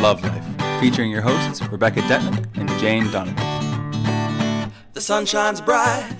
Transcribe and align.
Love 0.00 0.22
Life, 0.22 0.80
featuring 0.80 1.10
your 1.10 1.20
hosts 1.20 1.60
Rebecca 1.68 2.00
Detman 2.00 2.46
and 2.56 2.70
Jane 2.80 3.10
Donovan. 3.10 4.72
The 4.94 5.00
sun 5.02 5.26
shines 5.26 5.60
bright 5.60 6.16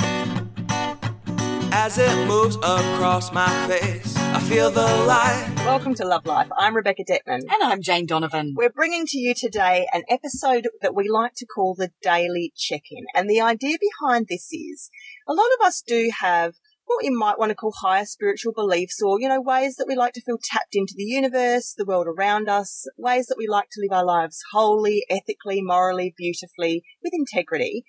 as 1.73 1.97
it 1.97 2.29
moves 2.29 2.57
across 2.57 3.33
my 3.33 3.49
face. 3.69 4.15
I 4.19 4.39
feel 4.41 4.71
the 4.71 4.83
light. 4.83 5.51
Welcome 5.65 5.95
to 5.95 6.05
Love 6.05 6.27
Life. 6.27 6.49
I'm 6.59 6.77
Rebecca 6.77 7.05
Detman. 7.05 7.41
And 7.49 7.63
I'm 7.63 7.81
Jane 7.81 8.05
Donovan. 8.05 8.53
We're 8.55 8.69
bringing 8.69 9.07
to 9.07 9.19
you 9.19 9.33
today 9.33 9.87
an 9.95 10.03
episode 10.11 10.69
that 10.83 10.95
we 10.95 11.09
like 11.09 11.33
to 11.37 11.47
call 11.47 11.75
the 11.75 11.91
Daily 12.03 12.53
Check 12.55 12.83
In. 12.91 13.07
And 13.15 13.31
the 13.31 13.41
idea 13.41 13.79
behind 13.81 14.27
this 14.29 14.53
is 14.53 14.91
a 15.27 15.33
lot 15.33 15.49
of 15.59 15.67
us 15.67 15.83
do 15.87 16.11
have 16.21 16.57
what 16.97 17.05
you 17.05 17.17
might 17.17 17.39
want 17.39 17.51
to 17.51 17.55
call 17.55 17.73
higher 17.81 18.05
spiritual 18.05 18.53
beliefs 18.53 19.01
or, 19.03 19.21
you 19.21 19.29
know, 19.29 19.41
ways 19.41 19.77
that 19.77 19.87
we 19.89 19.97
like 19.97 20.13
to 20.15 20.23
feel 20.23 20.39
tapped 20.43 20.75
into 20.75 20.95
the 20.97 21.05
universe, 21.05 21.75
the 21.77 21.85
world 21.85 22.07
around 22.07 22.49
us, 22.49 22.87
ways 22.97 23.27
that 23.27 23.39
we 23.39 23.47
like 23.49 23.69
to 23.73 23.81
live 23.81 23.97
our 23.97 24.05
lives 24.05 24.41
wholly, 24.53 25.05
ethically, 25.09 25.61
morally, 25.63 26.15
beautifully, 26.17 26.83
with 27.03 27.13
integrity. 27.15 27.85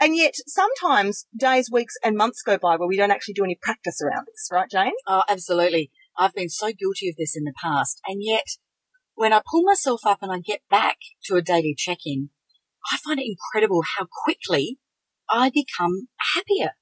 And 0.00 0.16
yet 0.16 0.34
sometimes 0.46 1.26
days, 1.36 1.70
weeks 1.70 1.94
and 2.04 2.16
months 2.16 2.42
go 2.42 2.58
by 2.58 2.76
where 2.76 2.88
we 2.88 2.96
don't 2.96 3.10
actually 3.10 3.34
do 3.34 3.44
any 3.44 3.58
practice 3.60 4.00
around 4.02 4.26
this, 4.26 4.48
right, 4.52 4.70
Jane? 4.70 4.94
Oh, 5.06 5.22
absolutely. 5.28 5.90
I've 6.18 6.34
been 6.34 6.48
so 6.48 6.66
guilty 6.66 7.08
of 7.08 7.16
this 7.16 7.36
in 7.36 7.44
the 7.44 7.54
past. 7.62 8.00
And 8.06 8.22
yet 8.22 8.46
when 9.14 9.32
I 9.32 9.40
pull 9.48 9.62
myself 9.62 10.00
up 10.04 10.18
and 10.22 10.32
I 10.32 10.38
get 10.38 10.60
back 10.70 10.98
to 11.26 11.36
a 11.36 11.42
daily 11.42 11.74
check-in, 11.76 12.30
I 12.92 12.98
find 12.98 13.20
it 13.20 13.26
incredible 13.26 13.82
how 13.96 14.06
quickly 14.24 14.78
I 15.30 15.50
become 15.50 16.08
happier. 16.34 16.72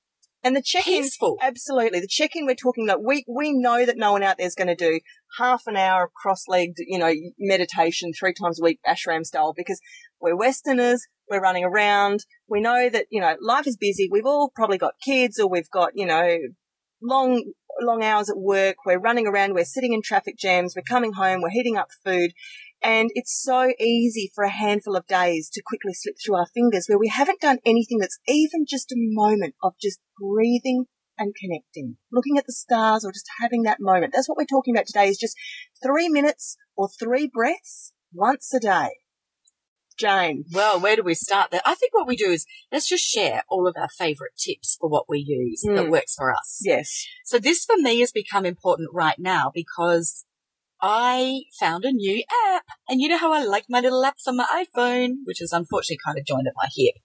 And 0.45 0.56
the 0.56 0.62
check-in, 0.62 1.02
Peaceful. 1.02 1.37
absolutely. 1.41 2.01
The 2.01 2.09
check-in 2.09 2.46
we're 2.46 2.55
talking 2.55 2.88
about, 2.88 3.02
we, 3.05 3.24
we 3.28 3.52
know 3.52 3.87
that 3.87 3.96
no 3.96 4.12
one 4.12 4.23
out 4.23 4.38
there 4.38 4.46
is 4.46 4.56
going 4.56 4.69
to 4.69 4.74
do 4.74 5.00
half 5.38 5.62
an 5.66 5.77
hour 5.77 6.05
of 6.05 6.12
cross-legged, 6.14 6.77
you 6.78 6.98
know, 6.98 7.12
meditation 7.38 8.12
three 8.12 8.34
times 8.34 8.61
a 8.61 8.64
week, 8.64 8.80
ashram 8.86 9.25
style, 9.25 9.55
because 9.56 9.80
we're 10.20 10.36
Westerners, 10.36 11.06
we're 11.30 11.41
running 11.41 11.64
around. 11.64 12.25
We 12.48 12.61
know 12.61 12.89
that, 12.89 13.06
you 13.11 13.20
know, 13.20 13.36
life 13.41 13.67
is 13.67 13.77
busy. 13.77 14.08
We've 14.11 14.27
all 14.27 14.50
probably 14.55 14.78
got 14.78 14.94
kids 15.05 15.39
or 15.39 15.48
we've 15.48 15.70
got, 15.70 15.92
you 15.94 16.06
know, 16.06 16.36
long, 17.00 17.52
long 17.80 18.02
hours 18.02 18.28
at 18.28 18.36
work. 18.36 18.77
We're 18.84 18.98
running 18.98 19.27
around. 19.27 19.55
We're 19.55 19.64
sitting 19.64 19.92
in 19.92 20.02
traffic 20.02 20.36
jams. 20.36 20.74
We're 20.77 20.83
coming 20.83 21.12
home. 21.12 21.41
We're 21.41 21.50
heating 21.50 21.77
up 21.77 21.89
food. 22.05 22.33
And 22.84 23.11
it's 23.14 23.41
so 23.41 23.72
easy 23.78 24.30
for 24.34 24.44
a 24.44 24.50
handful 24.50 24.97
of 24.97 25.06
days 25.06 25.48
to 25.52 25.62
quickly 25.64 25.92
slip 25.94 26.16
through 26.25 26.36
our 26.36 26.48
fingers 26.52 26.86
where 26.89 26.98
we 26.98 27.08
haven't 27.08 27.41
done 27.41 27.58
anything 27.64 27.98
that's 27.98 28.19
even 28.27 28.64
just 28.69 28.91
a 28.91 28.97
moment 28.97 29.55
of 29.62 29.74
just 29.80 30.00
breathing 30.20 30.86
and 31.19 31.34
connecting, 31.41 31.97
looking 32.11 32.39
at 32.39 32.47
the 32.47 32.52
stars 32.52 33.05
or 33.05 33.12
just 33.12 33.28
having 33.41 33.62
that 33.62 33.78
moment. 33.80 34.12
That's 34.12 34.28
what 34.28 34.36
we're 34.36 34.47
talking 34.47 34.74
about 34.74 34.86
today 34.86 35.08
is 35.08 35.19
just 35.19 35.36
three 35.83 36.08
minutes 36.08 36.56
or 36.77 36.89
three 36.89 37.30
breaths 37.33 37.92
once 38.12 38.52
a 38.52 38.58
day. 38.61 38.89
Jane. 39.98 40.44
Well, 40.52 40.80
where 40.80 40.96
do 40.96 41.02
we 41.02 41.14
start 41.14 41.50
there? 41.50 41.61
I 41.64 41.74
think 41.74 41.94
what 41.94 42.08
we 42.08 42.17
do 42.17 42.30
is 42.30 42.46
let's 42.72 42.89
just 42.89 43.05
share 43.05 43.42
all 43.48 43.69
of 43.69 43.77
our 43.77 43.91
favorite 43.96 44.33
tips 44.36 44.77
for 44.80 44.89
what 44.89 45.08
we 45.08 45.19
use 45.20 45.61
that 45.62 45.86
Mm. 45.86 45.91
works 45.91 46.14
for 46.14 46.33
us. 46.33 46.61
Yes. 46.64 47.06
So 47.27 47.39
this 47.39 47.64
for 47.64 47.77
me 47.77 48.00
has 48.00 48.11
become 48.11 48.46
important 48.46 48.89
right 48.92 49.19
now 49.19 49.50
because 49.55 50.24
I 50.83 51.42
found 51.61 51.84
a 51.84 51.92
new 51.92 52.25
app 52.50 52.64
and 52.88 53.00
you 53.00 53.08
know 53.08 53.16
how 53.16 53.33
I 53.33 53.44
like 53.44 53.66
my 53.69 53.78
little 53.78 54.02
apps 54.02 54.27
on 54.27 54.36
my 54.36 54.47
iPhone, 54.52 55.19
which 55.24 55.41
is 55.41 55.52
unfortunately 55.52 55.98
kind 56.05 56.19
of 56.19 56.27
joined 56.27 56.48
at 56.48 56.55
my 56.56 56.69
hip. 56.74 56.97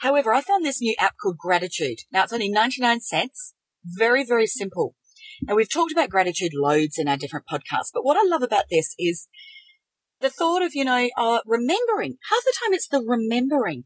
However, 0.00 0.34
I 0.34 0.42
found 0.42 0.64
this 0.64 0.82
new 0.82 0.94
app 1.00 1.14
called 1.20 1.38
Gratitude. 1.38 2.00
Now 2.12 2.24
it's 2.24 2.34
only 2.34 2.50
99 2.50 3.00
cents. 3.00 3.54
Very, 3.82 4.26
very 4.26 4.46
simple. 4.46 4.94
Now 5.42 5.54
we've 5.54 5.72
talked 5.72 5.90
about 5.90 6.10
gratitude 6.10 6.52
loads 6.54 6.98
in 6.98 7.08
our 7.08 7.16
different 7.16 7.46
podcasts, 7.50 7.90
but 7.94 8.04
what 8.04 8.18
I 8.18 8.28
love 8.28 8.42
about 8.42 8.66
this 8.70 8.94
is 8.98 9.26
the 10.20 10.30
thought 10.30 10.62
of, 10.62 10.74
you 10.74 10.84
know, 10.84 11.08
uh, 11.16 11.40
remembering. 11.46 12.18
Half 12.30 12.44
the 12.44 12.54
time 12.62 12.74
it's 12.74 12.88
the 12.88 13.02
remembering 13.02 13.84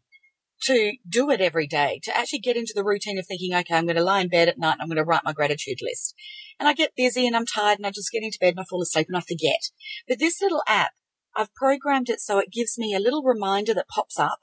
to 0.62 0.94
do 1.08 1.30
it 1.30 1.40
every 1.40 1.66
day, 1.66 2.00
to 2.04 2.16
actually 2.16 2.40
get 2.40 2.56
into 2.56 2.72
the 2.74 2.84
routine 2.84 3.18
of 3.18 3.26
thinking, 3.26 3.54
okay, 3.54 3.74
I'm 3.74 3.86
going 3.86 3.96
to 3.96 4.02
lie 4.02 4.20
in 4.20 4.28
bed 4.28 4.48
at 4.48 4.58
night 4.58 4.72
and 4.72 4.82
I'm 4.82 4.88
going 4.88 4.96
to 4.96 5.04
write 5.04 5.24
my 5.24 5.32
gratitude 5.32 5.78
list. 5.82 6.14
And 6.58 6.68
I 6.68 6.72
get 6.72 6.96
busy 6.96 7.26
and 7.26 7.36
I'm 7.36 7.46
tired 7.46 7.78
and 7.78 7.86
I 7.86 7.90
just 7.90 8.10
get 8.10 8.22
into 8.22 8.38
bed 8.40 8.54
and 8.54 8.60
I 8.60 8.64
fall 8.64 8.82
asleep 8.82 9.06
and 9.08 9.16
I 9.16 9.20
forget. 9.20 9.70
But 10.08 10.18
this 10.18 10.40
little 10.42 10.62
app, 10.66 10.92
I've 11.36 11.54
programmed 11.54 12.08
it 12.08 12.20
so 12.20 12.38
it 12.38 12.52
gives 12.52 12.78
me 12.78 12.94
a 12.94 13.00
little 13.00 13.22
reminder 13.22 13.74
that 13.74 13.88
pops 13.88 14.18
up. 14.18 14.40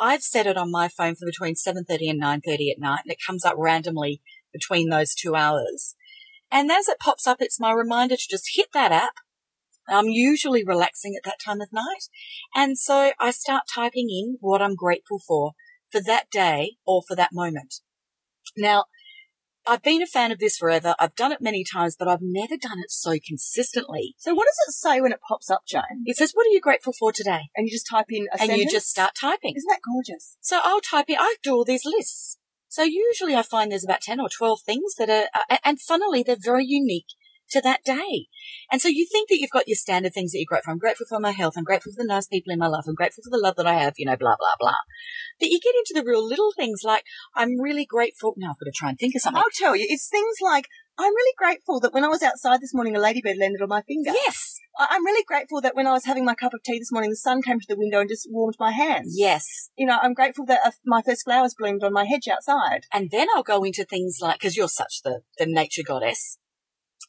I've 0.00 0.22
set 0.22 0.46
it 0.46 0.56
on 0.56 0.70
my 0.70 0.88
phone 0.88 1.16
for 1.16 1.26
between 1.26 1.54
7.30 1.54 2.10
and 2.10 2.22
9.30 2.22 2.72
at 2.72 2.78
night 2.78 3.00
and 3.04 3.12
it 3.12 3.18
comes 3.26 3.44
up 3.44 3.54
randomly 3.58 4.22
between 4.52 4.88
those 4.88 5.14
two 5.14 5.34
hours. 5.34 5.96
And 6.50 6.70
as 6.70 6.88
it 6.88 7.00
pops 7.00 7.26
up, 7.26 7.38
it's 7.40 7.60
my 7.60 7.72
reminder 7.72 8.16
to 8.16 8.28
just 8.30 8.50
hit 8.54 8.68
that 8.72 8.92
app. 8.92 9.14
I'm 9.88 10.08
usually 10.08 10.64
relaxing 10.64 11.14
at 11.16 11.24
that 11.24 11.38
time 11.44 11.60
of 11.60 11.72
night. 11.72 12.08
And 12.54 12.78
so 12.78 13.12
I 13.18 13.30
start 13.30 13.64
typing 13.72 14.08
in 14.10 14.38
what 14.40 14.62
I'm 14.62 14.74
grateful 14.74 15.20
for 15.26 15.52
for 15.90 16.00
that 16.02 16.30
day 16.30 16.76
or 16.86 17.02
for 17.06 17.16
that 17.16 17.30
moment. 17.32 17.76
Now, 18.56 18.84
I've 19.66 19.82
been 19.82 20.02
a 20.02 20.06
fan 20.06 20.32
of 20.32 20.38
this 20.38 20.56
forever. 20.56 20.94
I've 20.98 21.14
done 21.14 21.30
it 21.30 21.42
many 21.42 21.62
times, 21.62 21.94
but 21.98 22.08
I've 22.08 22.22
never 22.22 22.56
done 22.56 22.78
it 22.78 22.90
so 22.90 23.18
consistently. 23.26 24.14
So 24.16 24.34
what 24.34 24.46
does 24.46 24.56
it 24.66 24.72
say 24.72 25.00
when 25.00 25.12
it 25.12 25.20
pops 25.28 25.50
up, 25.50 25.62
Jane? 25.68 26.04
It 26.06 26.16
says, 26.16 26.32
what 26.32 26.46
are 26.46 26.50
you 26.50 26.60
grateful 26.60 26.94
for 26.98 27.12
today? 27.12 27.42
And 27.54 27.66
you 27.66 27.72
just 27.72 27.86
type 27.90 28.06
in 28.08 28.26
a 28.32 28.42
and 28.42 28.56
you 28.56 28.70
just 28.70 28.88
start 28.88 29.12
typing. 29.20 29.54
Isn't 29.56 29.68
that 29.68 29.80
gorgeous? 29.84 30.36
So 30.40 30.60
I'll 30.64 30.80
type 30.80 31.06
in, 31.08 31.16
I 31.18 31.36
do 31.42 31.52
all 31.52 31.64
these 31.64 31.84
lists. 31.84 32.38
So 32.68 32.82
usually 32.82 33.34
I 33.34 33.42
find 33.42 33.70
there's 33.70 33.84
about 33.84 34.00
10 34.00 34.20
or 34.20 34.28
12 34.28 34.60
things 34.64 34.94
that 34.98 35.10
are, 35.10 35.26
and 35.64 35.80
funnily, 35.80 36.22
they're 36.22 36.36
very 36.38 36.64
unique 36.66 37.08
to 37.50 37.60
that 37.60 37.84
day. 37.84 38.26
And 38.70 38.80
so 38.80 38.88
you 38.88 39.06
think 39.10 39.28
that 39.28 39.38
you've 39.38 39.50
got 39.50 39.68
your 39.68 39.76
standard 39.76 40.14
things 40.14 40.32
that 40.32 40.38
you're 40.38 40.46
grateful 40.46 40.70
for. 40.70 40.72
I'm 40.72 40.78
grateful 40.78 41.06
for 41.08 41.20
my 41.20 41.32
health. 41.32 41.54
I'm 41.56 41.64
grateful 41.64 41.92
for 41.92 42.02
the 42.02 42.08
nice 42.08 42.26
people 42.26 42.52
in 42.52 42.58
my 42.58 42.66
life. 42.66 42.84
I'm 42.86 42.94
grateful 42.94 43.22
for 43.24 43.30
the 43.30 43.42
love 43.42 43.56
that 43.56 43.66
I 43.66 43.74
have, 43.74 43.94
you 43.96 44.06
know, 44.06 44.16
blah, 44.16 44.36
blah, 44.38 44.56
blah. 44.58 44.78
But 45.40 45.48
you 45.48 45.60
get 45.60 45.74
into 45.76 45.94
the 45.94 46.08
real 46.08 46.26
little 46.26 46.52
things 46.56 46.82
like, 46.84 47.04
I'm 47.34 47.60
really 47.60 47.86
grateful. 47.86 48.34
Now 48.36 48.50
I've 48.50 48.58
got 48.58 48.66
to 48.66 48.72
try 48.74 48.90
and 48.90 48.98
think 48.98 49.14
of 49.14 49.22
something. 49.22 49.38
I'll 49.38 49.44
tell 49.54 49.76
you, 49.76 49.86
it's 49.88 50.08
things 50.08 50.36
like, 50.42 50.66
I'm 51.00 51.14
really 51.14 51.34
grateful 51.38 51.78
that 51.80 51.94
when 51.94 52.04
I 52.04 52.08
was 52.08 52.24
outside 52.24 52.60
this 52.60 52.74
morning, 52.74 52.96
a 52.96 52.98
ladybird 52.98 53.36
landed 53.38 53.62
on 53.62 53.68
my 53.68 53.82
finger. 53.82 54.10
Yes. 54.10 54.58
I'm 54.80 55.06
really 55.06 55.24
grateful 55.24 55.60
that 55.60 55.76
when 55.76 55.86
I 55.86 55.92
was 55.92 56.04
having 56.04 56.24
my 56.24 56.34
cup 56.34 56.54
of 56.54 56.62
tea 56.64 56.80
this 56.80 56.90
morning, 56.90 57.10
the 57.10 57.16
sun 57.16 57.40
came 57.40 57.60
to 57.60 57.66
the 57.68 57.78
window 57.78 58.00
and 58.00 58.08
just 58.08 58.26
warmed 58.28 58.56
my 58.58 58.72
hands. 58.72 59.14
Yes. 59.16 59.70
You 59.76 59.86
know, 59.86 59.98
I'm 60.02 60.12
grateful 60.12 60.44
that 60.46 60.60
uh, 60.64 60.72
my 60.84 61.00
first 61.02 61.22
flowers 61.24 61.54
bloomed 61.56 61.84
on 61.84 61.92
my 61.92 62.04
hedge 62.04 62.26
outside. 62.26 62.80
And 62.92 63.10
then 63.12 63.28
I'll 63.34 63.44
go 63.44 63.62
into 63.62 63.84
things 63.84 64.18
like, 64.20 64.40
because 64.40 64.56
you're 64.56 64.68
such 64.68 65.02
the, 65.04 65.20
the 65.38 65.46
nature 65.46 65.82
goddess. 65.86 66.38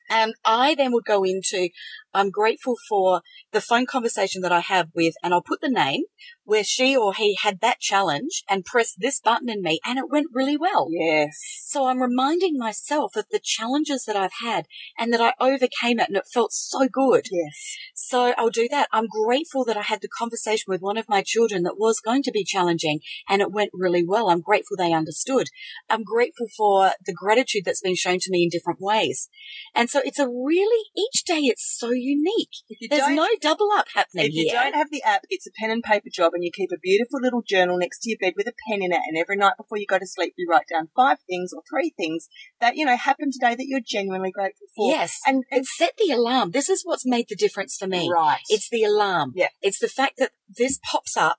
And 0.09 0.33
I 0.45 0.75
then 0.75 0.91
would 0.93 1.05
go 1.05 1.23
into, 1.23 1.69
I'm 2.13 2.31
grateful 2.31 2.75
for 2.87 3.21
the 3.51 3.61
phone 3.61 3.85
conversation 3.85 4.41
that 4.41 4.51
I 4.51 4.61
have 4.61 4.89
with, 4.95 5.13
and 5.23 5.33
I'll 5.33 5.41
put 5.41 5.61
the 5.61 5.69
name 5.69 6.03
where 6.49 6.63
she 6.63 6.97
or 6.97 7.13
he 7.13 7.37
had 7.41 7.59
that 7.61 7.79
challenge 7.79 8.43
and 8.49 8.65
pressed 8.65 8.95
this 8.99 9.19
button 9.19 9.49
in 9.49 9.61
me 9.61 9.79
and 9.85 9.99
it 9.99 10.09
went 10.09 10.27
really 10.33 10.57
well. 10.57 10.87
Yes. 10.89 11.37
So 11.65 11.87
I'm 11.87 12.01
reminding 12.01 12.57
myself 12.57 13.15
of 13.15 13.25
the 13.31 13.39
challenges 13.41 14.05
that 14.05 14.15
I've 14.15 14.41
had 14.41 14.65
and 14.97 15.13
that 15.13 15.21
I 15.21 15.33
overcame 15.39 15.99
it 15.99 16.07
and 16.07 16.17
it 16.17 16.25
felt 16.33 16.51
so 16.51 16.87
good. 16.91 17.27
Yes. 17.31 17.75
So 17.93 18.33
I'll 18.35 18.49
do 18.49 18.67
that. 18.71 18.87
I'm 18.91 19.07
grateful 19.07 19.63
that 19.65 19.77
I 19.77 19.83
had 19.83 20.01
the 20.01 20.07
conversation 20.07 20.65
with 20.67 20.81
one 20.81 20.97
of 20.97 21.07
my 21.07 21.21
children 21.21 21.63
that 21.63 21.77
was 21.77 21.99
going 21.99 22.23
to 22.23 22.31
be 22.31 22.43
challenging 22.43 23.01
and 23.29 23.41
it 23.43 23.51
went 23.51 23.69
really 23.73 24.03
well. 24.03 24.29
I'm 24.29 24.41
grateful 24.41 24.75
they 24.75 24.91
understood. 24.91 25.49
I'm 25.87 26.03
grateful 26.03 26.47
for 26.57 26.93
the 27.05 27.13
gratitude 27.13 27.63
that's 27.65 27.81
been 27.81 27.95
shown 27.95 28.17
to 28.21 28.31
me 28.31 28.43
in 28.43 28.49
different 28.49 28.81
ways. 28.81 29.29
And 29.75 29.89
so 29.89 30.01
it's 30.03 30.19
a 30.19 30.27
really, 30.27 30.85
each 30.97 31.23
day 31.25 31.41
it's 31.41 31.77
so 31.77 31.91
unique. 31.99 32.49
There's 32.89 33.09
no 33.09 33.27
double 33.41 33.69
up 33.71 33.87
happening 33.93 34.27
if 34.27 34.33
you 34.33 34.43
here. 34.49 34.53
don't 34.61 34.73
have 34.75 34.89
the 34.91 35.03
app, 35.03 35.21
it's 35.29 35.47
a 35.47 35.51
pen 35.59 35.71
and 35.71 35.83
paper 35.83 36.07
job 36.11 36.33
and 36.33 36.43
you 36.43 36.51
keep 36.53 36.71
a 36.73 36.79
beautiful 36.79 37.19
little 37.21 37.41
journal 37.45 37.77
next 37.77 37.99
to 37.99 38.09
your 38.09 38.17
bed 38.19 38.33
with 38.35 38.47
a 38.47 38.53
pen 38.69 38.81
in 38.81 38.91
it 38.91 39.01
and 39.07 39.17
every 39.17 39.35
night 39.35 39.53
before 39.57 39.77
you 39.77 39.85
go 39.87 39.99
to 39.99 40.07
sleep 40.07 40.33
you 40.37 40.47
write 40.49 40.65
down 40.71 40.89
five 40.95 41.17
things 41.29 41.51
or 41.53 41.61
three 41.69 41.93
things 41.97 42.27
that, 42.59 42.75
you 42.75 42.85
know, 42.85 42.95
happened 42.95 43.33
today 43.33 43.55
that 43.55 43.65
you're 43.67 43.81
genuinely 43.85 44.31
grateful 44.31 44.67
for. 44.75 44.91
yes. 44.91 45.17
And, 45.25 45.43
And 45.51 45.65
set 45.65 45.93
the 45.97 46.13
alarm. 46.13 46.51
This 46.51 46.69
is 46.69 46.81
what's 46.83 47.05
made 47.05 47.25
the 47.29 47.35
difference 47.35 47.77
for 47.79 47.87
me. 47.87 48.09
right. 48.11 48.39
It's 48.49 48.69
the 48.69 48.83
alarm. 48.83 49.33
Yeah. 49.35 49.47
It's 49.61 49.79
the 49.79 49.87
fact 49.89 50.13
that 50.17 50.31
this 50.47 50.79
pops 50.91 51.15
up 51.17 51.37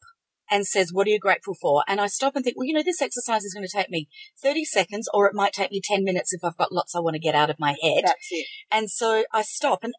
and 0.51 0.67
says, 0.67 0.93
what 0.93 1.07
are 1.07 1.11
you 1.11 1.19
grateful 1.19 1.55
for? 1.55 1.85
And 1.87 2.01
I 2.01 2.07
stop 2.07 2.35
and 2.35 2.45
think, 2.45 2.57
well, 2.57 2.67
you 2.67 2.75
know, 2.75 2.83
this 2.83 3.01
exercise 3.01 3.45
is 3.45 3.55
going 3.55 3.67
to 3.67 3.73
take 3.73 3.91
me 3.91 4.09
30 4.43 4.65
seconds 4.65 5.09
or 5.15 5.27
it 5.27 5.35
might 5.35 5.53
take 5.53 5.71
me 5.71 5.81
10 5.83 6.03
minutes 6.03 6.33
if 6.33 6.43
I've 6.43 6.57
got 6.57 6.73
lots 6.73 6.95
I 6.95 7.01
want 7.01 7.15
to 7.15 7.21
get 7.21 7.35
out 7.35 7.51
of 7.51 7.61
my 7.61 7.77
head. 7.83 8.05
That's 8.05 8.29
it. 8.31 8.47
And 8.71 8.91
so 8.91 9.25
I 9.33 9.43
stop 9.43 9.85
and 9.85 9.95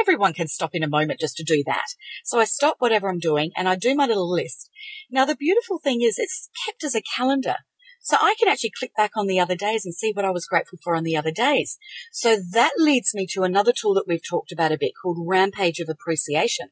everyone 0.00 0.32
can 0.32 0.48
stop 0.48 0.70
in 0.72 0.82
a 0.82 0.88
moment 0.88 1.20
just 1.20 1.36
to 1.36 1.44
do 1.44 1.62
that. 1.66 1.86
So 2.24 2.40
I 2.40 2.44
stop 2.44 2.76
whatever 2.78 3.08
I'm 3.08 3.18
doing 3.18 3.50
and 3.56 3.68
I 3.68 3.76
do 3.76 3.94
my 3.94 4.06
little 4.06 4.30
list. 4.30 4.70
Now 5.10 5.24
the 5.24 5.36
beautiful 5.36 5.78
thing 5.78 6.00
is 6.02 6.14
it's 6.18 6.48
kept 6.66 6.82
as 6.82 6.94
a 6.94 7.02
calendar. 7.16 7.56
So 8.02 8.16
I 8.18 8.34
can 8.38 8.48
actually 8.48 8.72
click 8.78 8.92
back 8.96 9.10
on 9.14 9.26
the 9.26 9.38
other 9.38 9.54
days 9.54 9.84
and 9.84 9.94
see 9.94 10.10
what 10.14 10.24
I 10.24 10.30
was 10.30 10.46
grateful 10.46 10.78
for 10.82 10.96
on 10.96 11.04
the 11.04 11.16
other 11.16 11.30
days. 11.30 11.76
So 12.10 12.38
that 12.52 12.72
leads 12.78 13.14
me 13.14 13.26
to 13.32 13.42
another 13.42 13.72
tool 13.78 13.92
that 13.94 14.08
we've 14.08 14.26
talked 14.26 14.52
about 14.52 14.72
a 14.72 14.78
bit 14.78 14.92
called 15.00 15.18
Rampage 15.28 15.80
of 15.80 15.90
Appreciation. 15.90 16.70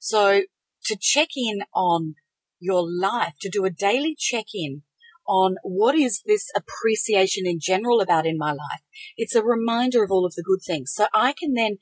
So 0.00 0.42
to 0.86 0.96
check 1.00 1.28
in 1.36 1.60
on 1.74 2.16
your 2.60 2.84
life, 2.88 3.34
to 3.40 3.50
do 3.50 3.64
a 3.64 3.70
daily 3.70 4.14
check 4.18 4.46
in 4.54 4.82
on 5.26 5.56
what 5.62 5.94
is 5.94 6.22
this 6.26 6.50
appreciation 6.56 7.46
in 7.46 7.58
general 7.60 8.00
about 8.00 8.26
in 8.26 8.38
my 8.38 8.50
life. 8.50 8.82
It's 9.16 9.34
a 9.34 9.44
reminder 9.44 10.02
of 10.02 10.10
all 10.10 10.24
of 10.24 10.34
the 10.34 10.42
good 10.42 10.60
things. 10.66 10.92
So 10.94 11.06
I 11.14 11.34
can 11.38 11.52
then 11.52 11.78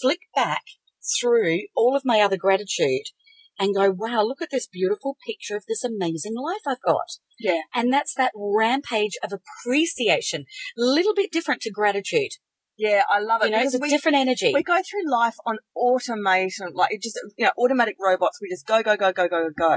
flick 0.00 0.20
back 0.34 0.62
through 1.18 1.60
all 1.74 1.96
of 1.96 2.04
my 2.04 2.20
other 2.20 2.36
gratitude 2.36 3.06
and 3.58 3.74
go, 3.74 3.90
wow, 3.90 4.22
look 4.22 4.42
at 4.42 4.50
this 4.50 4.66
beautiful 4.66 5.16
picture 5.26 5.56
of 5.56 5.64
this 5.66 5.84
amazing 5.84 6.34
life 6.34 6.62
I've 6.66 6.82
got. 6.84 7.18
Yeah. 7.38 7.60
And 7.74 7.92
that's 7.92 8.14
that 8.14 8.32
rampage 8.34 9.16
of 9.22 9.32
appreciation. 9.32 10.44
A 10.78 10.82
little 10.82 11.14
bit 11.14 11.32
different 11.32 11.62
to 11.62 11.70
gratitude. 11.70 12.32
Yeah, 12.78 13.02
I 13.12 13.20
love 13.20 13.42
it. 13.42 13.46
You 13.46 13.50
know, 13.50 13.58
because 13.58 13.74
it's 13.74 13.82
a 13.82 13.82
we, 13.82 13.90
different 13.90 14.16
energy. 14.16 14.52
we 14.54 14.62
go 14.62 14.76
through 14.76 15.10
life 15.10 15.34
on 15.44 15.58
automation, 15.76 16.68
like 16.72 16.94
it 16.94 17.02
just, 17.02 17.18
you 17.36 17.44
know, 17.44 17.52
automatic 17.58 17.96
robots. 18.02 18.38
We 18.40 18.48
just 18.48 18.66
go, 18.66 18.82
go, 18.82 18.96
go, 18.96 19.12
go, 19.12 19.28
go, 19.28 19.50
go. 19.56 19.76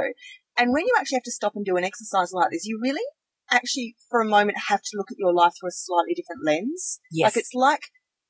And 0.57 0.71
when 0.71 0.85
you 0.85 0.93
actually 0.97 1.17
have 1.17 1.23
to 1.23 1.31
stop 1.31 1.53
and 1.55 1.65
do 1.65 1.77
an 1.77 1.83
exercise 1.83 2.31
like 2.31 2.51
this, 2.51 2.65
you 2.65 2.79
really 2.81 3.03
actually, 3.51 3.95
for 4.09 4.21
a 4.21 4.25
moment, 4.25 4.57
have 4.69 4.81
to 4.81 4.97
look 4.97 5.11
at 5.11 5.17
your 5.17 5.33
life 5.33 5.53
through 5.59 5.69
a 5.69 5.71
slightly 5.71 6.13
different 6.13 6.45
lens. 6.45 6.99
yes. 7.11 7.27
Like 7.27 7.37
it's 7.37 7.53
like, 7.53 7.81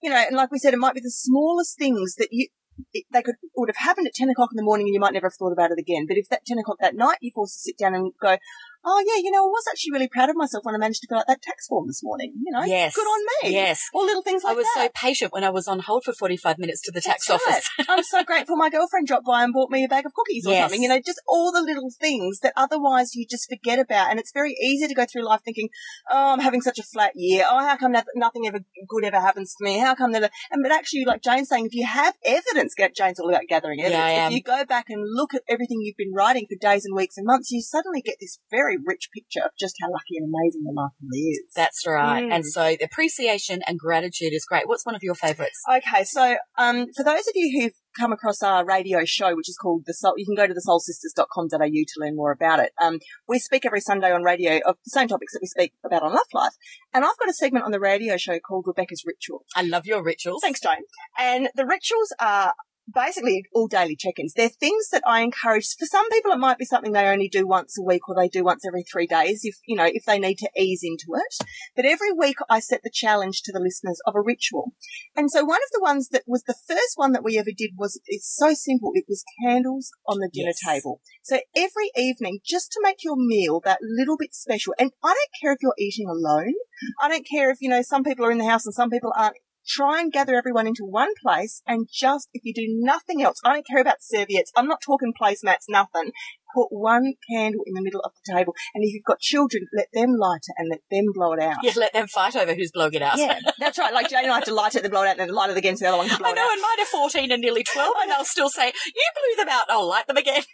you 0.01 0.09
know, 0.09 0.17
and 0.17 0.35
like 0.35 0.51
we 0.51 0.59
said, 0.59 0.73
it 0.73 0.79
might 0.79 0.95
be 0.95 1.01
the 1.01 1.11
smallest 1.11 1.77
things 1.77 2.15
that 2.15 2.29
you, 2.31 2.47
it, 2.93 3.05
they 3.11 3.21
could, 3.21 3.35
would 3.55 3.69
have 3.69 3.85
happened 3.85 4.07
at 4.07 4.13
10 4.13 4.29
o'clock 4.29 4.49
in 4.51 4.57
the 4.57 4.63
morning 4.63 4.87
and 4.87 4.93
you 4.93 4.99
might 4.99 5.13
never 5.13 5.27
have 5.27 5.35
thought 5.37 5.53
about 5.53 5.71
it 5.71 5.79
again. 5.79 6.05
But 6.07 6.17
if 6.17 6.27
that 6.29 6.45
10 6.45 6.57
o'clock 6.59 6.77
that 6.81 6.95
night, 6.95 7.17
you're 7.21 7.33
forced 7.33 7.55
to 7.55 7.69
sit 7.69 7.77
down 7.77 7.95
and 7.95 8.11
go, 8.21 8.37
oh 8.85 9.03
yeah, 9.07 9.21
you 9.21 9.31
know, 9.31 9.43
I 9.45 9.47
was 9.47 9.63
actually 9.71 9.91
really 9.91 10.07
proud 10.07 10.29
of 10.29 10.35
myself 10.35 10.63
when 10.65 10.75
I 10.75 10.77
managed 10.77 11.01
to 11.01 11.07
fill 11.07 11.19
out 11.19 11.27
that 11.27 11.41
tax 11.41 11.67
form 11.67 11.87
this 11.87 12.01
morning. 12.03 12.33
You 12.43 12.51
know, 12.51 12.63
Yes. 12.63 12.95
good 12.95 13.01
on 13.07 13.25
me. 13.43 13.53
Yes. 13.53 13.81
Or 13.93 14.03
little 14.03 14.21
things 14.23 14.43
like 14.43 14.51
that. 14.51 14.55
I 14.55 14.57
was 14.57 14.67
that. 14.75 14.91
so 14.95 15.07
patient 15.07 15.33
when 15.33 15.43
I 15.43 15.49
was 15.49 15.67
on 15.67 15.79
hold 15.79 16.03
for 16.03 16.13
45 16.13 16.57
minutes 16.59 16.81
to 16.83 16.91
the 16.91 17.01
tax 17.01 17.27
That's 17.27 17.45
office. 17.47 17.69
right. 17.79 17.87
I'm 17.89 18.03
so 18.03 18.23
grateful 18.23 18.55
my 18.55 18.69
girlfriend 18.69 19.07
dropped 19.07 19.25
by 19.25 19.43
and 19.43 19.53
bought 19.53 19.71
me 19.71 19.83
a 19.83 19.87
bag 19.87 20.05
of 20.05 20.13
cookies 20.13 20.45
or 20.47 20.53
something. 20.55 20.81
You 20.81 20.89
know, 20.89 20.99
just 20.99 21.21
all 21.27 21.51
the 21.51 21.61
little 21.61 21.89
things 21.99 22.39
that 22.39 22.53
otherwise 22.55 23.15
you 23.15 23.25
just 23.29 23.49
forget 23.49 23.79
about. 23.79 24.09
And 24.11 24.19
it's 24.19 24.31
very 24.33 24.53
easy 24.61 24.87
to 24.87 24.93
go 24.93 25.05
through 25.05 25.25
life 25.25 25.41
thinking, 25.43 25.69
oh, 26.11 26.33
I'm 26.33 26.39
having 26.39 26.61
such 26.61 26.79
a 26.79 26.83
flat 26.83 27.11
year. 27.15 27.45
Oh, 27.49 27.59
how 27.59 27.77
come 27.77 27.91
noth- 27.91 28.05
nothing 28.15 28.47
ever 28.47 28.59
good 28.87 29.03
ever 29.05 29.19
happens 29.19 29.55
to 29.57 29.63
me? 29.63 29.79
How 29.79 29.95
come 29.95 30.11
that? 30.13 30.31
And 30.51 30.61
but 30.63 30.71
actually, 30.71 31.05
like 31.05 31.21
Jane's 31.21 31.49
saying, 31.49 31.65
if 31.67 31.73
you 31.73 31.85
have 31.85 32.15
evidence, 32.25 32.73
get 32.75 32.95
Jane's 32.95 33.19
all 33.19 33.29
about 33.29 33.43
gathering 33.47 33.81
evidence. 33.81 34.03
Am. 34.03 34.31
if 34.31 34.37
you 34.37 34.43
go 34.43 34.65
back 34.65 34.85
and 34.89 35.03
look 35.05 35.33
at 35.33 35.41
everything 35.49 35.79
you've 35.81 35.97
been 35.97 36.13
writing 36.13 36.45
for 36.49 36.57
days 36.59 36.85
and 36.85 36.95
weeks 36.95 37.17
and 37.17 37.25
months, 37.25 37.51
you 37.51 37.61
suddenly 37.61 38.01
get 38.01 38.17
this 38.19 38.39
very 38.51 38.72
rich 38.83 39.09
picture 39.13 39.41
of 39.43 39.51
just 39.59 39.75
how 39.81 39.91
lucky 39.91 40.17
and 40.17 40.33
amazing 40.33 40.63
the 40.63 40.73
life 40.73 40.91
really 41.01 41.29
is. 41.29 41.43
That's 41.55 41.85
right. 41.87 42.23
Mm. 42.23 42.33
And 42.33 42.45
so 42.45 42.75
the 42.79 42.85
appreciation 42.85 43.61
and 43.67 43.77
gratitude 43.77 44.33
is 44.33 44.45
great. 44.45 44.67
What's 44.67 44.85
one 44.85 44.95
of 44.95 45.03
your 45.03 45.15
favorites? 45.15 45.61
Okay, 45.69 46.03
so 46.03 46.37
um, 46.57 46.87
for 46.95 47.03
those 47.03 47.27
of 47.27 47.33
you 47.35 47.61
who've 47.61 47.73
come 47.99 48.11
across 48.11 48.41
our 48.41 48.65
radio 48.65 49.05
show, 49.05 49.35
which 49.35 49.49
is 49.49 49.57
called 49.57 49.83
the 49.85 49.93
Soul, 49.93 50.13
you 50.17 50.25
can 50.25 50.35
go 50.35 50.47
to 50.47 50.53
thesoulsisters.com.au 50.53 51.57
to 51.59 51.93
learn 51.97 52.15
more 52.15 52.31
about 52.31 52.59
it. 52.59 52.71
Um, 52.81 52.99
we 53.27 53.39
speak 53.39 53.65
every 53.65 53.81
Sunday 53.81 54.11
on 54.11 54.23
radio 54.23 54.59
of 54.65 54.77
the 54.83 54.89
same 54.89 55.07
topics 55.07 55.33
that 55.33 55.39
we 55.41 55.47
speak 55.47 55.73
about 55.85 56.03
on 56.03 56.11
Love 56.11 56.27
Life. 56.33 56.53
And 56.93 57.05
I've 57.05 57.17
got 57.17 57.29
a 57.29 57.33
segment 57.33 57.65
on 57.65 57.71
the 57.71 57.79
radio 57.79 58.17
show 58.17 58.39
called 58.39 58.65
Rebecca's 58.67 59.03
Ritual. 59.05 59.45
I 59.55 59.63
love 59.63 59.85
your 59.85 60.03
rituals. 60.03 60.41
Thanks, 60.41 60.61
Jane. 60.61 60.83
And 61.17 61.49
the 61.55 61.65
rituals 61.65 62.13
are 62.19 62.53
basically 62.91 63.43
all 63.53 63.67
daily 63.67 63.95
check-ins. 63.95 64.33
They're 64.33 64.49
things 64.49 64.89
that 64.91 65.03
I 65.05 65.21
encourage. 65.21 65.75
For 65.77 65.85
some 65.85 66.09
people, 66.09 66.31
it 66.31 66.37
might 66.39 66.57
be 66.57 66.65
something 66.65 66.91
they 66.91 67.07
only 67.07 67.29
do 67.29 67.47
once 67.47 67.77
a 67.77 67.83
week 67.83 68.07
or 68.07 68.15
they 68.15 68.27
do 68.27 68.43
once 68.43 68.65
every 68.65 68.83
three 68.83 69.07
days 69.07 69.41
if, 69.43 69.55
you 69.67 69.75
know, 69.75 69.89
if 69.91 70.05
they 70.05 70.19
need 70.19 70.37
to 70.39 70.49
ease 70.57 70.81
into 70.83 71.07
it. 71.15 71.47
But 71.75 71.85
every 71.85 72.11
week 72.11 72.37
I 72.49 72.59
set 72.59 72.81
the 72.83 72.91
challenge 72.93 73.41
to 73.43 73.51
the 73.51 73.59
listeners 73.59 73.99
of 74.05 74.15
a 74.15 74.21
ritual. 74.21 74.73
And 75.15 75.31
so 75.31 75.43
one 75.43 75.61
of 75.61 75.71
the 75.71 75.81
ones 75.81 76.09
that 76.09 76.23
was 76.27 76.43
the 76.43 76.55
first 76.67 76.93
one 76.95 77.13
that 77.13 77.23
we 77.23 77.37
ever 77.37 77.51
did 77.55 77.71
was, 77.77 77.99
it's 78.05 78.33
so 78.35 78.53
simple. 78.53 78.91
It 78.93 79.05
was 79.07 79.23
candles 79.45 79.91
on 80.07 80.19
the 80.19 80.29
dinner 80.31 80.51
Yes. 80.53 80.59
table. 80.65 81.01
So 81.23 81.39
every 81.55 81.91
evening, 81.95 82.39
just 82.45 82.71
to 82.73 82.81
make 82.83 83.03
your 83.03 83.15
meal 83.17 83.61
that 83.63 83.79
little 83.81 84.17
bit 84.17 84.33
special. 84.33 84.73
And 84.77 84.91
I 85.03 85.13
don't 85.13 85.41
care 85.41 85.53
if 85.53 85.59
you're 85.61 85.73
eating 85.77 86.07
alone. 86.09 86.53
I 87.01 87.07
don't 87.07 87.25
care 87.25 87.49
if, 87.49 87.57
you 87.61 87.69
know, 87.69 87.81
some 87.81 88.03
people 88.03 88.25
are 88.25 88.31
in 88.31 88.39
the 88.39 88.49
house 88.49 88.65
and 88.65 88.73
some 88.73 88.89
people 88.89 89.13
aren't 89.15 89.37
try 89.67 89.99
and 89.99 90.11
gather 90.11 90.35
everyone 90.35 90.67
into 90.67 90.83
one 90.83 91.11
place 91.21 91.61
and 91.67 91.87
just, 91.91 92.29
if 92.33 92.43
you 92.43 92.53
do 92.53 92.65
nothing 92.67 93.21
else, 93.21 93.39
I 93.43 93.53
don't 93.53 93.67
care 93.67 93.81
about 93.81 94.01
serviettes. 94.01 94.51
I'm 94.55 94.67
not 94.67 94.81
talking 94.81 95.13
placemats, 95.19 95.65
nothing. 95.69 96.11
Put 96.53 96.67
one 96.69 97.13
candle 97.31 97.61
in 97.65 97.73
the 97.73 97.81
middle 97.81 98.01
of 98.01 98.11
the 98.13 98.33
table. 98.33 98.53
And 98.73 98.83
if 98.83 98.93
you've 98.93 99.03
got 99.03 99.19
children, 99.19 99.67
let 99.75 99.87
them 99.93 100.15
light 100.17 100.41
it 100.47 100.55
and 100.57 100.69
let 100.69 100.81
them 100.91 101.11
blow 101.13 101.33
it 101.33 101.41
out. 101.41 101.57
Yeah, 101.63 101.73
let 101.77 101.93
them 101.93 102.07
fight 102.07 102.35
over 102.35 102.53
who's 102.53 102.71
blowing 102.71 102.93
it 102.93 103.01
out. 103.01 103.17
Yeah, 103.17 103.39
that's 103.59 103.77
right. 103.79 103.93
Like 103.93 104.09
Jane 104.09 104.23
and 104.23 104.31
I 104.31 104.35
have 104.35 104.45
to 104.45 104.53
light 104.53 104.75
it, 104.75 104.83
then 104.83 104.91
blow 104.91 105.03
it 105.03 105.07
out, 105.07 105.19
and 105.19 105.29
then 105.29 105.35
light 105.35 105.49
it 105.49 105.57
again, 105.57 105.77
so 105.77 105.85
the 105.85 105.89
other 105.89 105.97
one 105.97 106.09
can 106.09 106.17
blow 106.19 106.29
I 106.29 106.33
know, 106.33 106.49
and 106.51 106.61
mine 106.61 106.85
are 106.85 106.85
14 106.85 107.31
and 107.31 107.41
nearly 107.41 107.63
12, 107.63 107.95
and 108.01 108.11
they'll 108.11 108.25
still 108.25 108.49
say, 108.49 108.67
You 108.67 109.03
blew 109.15 109.43
them 109.43 109.49
out. 109.49 109.65
I'll 109.69 109.87
light 109.87 110.07
them 110.07 110.17
again. 110.17 110.43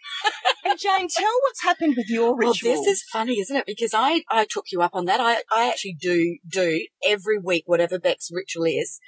And 0.66 0.78
Jane, 0.78 1.07
tell 1.10 1.34
what's 1.44 1.63
happened 1.63 1.96
with 1.98 2.10
your 2.10 2.36
ritual. 2.36 2.72
Well, 2.74 2.84
this 2.84 2.88
is 2.88 3.04
funny, 3.12 3.40
isn't 3.40 3.56
it? 3.56 3.66
Because 3.66 3.94
I, 3.94 4.24
I 4.30 4.46
took 4.46 4.66
you 4.72 4.81
up 4.81 4.92
on 4.94 5.06
that. 5.06 5.19
I, 5.19 5.38
I 5.56 5.69
actually 5.69 5.96
do 6.00 6.38
do 6.48 6.86
every 7.06 7.40
week 7.40 7.63
whatever 7.66 7.98
Beck's 7.98 8.30
ritual 8.31 8.66
is. 8.66 9.00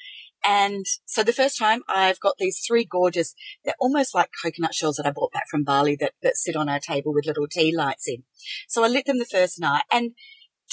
And 0.46 0.86
so 1.06 1.24
the 1.24 1.34
first 1.34 1.58
time 1.58 1.82
I've 1.88 2.20
got 2.20 2.36
these 2.40 2.62
three 2.66 2.86
gorgeous, 2.86 3.36
they're 3.64 3.76
almost 3.80 4.16
like 4.16 4.30
coconut 4.44 4.74
shells 4.74 4.96
that 4.96 5.06
I 5.06 5.12
bought 5.12 5.32
back 5.32 5.46
from 5.50 5.64
Bali 5.64 5.96
that, 6.00 6.14
that 6.24 6.38
sit 6.38 6.56
on 6.56 6.68
our 6.68 6.80
table 6.80 7.14
with 7.14 7.28
little 7.28 7.48
tea 7.48 7.76
lights 7.76 8.08
in. 8.08 8.24
So 8.68 8.84
I 8.84 8.88
lit 8.88 9.06
them 9.06 9.20
the 9.20 9.26
first 9.26 9.60
night 9.60 9.84
and 9.92 10.12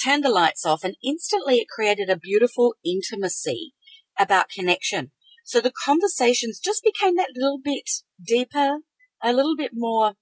turned 0.03 0.23
the 0.23 0.29
lights 0.29 0.65
off 0.65 0.83
and 0.83 0.95
instantly 1.03 1.57
it 1.57 1.67
created 1.67 2.09
a 2.09 2.17
beautiful 2.17 2.75
intimacy 2.83 3.73
about 4.17 4.49
connection. 4.49 5.11
So 5.43 5.61
the 5.61 5.73
conversations 5.85 6.59
just 6.59 6.83
became 6.83 7.15
that 7.15 7.33
little 7.35 7.59
bit 7.63 7.89
deeper, 8.23 8.79
a 9.21 9.33
little 9.33 9.55
bit 9.55 9.71
more 9.73 10.13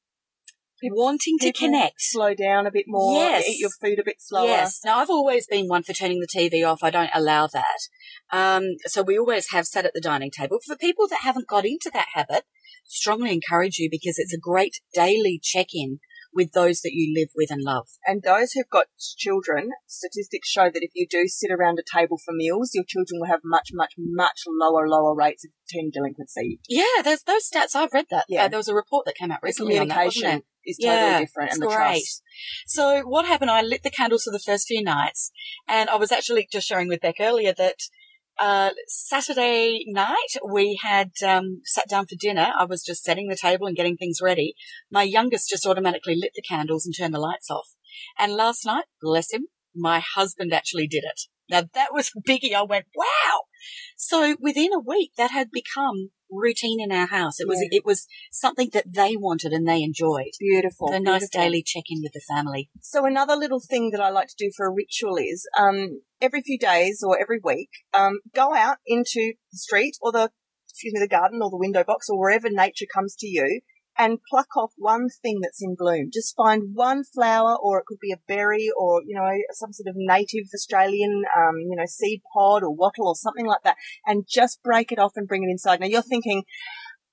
wanting 0.83 1.37
to 1.39 1.51
connect. 1.53 1.95
slow 1.99 2.33
down 2.33 2.65
a 2.67 2.71
bit 2.71 2.85
more, 2.87 3.13
Yes. 3.19 3.47
eat 3.47 3.59
your 3.59 3.69
food 3.81 3.99
a 3.99 4.03
bit 4.03 4.17
slower. 4.19 4.47
Yes. 4.47 4.81
Now 4.85 4.99
I've 4.99 5.09
always 5.09 5.47
been 5.47 5.67
one 5.67 5.83
for 5.83 5.93
turning 5.93 6.19
the 6.19 6.27
TV 6.27 6.63
off. 6.67 6.83
I 6.83 6.89
don't 6.89 7.11
allow 7.13 7.47
that. 7.47 7.79
Um, 8.31 8.75
so 8.85 9.01
we 9.01 9.17
always 9.17 9.51
have 9.51 9.65
sat 9.65 9.85
at 9.85 9.93
the 9.93 10.01
dining 10.01 10.31
table. 10.31 10.59
For 10.65 10.75
people 10.75 11.07
that 11.07 11.19
haven't 11.21 11.47
got 11.47 11.65
into 11.65 11.89
that 11.93 12.07
habit, 12.13 12.43
strongly 12.85 13.33
encourage 13.33 13.77
you 13.77 13.89
because 13.89 14.17
it's 14.17 14.33
a 14.33 14.39
great 14.39 14.77
daily 14.93 15.39
check-in 15.41 15.99
with 16.33 16.51
those 16.51 16.81
that 16.81 16.91
you 16.93 17.13
live 17.17 17.29
with 17.35 17.49
and 17.49 17.63
love. 17.63 17.87
And 18.05 18.21
those 18.21 18.51
who've 18.51 18.69
got 18.69 18.85
children, 19.17 19.71
statistics 19.87 20.49
show 20.49 20.65
that 20.65 20.83
if 20.83 20.91
you 20.93 21.07
do 21.09 21.27
sit 21.27 21.49
around 21.51 21.79
a 21.79 21.97
table 21.97 22.17
for 22.23 22.33
meals, 22.33 22.71
your 22.73 22.83
children 22.87 23.19
will 23.19 23.27
have 23.27 23.39
much, 23.43 23.69
much, 23.73 23.93
much 23.97 24.43
lower, 24.47 24.87
lower 24.87 25.15
rates 25.15 25.43
of 25.45 25.51
teen 25.67 25.89
delinquency. 25.91 26.59
Yeah, 26.69 27.01
there's 27.03 27.23
those 27.23 27.49
stats. 27.49 27.75
I've 27.75 27.93
read 27.93 28.05
that. 28.11 28.25
Yeah. 28.29 28.45
Uh, 28.45 28.47
there 28.49 28.59
was 28.59 28.67
a 28.67 28.75
report 28.75 29.05
that 29.05 29.15
came 29.15 29.31
out 29.31 29.39
recently 29.41 29.79
on 29.79 29.87
that, 29.87 29.97
wasn't 29.97 30.13
communication 30.23 30.39
it? 30.39 30.45
Is 30.67 30.77
totally 30.77 31.11
Yeah, 31.11 31.19
different 31.19 31.53
and 31.53 31.61
the 31.61 31.67
great. 31.67 31.75
trust. 31.75 32.23
So 32.67 33.01
what 33.01 33.25
happened? 33.25 33.49
I 33.49 33.61
lit 33.61 33.83
the 33.83 33.89
candles 33.89 34.23
for 34.23 34.31
the 34.31 34.43
first 34.45 34.67
few 34.67 34.83
nights, 34.83 35.31
and 35.67 35.89
I 35.89 35.95
was 35.95 36.11
actually 36.11 36.47
just 36.51 36.67
sharing 36.67 36.87
with 36.87 37.01
Beck 37.01 37.15
earlier 37.19 37.53
that 37.57 37.77
uh, 38.39 38.71
Saturday 38.87 39.83
night 39.87 40.35
we 40.47 40.79
had 40.83 41.11
um, 41.25 41.61
sat 41.65 41.89
down 41.89 42.05
for 42.05 42.15
dinner. 42.19 42.51
I 42.57 42.65
was 42.65 42.83
just 42.83 43.03
setting 43.03 43.27
the 43.27 43.35
table 43.35 43.67
and 43.67 43.75
getting 43.75 43.97
things 43.97 44.19
ready. 44.21 44.53
My 44.91 45.03
youngest 45.03 45.49
just 45.49 45.65
automatically 45.65 46.15
lit 46.15 46.31
the 46.35 46.43
candles 46.47 46.85
and 46.85 46.93
turned 46.95 47.13
the 47.13 47.19
lights 47.19 47.49
off. 47.49 47.69
And 48.17 48.33
last 48.33 48.65
night, 48.65 48.85
bless 49.01 49.33
him, 49.33 49.47
my 49.75 49.99
husband 49.99 50.53
actually 50.53 50.87
did 50.87 51.03
it. 51.03 51.21
Now 51.49 51.63
that 51.73 51.93
was 51.93 52.11
biggie. 52.27 52.53
I 52.53 52.63
went, 52.63 52.85
wow. 52.95 53.41
So 53.97 54.35
within 54.39 54.73
a 54.73 54.79
week, 54.79 55.11
that 55.17 55.31
had 55.31 55.49
become 55.51 56.11
routine 56.29 56.79
in 56.81 56.91
our 56.91 57.07
house. 57.07 57.39
It 57.39 57.47
was 57.47 57.59
Yeah. 57.61 57.77
it 57.79 57.85
was 57.85 58.05
something 58.31 58.69
that 58.73 58.93
they 58.93 59.15
wanted 59.15 59.53
and 59.53 59.67
they 59.67 59.81
enjoyed. 59.81 60.31
Beautiful. 60.39 60.91
A 60.91 60.99
nice 60.99 61.29
beautiful. 61.29 61.41
daily 61.41 61.63
check 61.65 61.83
in 61.89 62.01
with 62.03 62.11
the 62.13 62.21
family. 62.33 62.69
So 62.81 63.05
another 63.05 63.35
little 63.35 63.61
thing 63.61 63.91
that 63.91 64.01
I 64.01 64.09
like 64.09 64.27
to 64.27 64.35
do 64.37 64.51
for 64.55 64.65
a 64.67 64.71
ritual 64.73 65.17
is 65.17 65.47
um, 65.57 66.01
every 66.19 66.41
few 66.41 66.57
days 66.59 67.01
or 67.05 67.19
every 67.19 67.39
week, 67.43 67.69
um, 67.93 68.19
go 68.35 68.53
out 68.53 68.77
into 68.85 69.33
the 69.51 69.57
street 69.57 69.95
or 70.01 70.11
the 70.11 70.31
excuse 70.69 70.93
me 70.93 70.99
the 70.99 71.07
garden 71.07 71.39
or 71.41 71.49
the 71.49 71.57
window 71.57 71.83
box 71.83 72.07
or 72.09 72.19
wherever 72.19 72.49
nature 72.51 72.85
comes 72.93 73.15
to 73.15 73.27
you 73.27 73.61
and 73.97 74.19
pluck 74.29 74.55
off 74.55 74.71
one 74.77 75.07
thing 75.21 75.39
that's 75.41 75.61
in 75.61 75.75
bloom. 75.77 76.09
Just 76.13 76.35
find 76.35 76.73
one 76.73 77.03
flower 77.03 77.57
or 77.61 77.79
it 77.79 77.85
could 77.85 77.99
be 77.99 78.11
a 78.11 78.21
berry 78.27 78.69
or, 78.77 79.01
you 79.05 79.15
know, 79.15 79.29
some 79.51 79.73
sort 79.73 79.87
of 79.87 79.95
native 79.97 80.45
Australian, 80.53 81.23
um, 81.35 81.55
you 81.57 81.75
know, 81.75 81.85
seed 81.87 82.21
pod 82.33 82.63
or 82.63 82.73
wattle 82.73 83.07
or 83.07 83.15
something 83.15 83.45
like 83.45 83.63
that 83.63 83.77
and 84.05 84.25
just 84.29 84.61
break 84.63 84.91
it 84.91 84.99
off 84.99 85.13
and 85.15 85.27
bring 85.27 85.43
it 85.43 85.51
inside. 85.51 85.79
Now 85.79 85.87
you're 85.87 86.01
thinking, 86.01 86.43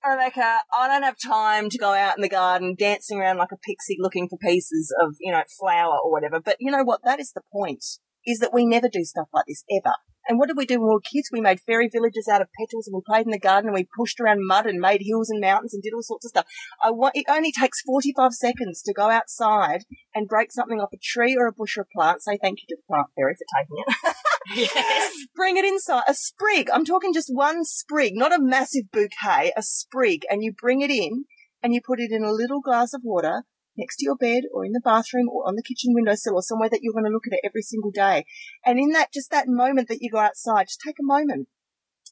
Rebecca, 0.06 0.58
I 0.78 0.88
don't 0.88 1.02
have 1.02 1.16
time 1.24 1.70
to 1.70 1.78
go 1.78 1.94
out 1.94 2.16
in 2.16 2.22
the 2.22 2.28
garden 2.28 2.74
dancing 2.78 3.18
around 3.18 3.38
like 3.38 3.52
a 3.52 3.56
pixie 3.56 3.96
looking 3.98 4.28
for 4.28 4.36
pieces 4.36 4.94
of, 5.02 5.16
you 5.20 5.32
know, 5.32 5.42
flower 5.58 5.96
or 6.04 6.12
whatever. 6.12 6.40
But 6.40 6.56
you 6.60 6.70
know 6.70 6.84
what? 6.84 7.00
That 7.04 7.20
is 7.20 7.32
the 7.32 7.40
point, 7.50 7.84
is 8.26 8.38
that 8.40 8.52
we 8.52 8.66
never 8.66 8.88
do 8.88 9.04
stuff 9.04 9.28
like 9.32 9.46
this 9.48 9.64
ever. 9.70 9.94
And 10.28 10.38
what 10.38 10.48
did 10.48 10.56
we 10.56 10.66
do 10.66 10.80
when 10.80 10.88
we 10.88 10.94
were 10.94 11.00
kids? 11.00 11.28
We 11.32 11.40
made 11.40 11.60
fairy 11.60 11.88
villages 11.92 12.28
out 12.30 12.40
of 12.40 12.48
petals 12.58 12.86
and 12.86 12.94
we 12.94 13.02
played 13.06 13.26
in 13.26 13.32
the 13.32 13.38
garden 13.38 13.68
and 13.68 13.74
we 13.74 13.86
pushed 13.96 14.20
around 14.20 14.46
mud 14.46 14.66
and 14.66 14.80
made 14.80 15.02
hills 15.02 15.30
and 15.30 15.40
mountains 15.40 15.74
and 15.74 15.82
did 15.82 15.92
all 15.94 16.02
sorts 16.02 16.24
of 16.24 16.30
stuff. 16.30 16.46
I 16.82 16.90
want, 16.90 17.16
it 17.16 17.26
only 17.28 17.52
takes 17.52 17.82
45 17.82 18.32
seconds 18.32 18.82
to 18.82 18.92
go 18.94 19.10
outside 19.10 19.84
and 20.14 20.28
break 20.28 20.52
something 20.52 20.80
off 20.80 20.92
a 20.92 20.98
tree 21.02 21.36
or 21.38 21.46
a 21.46 21.52
bush 21.52 21.76
or 21.76 21.82
a 21.82 21.86
plant. 21.94 22.22
Say 22.22 22.38
thank 22.40 22.60
you 22.60 22.66
to 22.68 22.76
the 22.76 22.86
plant 22.88 23.08
fairy 23.16 23.34
for 23.34 23.46
taking 23.58 23.84
it. 23.86 24.16
Yes. 24.54 25.12
Bring 25.34 25.56
it 25.56 25.64
inside. 25.64 26.02
A 26.06 26.12
sprig. 26.12 26.68
I'm 26.70 26.84
talking 26.84 27.14
just 27.14 27.30
one 27.32 27.64
sprig, 27.64 28.12
not 28.14 28.30
a 28.30 28.38
massive 28.38 28.90
bouquet, 28.92 29.52
a 29.56 29.62
sprig. 29.62 30.26
And 30.28 30.44
you 30.44 30.52
bring 30.52 30.82
it 30.82 30.90
in 30.90 31.24
and 31.62 31.72
you 31.72 31.80
put 31.84 31.98
it 31.98 32.12
in 32.12 32.22
a 32.22 32.30
little 32.30 32.60
glass 32.60 32.92
of 32.92 33.00
water 33.02 33.44
next 33.76 33.96
to 33.96 34.04
your 34.04 34.16
bed 34.16 34.44
or 34.52 34.64
in 34.64 34.72
the 34.72 34.80
bathroom 34.80 35.28
or 35.28 35.46
on 35.46 35.56
the 35.56 35.62
kitchen 35.62 35.92
windowsill 35.94 36.34
or 36.34 36.42
somewhere 36.42 36.68
that 36.68 36.80
you're 36.82 36.92
going 36.92 37.04
to 37.04 37.10
look 37.10 37.26
at 37.26 37.32
it 37.32 37.40
every 37.44 37.62
single 37.62 37.90
day. 37.90 38.24
And 38.64 38.78
in 38.78 38.90
that, 38.90 39.12
just 39.12 39.30
that 39.30 39.48
moment 39.48 39.88
that 39.88 39.98
you 40.00 40.10
go 40.10 40.18
outside, 40.18 40.66
just 40.68 40.80
take 40.84 40.96
a 41.00 41.04
moment 41.04 41.48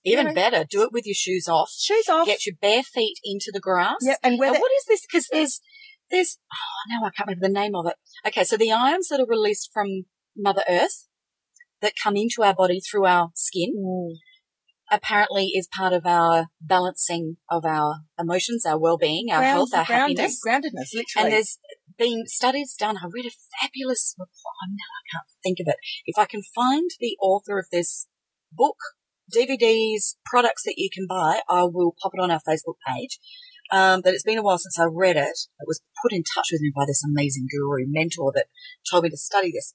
Even 0.05 0.27
you 0.27 0.29
know, 0.31 0.35
better, 0.35 0.65
do 0.69 0.83
it 0.83 0.93
with 0.93 1.07
your 1.07 1.15
shoes 1.15 1.49
off. 1.49 1.71
shoes 1.71 2.09
off. 2.09 2.27
Get 2.27 2.47
your 2.47 2.57
bare 2.61 2.83
feet 2.83 3.19
into 3.25 3.51
the 3.53 3.61
grass. 3.61 3.99
Yep, 4.03 4.19
and 4.23 4.33
And 4.33 4.41
whether 4.41 4.59
what 4.59 4.73
is 4.79 4.85
this? 4.89 5.03
Because 5.07 5.29
there's, 5.31 5.61
there's, 6.11 6.39
oh, 6.53 6.91
now 6.91 7.07
I 7.07 7.11
can't 7.11 7.29
remember 7.29 7.47
the 7.49 7.53
name 7.53 7.75
of 7.75 7.87
it. 7.87 7.95
Okay, 8.27 8.45
so 8.45 8.57
the 8.57 8.73
ions 8.73 9.09
that 9.09 9.21
are 9.21 9.27
released 9.27 9.71
from 9.73 10.05
Mother 10.37 10.63
Earth 10.69 11.07
that 11.81 11.95
come 12.03 12.17
into 12.17 12.43
our 12.43 12.55
body 12.55 12.81
through 12.81 13.07
our 13.07 13.31
skin 13.35 13.75
Mm. 13.77 14.15
Apparently 14.93 15.47
is 15.55 15.67
part 15.75 15.93
of 15.93 16.05
our 16.07 16.47
balancing 16.61 17.39
of 17.51 17.65
our 17.65 18.01
emotions, 18.19 18.67
our 18.67 18.79
well-being, 18.79 19.31
our 19.33 19.39
Ground- 19.41 19.53
health, 19.57 19.75
our 19.75 19.85
grounded- 19.87 20.19
happiness. 20.19 20.41
groundedness, 20.47 20.95
literally. 20.95 21.07
And 21.17 21.33
there's 21.33 21.59
been 21.99 22.25
studies 22.27 22.75
done. 22.79 22.99
I 22.99 23.07
read 23.11 23.27
a 23.27 23.31
fabulous 23.61 24.15
report. 24.19 24.31
Oh, 24.45 24.69
now 24.69 24.75
I 24.77 25.03
can't 25.13 25.27
think 25.43 25.59
of 25.61 25.67
it. 25.73 25.77
If 26.07 26.19
I 26.19 26.27
can 26.27 26.43
find 26.55 26.91
the 27.01 27.17
author 27.21 27.59
of 27.59 27.67
this 27.73 28.07
book, 28.53 28.77
DVDs, 29.35 30.17
products 30.27 30.63
that 30.65 30.75
you 30.77 30.91
can 30.93 31.07
buy, 31.09 31.41
I 31.49 31.65
will 31.65 31.95
pop 32.03 32.13
it 32.15 32.21
on 32.21 32.31
our 32.31 32.41
Facebook 32.47 32.75
page. 32.87 33.19
Um, 33.71 34.03
but 34.03 34.13
it's 34.13 34.25
been 34.25 34.37
a 34.39 34.43
while 34.43 34.59
since 34.59 34.79
I 34.79 34.85
read 34.85 35.17
it. 35.17 35.23
It 35.59 35.67
was 35.67 35.81
put 36.03 36.13
in 36.13 36.23
touch 36.35 36.49
with 36.53 36.61
me 36.61 36.71
by 36.75 36.85
this 36.87 37.03
amazing 37.03 37.47
guru 37.51 37.85
mentor 37.89 38.31
that 38.35 38.47
told 38.91 39.05
me 39.05 39.11
to 39.11 39.17
study 39.17 39.51
this. 39.51 39.73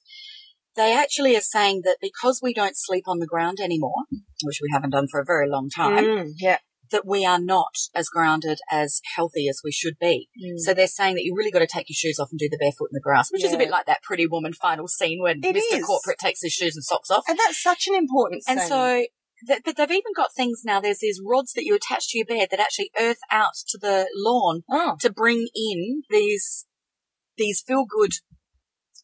They 0.75 0.93
actually 0.95 1.35
are 1.35 1.41
saying 1.41 1.81
that 1.85 1.97
because 1.99 2.39
we 2.43 2.53
don't 2.53 2.77
sleep 2.77 3.05
on 3.07 3.17
the 3.17 3.25
ground 3.25 3.57
anymore, 3.59 4.05
which 4.43 4.59
we 4.61 4.69
haven't 4.71 4.91
done 4.91 5.07
for 5.09 5.19
a 5.19 5.25
very 5.25 5.49
long 5.49 5.69
time, 5.69 6.03
Mm, 6.05 6.33
yeah. 6.37 6.57
that 6.91 7.05
we 7.05 7.25
are 7.25 7.39
not 7.39 7.75
as 7.93 8.07
grounded, 8.07 8.59
as 8.71 9.01
healthy 9.15 9.47
as 9.49 9.59
we 9.63 9.71
should 9.71 9.97
be. 9.99 10.29
Mm. 10.41 10.57
So 10.59 10.73
they're 10.73 10.87
saying 10.87 11.15
that 11.15 11.23
you 11.23 11.33
really 11.35 11.51
got 11.51 11.59
to 11.59 11.67
take 11.67 11.89
your 11.89 11.95
shoes 11.95 12.19
off 12.19 12.29
and 12.31 12.39
do 12.39 12.47
the 12.49 12.57
barefoot 12.57 12.89
in 12.91 12.95
the 12.95 13.01
grass, 13.01 13.29
which 13.31 13.43
is 13.43 13.53
a 13.53 13.57
bit 13.57 13.69
like 13.69 13.85
that 13.87 14.03
Pretty 14.03 14.25
Woman 14.27 14.53
final 14.53 14.87
scene 14.87 15.21
when 15.21 15.39
It 15.43 15.55
Mr. 15.55 15.79
is. 15.79 15.85
Corporate 15.85 16.17
takes 16.19 16.41
his 16.41 16.53
shoes 16.53 16.75
and 16.75 16.83
socks 16.83 17.11
off. 17.11 17.23
And 17.27 17.37
that's 17.37 17.61
such 17.61 17.87
an 17.87 17.95
important 17.95 18.43
And 18.47 18.61
so, 18.61 19.05
th- 19.47 19.61
but 19.65 19.75
they've 19.75 19.91
even 19.91 20.13
got 20.15 20.33
things 20.33 20.61
now. 20.65 20.79
There's 20.79 20.99
these 20.99 21.19
rods 21.25 21.51
that 21.53 21.65
you 21.65 21.75
attach 21.75 22.07
to 22.09 22.17
your 22.19 22.25
bed 22.27 22.49
that 22.51 22.59
actually 22.59 22.91
earth 22.99 23.19
out 23.31 23.53
to 23.69 23.77
the 23.77 24.07
lawn 24.15 24.61
oh, 24.71 24.95
to 25.01 25.11
bring 25.11 25.47
in 25.55 26.03
these 26.09 26.65
these 27.37 27.61
feel 27.67 27.85
good 27.85 28.13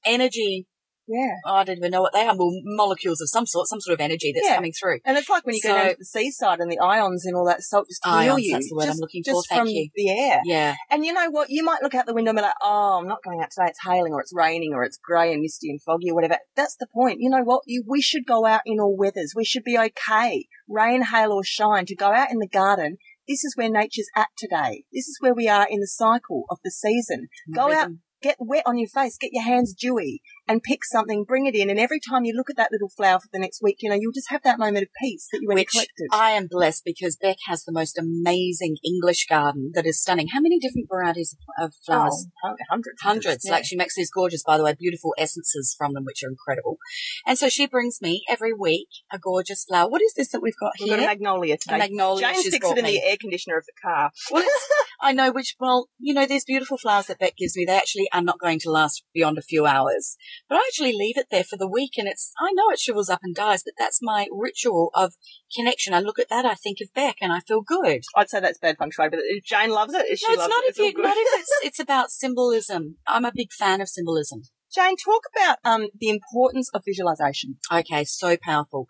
energy. 0.06 0.68
Yeah. 1.08 1.36
oh, 1.46 1.56
I 1.56 1.64
don't 1.64 1.78
even 1.78 1.92
know 1.92 2.02
what 2.02 2.14
they 2.14 2.26
are. 2.26 2.36
Well, 2.38 2.52
molecules 2.64 3.22
of 3.22 3.30
some 3.30 3.46
sort, 3.46 3.68
some 3.68 3.82
sort 3.82 3.94
of 3.94 4.02
energy 4.02 4.32
that's 4.34 4.48
Yeah. 4.48 4.56
coming 4.56 4.72
through. 4.72 5.00
And 5.06 5.18
it's 5.18 5.30
like 5.30 5.46
when 5.46 5.56
you 5.56 5.62
go 5.62 5.70
So- 5.70 5.76
down 5.76 5.90
to 5.90 5.96
the 6.00 6.06
seaside 6.06 6.60
and 6.60 6.72
the 6.72 6.80
ions 6.80 7.26
and 7.26 7.36
all 7.36 7.46
that 7.46 7.62
salt 7.62 7.88
just 7.90 8.04
heal 8.06 8.14
Ions, 8.14 8.44
you. 8.46 8.54
that's 8.54 8.70
the 8.70 8.76
word 8.76 8.84
I'm 8.84 8.90
just, 8.90 9.02
looking 9.02 9.24
for, 9.24 9.44
thank 9.50 9.60
from 9.60 9.68
you. 9.68 9.90
the 9.96 10.10
air. 10.10 10.42
Yeah. 10.46 10.76
And 10.90 11.06
you 11.06 11.14
know 11.14 11.30
what? 11.30 11.50
You 11.50 11.64
might 11.64 11.82
look 11.82 11.96
out 11.96 12.06
the 12.06 12.14
window 12.14 12.30
and 12.30 12.38
be 12.38 12.42
like, 12.44 12.54
oh, 12.62 13.00
I'm 13.00 13.08
not 13.08 13.24
going 13.24 13.42
out 13.42 13.52
today. 13.52 13.68
It's 13.70 13.84
hailing 13.86 14.14
or 14.14 14.22
it's 14.22 14.34
raining 14.34 14.74
or 14.74 14.84
it's 14.84 14.98
grey 14.98 15.32
and 15.34 15.42
misty 15.42 15.70
and 15.70 15.82
foggy 15.82 16.10
or 16.10 16.16
whatever. 16.16 16.38
That's 16.56 16.76
the 16.76 16.88
point. 16.94 17.18
You 17.20 17.30
know 17.30 17.44
what? 17.44 17.62
You, 17.66 17.84
we 17.88 18.02
should 18.02 18.26
go 18.26 18.46
out 18.46 18.62
in 18.66 18.80
all 18.80 18.96
weathers. 18.98 19.34
We 19.36 19.46
should 19.46 19.64
be 19.64 19.78
okay. 19.78 20.48
Rain, 20.68 21.04
hail 21.04 21.32
or 21.32 21.44
shine 21.44 21.86
to 21.88 21.96
go 21.96 22.08
out 22.12 22.32
in 22.32 22.40
the 22.40 22.48
garden. 22.48 22.98
This 23.28 23.44
is 23.44 23.56
where 23.56 23.70
nature's 23.70 24.10
at 24.16 24.28
today. 24.38 24.84
This 24.92 25.08
is 25.08 25.18
where 25.22 25.34
we 25.34 25.48
are 25.48 25.66
in 25.70 25.80
the 25.80 25.88
cycle 25.88 26.44
of 26.50 26.58
the 26.64 26.72
season. 26.72 27.28
Go 27.56 27.72
out, 27.72 27.92
get 28.22 28.36
wet 28.40 28.64
on 28.66 28.78
your 28.78 28.90
face, 28.90 29.18
get 29.18 29.30
your 29.32 29.44
hands 29.46 29.74
dewy 29.74 30.22
and 30.48 30.62
pick 30.62 30.84
something, 30.84 31.24
bring 31.24 31.46
it 31.46 31.56
in. 31.56 31.70
And 31.70 31.80
every 31.80 32.00
time 32.00 32.26
you 32.26 32.34
look 32.36 32.50
at 32.50 32.58
that 32.58 32.72
little 32.72 32.90
flower 32.90 33.20
for 33.20 33.30
the 33.32 33.40
next 33.40 33.62
week, 33.62 33.78
you 33.80 33.90
know, 33.90 33.96
you'll 34.00 34.12
just 34.14 34.30
have 34.30 34.44
that 34.44 34.60
moment 34.60 34.84
of 34.84 34.90
peace 35.02 35.28
that 35.32 35.40
you 35.42 35.48
went 35.48 35.60
which 35.60 35.70
collected. 35.70 36.08
I 36.12 36.32
am 36.32 36.48
blessed 36.50 36.84
because 36.86 37.16
Beck 37.16 37.38
has 37.48 37.64
the 37.64 37.72
most 37.72 37.98
amazing 37.98 38.78
English 38.84 39.26
garden 39.28 39.72
that 39.76 39.86
is 39.86 40.02
stunning. 40.02 40.28
How 40.34 40.42
many 40.42 40.60
different 40.60 40.88
varieties 40.92 41.36
of 41.60 41.74
flowers? 41.86 42.28
Oh, 42.44 42.56
hundreds. 42.70 43.02
Hundreds. 43.02 43.46
Yeah. 43.46 43.54
Like 43.54 43.66
she 43.66 43.76
makes 43.76 43.96
these 43.96 44.12
gorgeous, 44.12 44.44
by 44.44 44.58
the 44.58 44.64
way, 44.64 44.76
beautiful 44.78 45.14
essences 45.18 45.76
from 45.78 45.94
them, 45.94 46.04
which 46.06 46.24
are 46.24 46.30
incredible. 46.30 46.78
And 47.26 47.38
so 47.38 47.50
she 47.50 47.66
brings 47.68 48.02
me 48.02 48.24
every 48.30 48.54
week 48.54 48.88
a 49.12 49.20
gorgeous 49.20 49.66
flower. 49.68 49.90
What 49.90 50.02
is 50.02 50.14
this 50.16 50.30
that 50.32 50.42
we've 50.42 50.58
got 50.60 50.74
We've 50.80 50.90
here? 50.90 50.98
got 50.98 51.04
a 51.04 51.08
magnolia 51.08 51.58
today. 51.58 51.76
A 51.76 51.80
magnolia 51.80 52.28
Jane 52.34 52.42
sticks 52.42 52.70
it 52.70 52.78
in 52.78 52.84
me. 52.84 53.00
the 53.00 53.04
air 53.08 53.18
conditioner 53.20 53.58
of 53.58 53.66
the 53.66 53.74
car. 53.82 54.12
Well, 54.32 54.44
it's, 54.46 54.70
I 55.04 55.12
know 55.12 55.34
which, 55.34 55.56
well, 55.60 55.90
you 56.00 56.14
know, 56.14 56.26
these 56.26 56.46
beautiful 56.46 56.78
flowers 56.78 57.08
that 57.08 57.20
Beck 57.20 57.36
gives 57.36 57.58
me, 57.58 57.66
they 57.66 57.76
actually 57.76 58.08
are 58.14 58.22
not 58.22 58.40
going 58.40 58.58
to 58.60 58.72
last 58.72 59.04
beyond 59.14 59.38
a 59.38 59.42
few 59.42 59.66
hours. 59.66 60.16
But 60.48 60.56
I 60.56 60.62
actually 60.68 60.94
leave 60.94 61.18
it 61.18 61.28
there 61.30 61.44
for 61.44 61.58
the 61.58 61.68
week 61.68 61.98
and 61.98 62.08
it's, 62.08 62.32
I 62.40 62.54
know 62.54 62.70
it 62.70 62.80
shrivels 62.80 63.10
up 63.10 63.20
and 63.22 63.36
dies, 63.36 63.64
but 63.66 63.74
that's 63.78 64.00
my 64.02 64.28
ritual 64.32 64.92
of 64.96 65.14
connection. 65.54 65.94
I 65.94 66.00
look 66.00 66.20
at 66.20 66.30
that, 66.30 66.46
I 66.46 66.54
think 66.54 66.78
of 66.82 66.88
Beck 66.96 67.18
and 67.20 67.34
I 67.34 67.42
feel 67.42 67.62
good. 67.62 68.04
I'd 68.16 68.30
say 68.30 68.40
that's 68.40 68.60
bad 68.60 68.78
feng 68.78 68.92
shui, 68.92 69.10
but 69.10 69.20
if 69.22 69.44
Jane 69.44 69.72
loves 69.72 69.94
it, 69.94 70.06
if 70.08 70.20
she 70.20 70.28
no, 70.28 70.34
it's 70.34 70.40
loves 70.40 70.50
not 70.52 70.64
it, 70.64 70.70
if 70.70 70.80
all 70.80 70.86
you, 70.86 70.94
good. 70.94 71.04
not 71.04 71.18
if 71.18 71.40
it's, 71.42 71.60
it's 71.64 71.80
about 71.80 72.10
symbolism. 72.10 72.96
I'm 73.06 73.26
a 73.26 73.34
big 73.36 73.52
fan 73.52 73.82
of 73.82 73.90
symbolism. 73.90 74.44
Jane, 74.74 74.96
talk 74.96 75.24
about 75.36 75.58
um, 75.66 75.90
the 76.00 76.10
importance 76.10 76.70
of 76.74 76.82
visualization. 76.86 77.58
Okay, 77.72 78.06
so 78.06 78.38
powerful. 78.42 78.88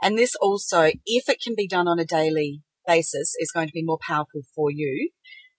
And 0.00 0.16
this 0.16 0.34
also, 0.36 0.92
if 1.04 1.28
it 1.28 1.40
can 1.42 1.54
be 1.56 1.66
done 1.66 1.88
on 1.88 1.98
a 1.98 2.04
daily 2.04 2.62
basis, 2.86 3.34
is 3.38 3.50
going 3.52 3.66
to 3.66 3.72
be 3.72 3.84
more 3.84 3.98
powerful 4.06 4.42
for 4.54 4.70
you. 4.70 5.10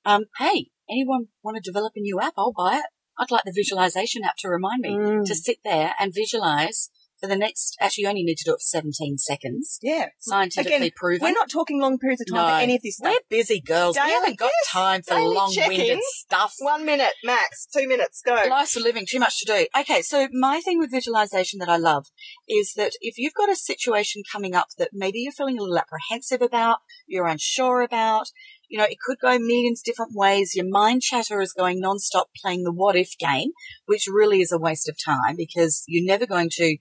Um, 0.10 0.26
hey, 0.40 0.70
anyone 0.90 1.28
want 1.44 1.58
to 1.58 1.62
develop 1.62 1.94
a 1.96 2.00
new 2.00 2.20
app? 2.20 2.34
I'll 2.36 2.52
buy 2.52 2.78
it. 2.78 2.86
I'd 3.20 3.30
like 3.30 3.44
the 3.46 3.54
visualization 3.56 4.24
app 4.24 4.38
to 4.40 4.50
remind 4.50 4.82
me 4.82 4.90
Mm. 4.96 5.26
to 5.26 5.36
sit 5.36 5.58
there 5.64 5.94
and 6.00 6.12
visualize 6.14 6.90
for 7.20 7.28
the 7.28 7.36
next, 7.36 7.76
actually 7.82 8.04
you 8.04 8.08
only 8.08 8.24
need 8.24 8.38
to 8.38 8.46
do 8.46 8.52
it 8.54 8.60
for 8.62 8.80
17 8.80 9.18
seconds. 9.18 9.78
Yeah. 9.82 10.08
Scientifically 10.20 10.78
Again, 10.78 10.92
proven. 10.96 11.22
We're 11.22 11.34
not 11.34 11.50
talking 11.52 11.80
long 11.80 12.00
periods 12.00 12.22
of 12.22 12.28
time 12.34 12.48
No. 12.48 12.56
for 12.56 12.62
any 12.64 12.76
of 12.78 12.82
this 12.82 12.96
stuff. 12.96 13.12
We're 13.12 13.20
busy 13.38 13.60
girls. 13.60 13.98
we 14.02 14.10
haven't 14.10 14.40
got 14.40 14.46
yes, 14.64 14.72
time 14.72 15.02
for 15.04 15.20
long-winded 15.20 16.00
stuff. 16.02 16.56
One 16.60 16.86
minute 16.86 17.14
max, 17.26 17.68
two 17.76 17.88
minutes, 17.90 18.22
go. 18.26 18.36
Life's 18.50 18.72
for 18.74 18.80
living, 18.80 19.06
too 19.06 19.20
much 19.20 19.38
to 19.42 19.46
do. 19.46 19.68
Okay, 19.82 20.02
so 20.02 20.30
my 20.32 20.62
thing 20.62 20.80
with 20.80 20.92
visualization 20.92 21.60
that 21.60 21.68
I 21.70 21.76
love 21.78 22.08
is 22.48 22.74
that 22.78 22.94
if 23.02 23.18
you've 23.18 23.34
got 23.34 23.50
a 23.50 23.56
situation 23.56 24.24
coming 24.32 24.56
up 24.56 24.68
that 24.78 24.92
maybe 24.94 25.20
you're 25.20 25.34
feeling 25.34 25.60
a 25.60 25.62
little 25.62 25.78
apprehensive 25.78 26.42
about, 26.42 26.78
you're 27.06 27.28
unsure 27.28 27.82
about, 27.82 28.28
you 28.70 28.78
know, 28.78 28.86
it 28.86 29.00
could 29.04 29.18
go 29.20 29.38
millions 29.40 29.82
different 29.84 30.14
ways. 30.14 30.54
Your 30.56 30.68
mind 30.70 31.02
chatter 31.02 31.42
is 31.42 31.54
going 31.54 31.82
nonstop 31.82 32.26
playing 32.42 32.64
the 32.64 32.72
what 32.72 32.96
if 32.96 33.18
game, 33.18 33.52
which 33.86 34.06
really 34.08 34.42
is 34.42 34.52
a 34.52 34.60
waste 34.60 34.88
of 34.88 34.96
time 35.04 35.36
because 35.36 35.84
you're 35.88 36.06
never 36.06 36.26
going 36.26 36.50
to 36.54 36.78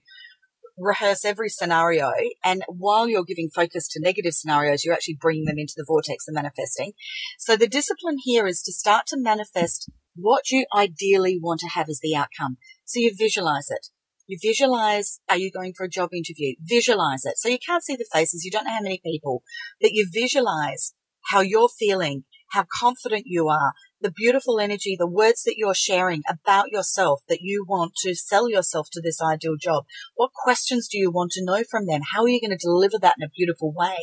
rehearse 0.77 1.25
every 1.25 1.49
scenario. 1.49 2.11
And 2.43 2.63
while 2.67 3.09
you're 3.09 3.25
giving 3.25 3.49
focus 3.53 3.87
to 3.89 4.01
negative 4.01 4.33
scenarios, 4.33 4.85
you're 4.85 4.93
actually 4.93 5.17
bringing 5.19 5.45
them 5.45 5.57
into 5.57 5.73
the 5.75 5.85
vortex 5.85 6.27
and 6.27 6.35
manifesting. 6.35 6.93
So 7.39 7.55
the 7.55 7.67
discipline 7.67 8.17
here 8.23 8.47
is 8.47 8.61
to 8.63 8.71
start 8.71 9.07
to 9.07 9.17
manifest 9.19 9.91
what 10.15 10.51
you 10.51 10.65
ideally 10.73 11.39
want 11.41 11.59
to 11.61 11.69
have 11.69 11.89
as 11.89 11.99
the 12.01 12.15
outcome. 12.15 12.57
So 12.85 12.99
you 12.99 13.13
visualize 13.17 13.67
it. 13.69 13.87
You 14.27 14.37
visualize, 14.39 15.19
are 15.27 15.37
you 15.37 15.51
going 15.51 15.73
for 15.75 15.85
a 15.85 15.89
job 15.89 16.11
interview? 16.13 16.53
Visualize 16.61 17.25
it. 17.25 17.39
So 17.39 17.49
you 17.49 17.57
can't 17.57 17.83
see 17.83 17.95
the 17.95 18.05
faces. 18.13 18.45
You 18.45 18.51
don't 18.51 18.65
know 18.65 18.75
how 18.77 18.83
many 18.83 19.01
people, 19.03 19.41
but 19.81 19.91
you 19.91 20.07
visualize 20.13 20.93
how 21.31 21.41
you're 21.41 21.69
feeling, 21.69 22.23
how 22.51 22.65
confident 22.79 23.23
you 23.25 23.47
are, 23.47 23.73
the 24.01 24.11
beautiful 24.11 24.59
energy, 24.59 24.95
the 24.97 25.09
words 25.09 25.43
that 25.43 25.55
you're 25.57 25.75
sharing 25.75 26.23
about 26.29 26.71
yourself 26.71 27.21
that 27.27 27.41
you 27.41 27.65
want 27.67 27.93
to 27.97 28.15
sell 28.15 28.49
yourself 28.49 28.87
to 28.91 29.01
this 29.01 29.21
ideal 29.21 29.55
job. 29.61 29.83
What 30.15 30.31
questions 30.33 30.87
do 30.87 30.97
you 30.97 31.11
want 31.11 31.31
to 31.33 31.43
know 31.43 31.63
from 31.69 31.85
them? 31.85 32.01
How 32.13 32.23
are 32.23 32.29
you 32.29 32.39
going 32.41 32.57
to 32.57 32.57
deliver 32.57 32.97
that 33.01 33.15
in 33.19 33.25
a 33.25 33.29
beautiful 33.35 33.73
way? 33.75 33.97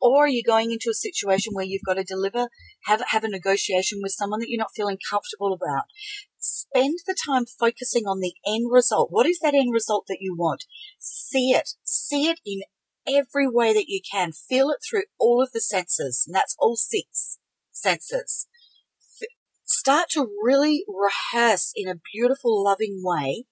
Or 0.00 0.24
are 0.24 0.28
you 0.28 0.42
going 0.42 0.70
into 0.70 0.90
a 0.90 0.94
situation 0.94 1.52
where 1.54 1.64
you've 1.64 1.82
got 1.86 1.94
to 1.94 2.04
deliver, 2.04 2.48
have, 2.84 3.02
have 3.08 3.24
a 3.24 3.28
negotiation 3.28 3.98
with 4.02 4.12
someone 4.12 4.40
that 4.40 4.48
you're 4.48 4.58
not 4.58 4.74
feeling 4.74 4.98
comfortable 5.10 5.52
about? 5.52 5.84
Spend 6.38 6.98
the 7.06 7.16
time 7.26 7.44
focusing 7.46 8.04
on 8.04 8.20
the 8.20 8.34
end 8.46 8.70
result. 8.70 9.08
What 9.10 9.26
is 9.26 9.38
that 9.40 9.54
end 9.54 9.72
result 9.72 10.06
that 10.08 10.18
you 10.20 10.34
want? 10.36 10.64
See 10.98 11.50
it. 11.50 11.70
See 11.84 12.28
it 12.28 12.38
in 12.46 12.62
every 13.08 13.48
way 13.48 13.72
that 13.72 13.88
you 13.88 14.00
can. 14.10 14.32
Feel 14.32 14.70
it 14.70 14.78
through 14.88 15.04
all 15.18 15.42
of 15.42 15.52
the 15.52 15.60
senses, 15.60 16.24
and 16.26 16.34
that's 16.34 16.56
all 16.58 16.76
six 16.76 17.38
senses. 17.72 18.46
F- 19.20 19.28
Start 19.64 20.08
to 20.10 20.28
really 20.42 20.84
rehearse 20.86 21.72
in 21.74 21.88
a 21.88 22.00
beautiful, 22.12 22.62
loving 22.62 23.00
way 23.02 23.44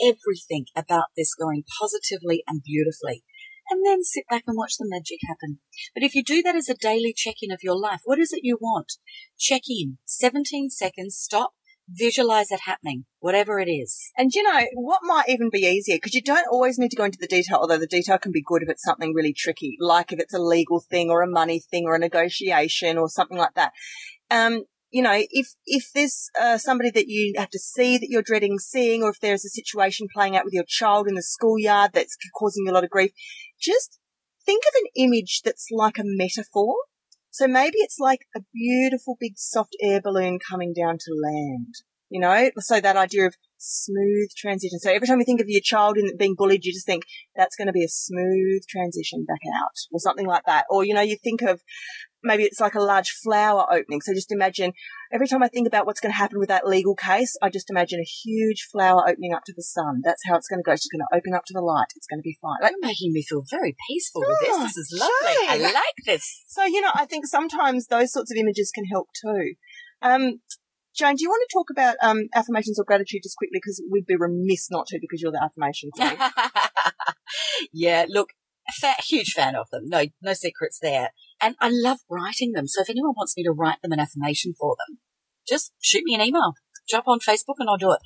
everything 0.00 0.66
about 0.76 1.06
this 1.16 1.34
going 1.34 1.64
positively 1.80 2.42
and 2.46 2.62
beautifully. 2.62 3.24
And 3.70 3.84
then 3.84 4.02
sit 4.02 4.24
back 4.30 4.44
and 4.46 4.56
watch 4.56 4.76
the 4.78 4.88
magic 4.88 5.18
happen. 5.28 5.60
But 5.94 6.02
if 6.02 6.14
you 6.14 6.24
do 6.24 6.42
that 6.42 6.56
as 6.56 6.70
a 6.70 6.74
daily 6.74 7.12
check 7.14 7.36
in 7.42 7.52
of 7.52 7.60
your 7.62 7.76
life, 7.76 8.00
what 8.04 8.18
is 8.18 8.32
it 8.32 8.40
you 8.42 8.56
want? 8.60 8.94
Check 9.38 9.62
in. 9.68 9.98
17 10.06 10.70
seconds, 10.70 11.16
stop, 11.16 11.52
visualize 11.88 12.50
it 12.50 12.60
happening, 12.66 13.06
whatever 13.20 13.58
it 13.58 13.68
is. 13.68 14.10
And 14.16 14.30
you 14.34 14.42
know, 14.42 14.60
what 14.74 15.00
might 15.02 15.28
even 15.28 15.48
be 15.50 15.60
easier, 15.60 15.96
because 15.96 16.14
you 16.14 16.22
don't 16.22 16.46
always 16.50 16.78
need 16.78 16.90
to 16.90 16.96
go 16.96 17.04
into 17.04 17.18
the 17.20 17.26
detail, 17.26 17.58
although 17.60 17.78
the 17.78 17.86
detail 17.86 18.18
can 18.18 18.32
be 18.32 18.42
good 18.44 18.62
if 18.62 18.68
it's 18.68 18.84
something 18.84 19.14
really 19.14 19.32
tricky, 19.32 19.76
like 19.80 20.12
if 20.12 20.20
it's 20.20 20.34
a 20.34 20.38
legal 20.38 20.80
thing 20.80 21.10
or 21.10 21.22
a 21.22 21.30
money 21.30 21.60
thing 21.60 21.84
or 21.86 21.94
a 21.94 21.98
negotiation 21.98 22.98
or 22.98 23.08
something 23.08 23.38
like 23.38 23.54
that. 23.54 23.72
Um, 24.30 24.64
you 24.90 25.02
know, 25.02 25.12
if, 25.14 25.48
if 25.66 25.90
there's 25.94 26.30
uh, 26.40 26.56
somebody 26.56 26.90
that 26.90 27.08
you 27.08 27.34
have 27.36 27.50
to 27.50 27.58
see 27.58 27.98
that 27.98 28.08
you're 28.08 28.22
dreading 28.22 28.58
seeing, 28.58 29.02
or 29.02 29.10
if 29.10 29.20
there's 29.20 29.44
a 29.44 29.50
situation 29.50 30.08
playing 30.14 30.36
out 30.36 30.44
with 30.44 30.54
your 30.54 30.64
child 30.66 31.06
in 31.08 31.14
the 31.14 31.22
schoolyard 31.22 31.90
that's 31.92 32.16
causing 32.38 32.64
you 32.64 32.72
a 32.72 32.74
lot 32.74 32.84
of 32.84 32.90
grief, 32.90 33.12
just 33.60 33.98
think 34.44 34.62
of 34.66 34.74
an 34.82 35.04
image 35.04 35.42
that's 35.44 35.68
like 35.70 35.98
a 35.98 36.02
metaphor. 36.04 36.74
So 37.38 37.46
maybe 37.46 37.76
it's 37.78 38.00
like 38.00 38.26
a 38.36 38.40
beautiful 38.52 39.16
big 39.20 39.34
soft 39.36 39.76
air 39.80 40.00
balloon 40.00 40.40
coming 40.40 40.74
down 40.74 40.98
to 40.98 41.14
land. 41.22 41.72
You 42.10 42.20
know, 42.20 42.50
so 42.58 42.80
that 42.80 42.96
idea 42.96 43.26
of 43.26 43.34
smooth 43.58 44.30
transition. 44.36 44.80
So 44.80 44.90
every 44.90 45.06
time 45.06 45.20
you 45.20 45.24
think 45.24 45.40
of 45.40 45.46
your 45.48 45.60
child 45.62 45.98
in, 45.98 46.16
being 46.16 46.34
bullied, 46.36 46.64
you 46.64 46.72
just 46.72 46.86
think 46.86 47.04
that's 47.36 47.54
going 47.54 47.68
to 47.68 47.72
be 47.72 47.84
a 47.84 47.88
smooth 47.88 48.62
transition 48.68 49.24
back 49.24 49.38
out 49.54 49.76
or 49.92 50.00
something 50.00 50.26
like 50.26 50.42
that. 50.46 50.64
Or, 50.68 50.84
you 50.84 50.94
know, 50.94 51.00
you 51.00 51.16
think 51.22 51.42
of 51.42 51.62
maybe 52.22 52.42
it's 52.44 52.60
like 52.60 52.74
a 52.74 52.80
large 52.80 53.10
flower 53.10 53.64
opening. 53.72 54.00
So 54.00 54.12
just 54.14 54.32
imagine 54.32 54.72
every 55.12 55.28
time 55.28 55.42
I 55.42 55.48
think 55.48 55.66
about 55.68 55.86
what's 55.86 56.00
going 56.00 56.12
to 56.12 56.16
happen 56.18 56.38
with 56.38 56.48
that 56.48 56.66
legal 56.66 56.94
case, 56.94 57.36
I 57.42 57.48
just 57.50 57.70
imagine 57.70 58.00
a 58.00 58.04
huge 58.26 58.66
flower 58.72 59.08
opening 59.08 59.32
up 59.34 59.44
to 59.46 59.52
the 59.56 59.62
sun. 59.62 60.00
That's 60.04 60.22
how 60.28 60.36
it's 60.36 60.48
going 60.48 60.58
to 60.60 60.64
go. 60.64 60.72
It's 60.72 60.82
just 60.82 60.92
going 60.92 61.00
to 61.10 61.16
open 61.16 61.34
up 61.34 61.44
to 61.46 61.52
the 61.54 61.60
light. 61.60 61.86
It's 61.96 62.06
going 62.06 62.18
to 62.18 62.22
be 62.24 62.36
fine. 62.40 62.56
Like, 62.62 62.72
You're 62.72 62.88
making 62.88 63.12
me 63.12 63.22
feel 63.22 63.42
very 63.50 63.76
peaceful 63.88 64.22
with 64.22 64.36
Oh, 64.48 64.60
this. 64.62 64.74
This 64.74 64.92
is 64.92 64.98
lovely. 65.00 65.48
I 65.48 65.72
like 65.72 66.04
this. 66.06 66.42
so, 66.48 66.64
you 66.64 66.80
know, 66.80 66.90
I 66.94 67.04
think 67.06 67.26
sometimes 67.26 67.86
those 67.86 68.12
sorts 68.12 68.30
of 68.30 68.36
images 68.36 68.70
can 68.74 68.84
help 68.86 69.08
too. 69.20 69.54
Um, 70.02 70.40
Jane, 70.96 71.14
do 71.14 71.22
you 71.22 71.28
want 71.28 71.48
to 71.48 71.54
talk 71.56 71.70
about 71.70 71.94
um, 72.02 72.24
affirmations 72.34 72.78
or 72.80 72.84
gratitude 72.84 73.20
just 73.22 73.36
quickly? 73.36 73.58
Because 73.62 73.80
we'd 73.90 74.06
be 74.06 74.16
remiss 74.16 74.68
not 74.70 74.86
to 74.88 74.98
because 75.00 75.22
you're 75.22 75.30
the 75.30 75.42
affirmation 75.42 75.90
queen. 75.92 76.16
yeah, 77.72 78.04
look, 78.08 78.30
fa- 78.80 78.94
huge 79.06 79.32
fan 79.32 79.54
of 79.54 79.68
them. 79.70 79.84
No, 79.86 80.04
no 80.22 80.32
secrets 80.32 80.78
there. 80.80 81.10
And 81.40 81.54
I 81.60 81.70
love 81.70 81.98
writing 82.10 82.52
them. 82.52 82.66
So 82.66 82.82
if 82.82 82.90
anyone 82.90 83.14
wants 83.16 83.34
me 83.36 83.44
to 83.44 83.52
write 83.52 83.80
them 83.82 83.92
an 83.92 84.00
affirmation 84.00 84.54
for 84.58 84.76
them, 84.76 84.98
just 85.48 85.72
shoot 85.80 86.02
me 86.04 86.14
an 86.14 86.20
email. 86.20 86.54
Jump 86.88 87.06
on 87.06 87.18
Facebook 87.20 87.56
and 87.58 87.68
I'll 87.68 87.76
do 87.76 87.92
it. 87.92 88.00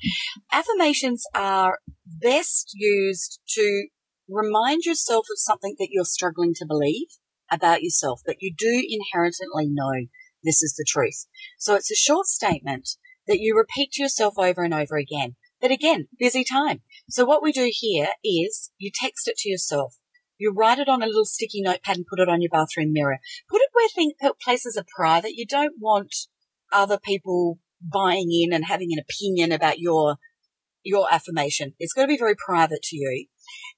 Affirmations 0.51 1.23
are 1.33 1.79
best 2.05 2.71
used 2.73 3.39
to 3.55 3.87
remind 4.29 4.83
yourself 4.83 5.25
of 5.31 5.37
something 5.37 5.75
that 5.79 5.89
you're 5.91 6.05
struggling 6.05 6.53
to 6.55 6.65
believe 6.67 7.07
about 7.51 7.83
yourself, 7.83 8.21
but 8.25 8.37
you 8.39 8.53
do 8.57 8.83
inherently 8.87 9.69
know 9.69 10.07
this 10.43 10.61
is 10.61 10.73
the 10.77 10.85
truth. 10.87 11.25
So 11.57 11.75
it's 11.75 11.91
a 11.91 11.95
short 11.95 12.27
statement 12.27 12.89
that 13.27 13.39
you 13.39 13.55
repeat 13.55 13.91
to 13.93 14.03
yourself 14.03 14.35
over 14.37 14.63
and 14.63 14.73
over 14.73 14.97
again. 14.97 15.35
But 15.61 15.71
again, 15.71 16.07
busy 16.19 16.43
time. 16.43 16.81
So 17.09 17.23
what 17.23 17.41
we 17.41 17.53
do 17.53 17.71
here 17.71 18.09
is 18.23 18.71
you 18.77 18.91
text 18.93 19.27
it 19.29 19.37
to 19.37 19.49
yourself. 19.49 19.95
You 20.43 20.51
write 20.51 20.77
it 20.77 20.89
on 20.89 21.01
a 21.01 21.05
little 21.05 21.23
sticky 21.23 21.61
notepad 21.61 21.95
and 21.95 22.05
put 22.05 22.19
it 22.19 22.27
on 22.27 22.41
your 22.41 22.49
bathroom 22.49 22.91
mirror. 22.91 23.19
Put 23.49 23.61
it 23.61 23.69
where 23.71 23.87
thing, 23.87 24.11
places 24.43 24.75
are 24.75 24.83
private. 24.93 25.35
You 25.35 25.45
don't 25.45 25.75
want 25.79 26.13
other 26.69 26.99
people 26.99 27.59
buying 27.81 28.27
in 28.29 28.51
and 28.51 28.65
having 28.65 28.89
an 28.91 28.99
opinion 28.99 29.53
about 29.53 29.79
your 29.79 30.17
your 30.83 31.07
affirmation. 31.09 31.75
It's 31.79 31.93
got 31.93 32.01
to 32.01 32.07
be 32.09 32.17
very 32.17 32.35
private 32.35 32.81
to 32.83 32.97
you. 32.97 33.27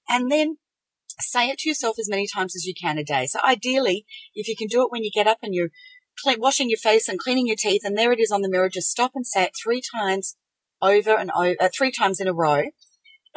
And 0.10 0.32
then 0.32 0.58
say 1.20 1.50
it 1.50 1.60
to 1.60 1.70
yourself 1.70 2.00
as 2.00 2.10
many 2.10 2.26
times 2.26 2.56
as 2.56 2.66
you 2.66 2.74
can 2.74 2.98
a 2.98 3.04
day. 3.04 3.28
So 3.28 3.40
ideally, 3.46 4.08
if 4.34 4.48
you 4.48 4.56
can 4.56 4.68
do 4.68 4.82
it 4.82 4.92
when 4.92 5.04
you 5.04 5.12
get 5.14 5.28
up 5.28 5.38
and 5.44 5.54
you're 5.54 5.70
clean, 6.24 6.38
washing 6.40 6.72
your 6.72 6.80
face 6.80 7.08
and 7.08 7.20
cleaning 7.20 7.46
your 7.46 7.58
teeth, 7.60 7.82
and 7.84 7.96
there 7.96 8.12
it 8.12 8.20
is 8.20 8.32
on 8.32 8.42
the 8.42 8.50
mirror, 8.50 8.70
just 8.70 8.90
stop 8.90 9.12
and 9.14 9.28
say 9.28 9.44
it 9.44 9.52
three 9.64 9.84
times 10.00 10.36
over 10.82 11.16
and 11.16 11.30
over, 11.38 11.56
uh, 11.60 11.70
three 11.78 11.92
times 11.92 12.20
in 12.20 12.28
a 12.28 12.34
row. 12.34 12.64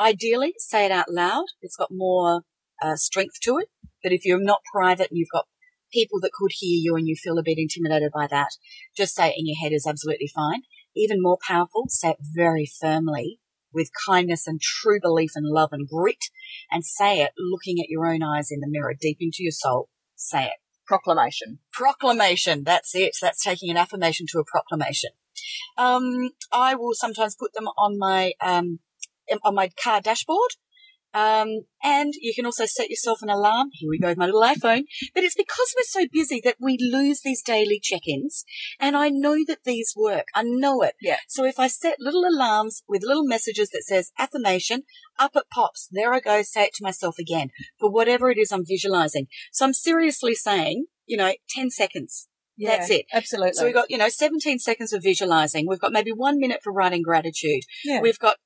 Ideally, 0.00 0.54
say 0.56 0.86
it 0.86 0.92
out 0.92 1.12
loud. 1.12 1.44
It's 1.60 1.76
got 1.76 1.90
more 1.90 2.44
uh, 2.82 2.96
strength 2.96 3.40
to 3.42 3.58
it. 3.58 3.68
But 4.02 4.12
if 4.12 4.24
you're 4.24 4.42
not 4.42 4.60
private 4.72 5.10
and 5.10 5.18
you've 5.18 5.32
got 5.32 5.46
people 5.92 6.20
that 6.20 6.32
could 6.32 6.52
hear 6.52 6.78
you 6.80 6.96
and 6.96 7.06
you 7.06 7.16
feel 7.16 7.38
a 7.38 7.42
bit 7.42 7.58
intimidated 7.58 8.12
by 8.14 8.26
that, 8.28 8.50
just 8.96 9.14
say 9.14 9.28
it 9.28 9.36
in 9.38 9.46
your 9.46 9.56
head 9.60 9.72
is 9.72 9.86
absolutely 9.86 10.30
fine. 10.34 10.62
Even 10.96 11.22
more 11.22 11.38
powerful, 11.46 11.84
say 11.88 12.10
it 12.10 12.16
very 12.34 12.68
firmly 12.80 13.40
with 13.72 13.90
kindness 14.06 14.46
and 14.46 14.60
true 14.60 14.98
belief 15.00 15.30
and 15.34 15.46
love 15.46 15.70
and 15.72 15.88
grit 15.88 16.24
and 16.70 16.84
say 16.84 17.20
it 17.20 17.32
looking 17.38 17.78
at 17.80 17.88
your 17.88 18.06
own 18.06 18.22
eyes 18.22 18.48
in 18.50 18.60
the 18.60 18.68
mirror, 18.68 18.94
deep 18.98 19.18
into 19.20 19.38
your 19.40 19.52
soul. 19.52 19.88
Say 20.16 20.44
it. 20.44 20.52
Proclamation. 20.86 21.58
Proclamation. 21.72 22.64
That's 22.64 22.94
it. 22.94 23.14
That's 23.20 23.42
taking 23.42 23.70
an 23.70 23.76
affirmation 23.76 24.26
to 24.30 24.38
a 24.38 24.44
proclamation. 24.44 25.10
Um, 25.76 26.30
I 26.52 26.74
will 26.74 26.94
sometimes 26.94 27.36
put 27.38 27.52
them 27.52 27.68
on 27.78 27.98
my, 27.98 28.32
um, 28.40 28.80
on 29.44 29.54
my 29.54 29.70
car 29.82 30.00
dashboard. 30.00 30.52
Um, 31.14 31.62
and 31.82 32.12
you 32.20 32.34
can 32.34 32.44
also 32.44 32.66
set 32.66 32.90
yourself 32.90 33.22
an 33.22 33.30
alarm. 33.30 33.68
Here 33.72 33.88
we 33.88 33.98
go 33.98 34.08
with 34.08 34.18
my 34.18 34.26
little 34.26 34.42
iPhone. 34.42 34.82
But 35.14 35.24
it's 35.24 35.34
because 35.34 35.74
we're 35.76 36.02
so 36.02 36.06
busy 36.12 36.40
that 36.44 36.56
we 36.60 36.76
lose 36.78 37.20
these 37.22 37.42
daily 37.42 37.80
check-ins. 37.82 38.44
And 38.78 38.96
I 38.96 39.08
know 39.08 39.38
that 39.46 39.64
these 39.64 39.94
work. 39.96 40.26
I 40.34 40.42
know 40.42 40.82
it. 40.82 40.94
Yeah. 41.00 41.18
So 41.28 41.44
if 41.44 41.58
I 41.58 41.66
set 41.66 41.96
little 41.98 42.24
alarms 42.26 42.82
with 42.88 43.02
little 43.04 43.24
messages 43.24 43.70
that 43.70 43.84
says 43.84 44.12
affirmation, 44.18 44.82
up 45.18 45.32
it 45.34 45.44
pops. 45.52 45.88
There 45.90 46.12
I 46.12 46.20
go. 46.20 46.42
Say 46.42 46.64
it 46.64 46.74
to 46.74 46.84
myself 46.84 47.18
again 47.18 47.50
for 47.80 47.90
whatever 47.90 48.30
it 48.30 48.38
is 48.38 48.52
I'm 48.52 48.66
visualizing. 48.66 49.28
So 49.52 49.64
I'm 49.64 49.74
seriously 49.74 50.34
saying, 50.34 50.86
you 51.06 51.16
know, 51.16 51.32
10 51.50 51.70
seconds. 51.70 52.28
Yeah, 52.56 52.76
That's 52.76 52.90
it. 52.90 53.06
Absolutely. 53.14 53.52
So 53.52 53.64
we've 53.64 53.74
got, 53.74 53.88
you 53.88 53.96
know, 53.96 54.08
17 54.08 54.58
seconds 54.58 54.92
of 54.92 55.02
visualizing. 55.02 55.66
We've 55.68 55.78
got 55.78 55.92
maybe 55.92 56.10
one 56.10 56.40
minute 56.40 56.60
for 56.62 56.72
writing 56.72 57.02
gratitude. 57.02 57.62
yeah. 57.84 58.00
We've 58.00 58.18
got 58.18 58.36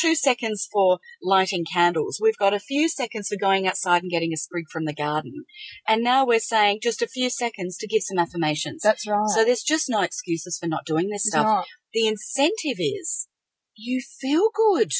two 0.00 0.14
seconds 0.14 0.68
for 0.70 0.98
lighting 1.22 1.64
candles. 1.70 2.18
We've 2.22 2.36
got 2.36 2.54
a 2.54 2.60
few 2.60 2.88
seconds 2.88 3.28
for 3.28 3.36
going 3.36 3.66
outside 3.66 4.02
and 4.02 4.10
getting 4.10 4.32
a 4.32 4.36
sprig 4.36 4.64
from 4.70 4.84
the 4.84 4.94
garden. 4.94 5.44
And 5.86 6.02
now 6.02 6.26
we're 6.26 6.38
saying 6.40 6.80
just 6.82 7.02
a 7.02 7.08
few 7.08 7.30
seconds 7.30 7.76
to 7.78 7.86
give 7.86 8.02
some 8.02 8.18
affirmations. 8.18 8.82
That's 8.82 9.08
right. 9.08 9.28
So 9.28 9.44
there's 9.44 9.62
just 9.62 9.88
no 9.88 10.02
excuses 10.02 10.58
for 10.58 10.66
not 10.68 10.86
doing 10.86 11.08
this 11.08 11.24
stuff. 11.26 11.44
not. 11.44 11.66
The 11.92 12.06
incentive 12.06 12.78
is 12.78 13.28
you 13.74 14.00
feel 14.20 14.48
good. 14.54 14.92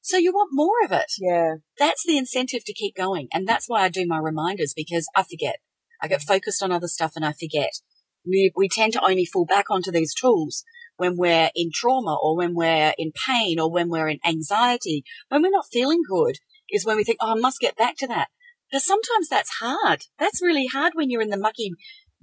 So 0.00 0.18
you 0.18 0.32
want 0.32 0.50
more 0.52 0.84
of 0.84 0.92
it. 0.92 1.12
Yeah. 1.18 1.56
That's 1.78 2.04
the 2.06 2.18
incentive 2.18 2.64
to 2.66 2.74
keep 2.74 2.94
going. 2.94 3.28
And 3.32 3.48
that's 3.48 3.68
why 3.68 3.82
I 3.82 3.88
do 3.88 4.06
my 4.06 4.18
reminders 4.18 4.74
because 4.76 5.08
I 5.16 5.22
forget. 5.22 5.56
I 6.02 6.08
get 6.08 6.22
focused 6.22 6.62
on 6.62 6.72
other 6.72 6.88
stuff 6.88 7.12
and 7.16 7.24
I 7.24 7.32
forget. 7.32 7.70
We, 8.26 8.52
we 8.54 8.68
tend 8.68 8.92
to 8.94 9.04
only 9.04 9.24
fall 9.24 9.46
back 9.46 9.66
onto 9.70 9.90
these 9.90 10.14
tools 10.14 10.64
when 10.96 11.16
we're 11.16 11.50
in 11.54 11.70
trauma 11.72 12.16
or 12.20 12.36
when 12.36 12.54
we're 12.54 12.94
in 12.98 13.12
pain 13.26 13.58
or 13.58 13.70
when 13.70 13.88
we're 13.88 14.08
in 14.08 14.20
anxiety. 14.24 15.04
When 15.28 15.42
we're 15.42 15.50
not 15.50 15.66
feeling 15.72 16.02
good 16.08 16.36
is 16.70 16.84
when 16.86 16.96
we 16.96 17.04
think, 17.04 17.18
oh, 17.20 17.32
I 17.36 17.40
must 17.40 17.60
get 17.60 17.76
back 17.76 17.96
to 17.98 18.06
that. 18.08 18.28
But 18.72 18.82
sometimes 18.82 19.28
that's 19.28 19.58
hard. 19.60 20.04
That's 20.18 20.42
really 20.42 20.66
hard 20.66 20.92
when 20.94 21.10
you're 21.10 21.22
in 21.22 21.30
the 21.30 21.36
mucky 21.36 21.72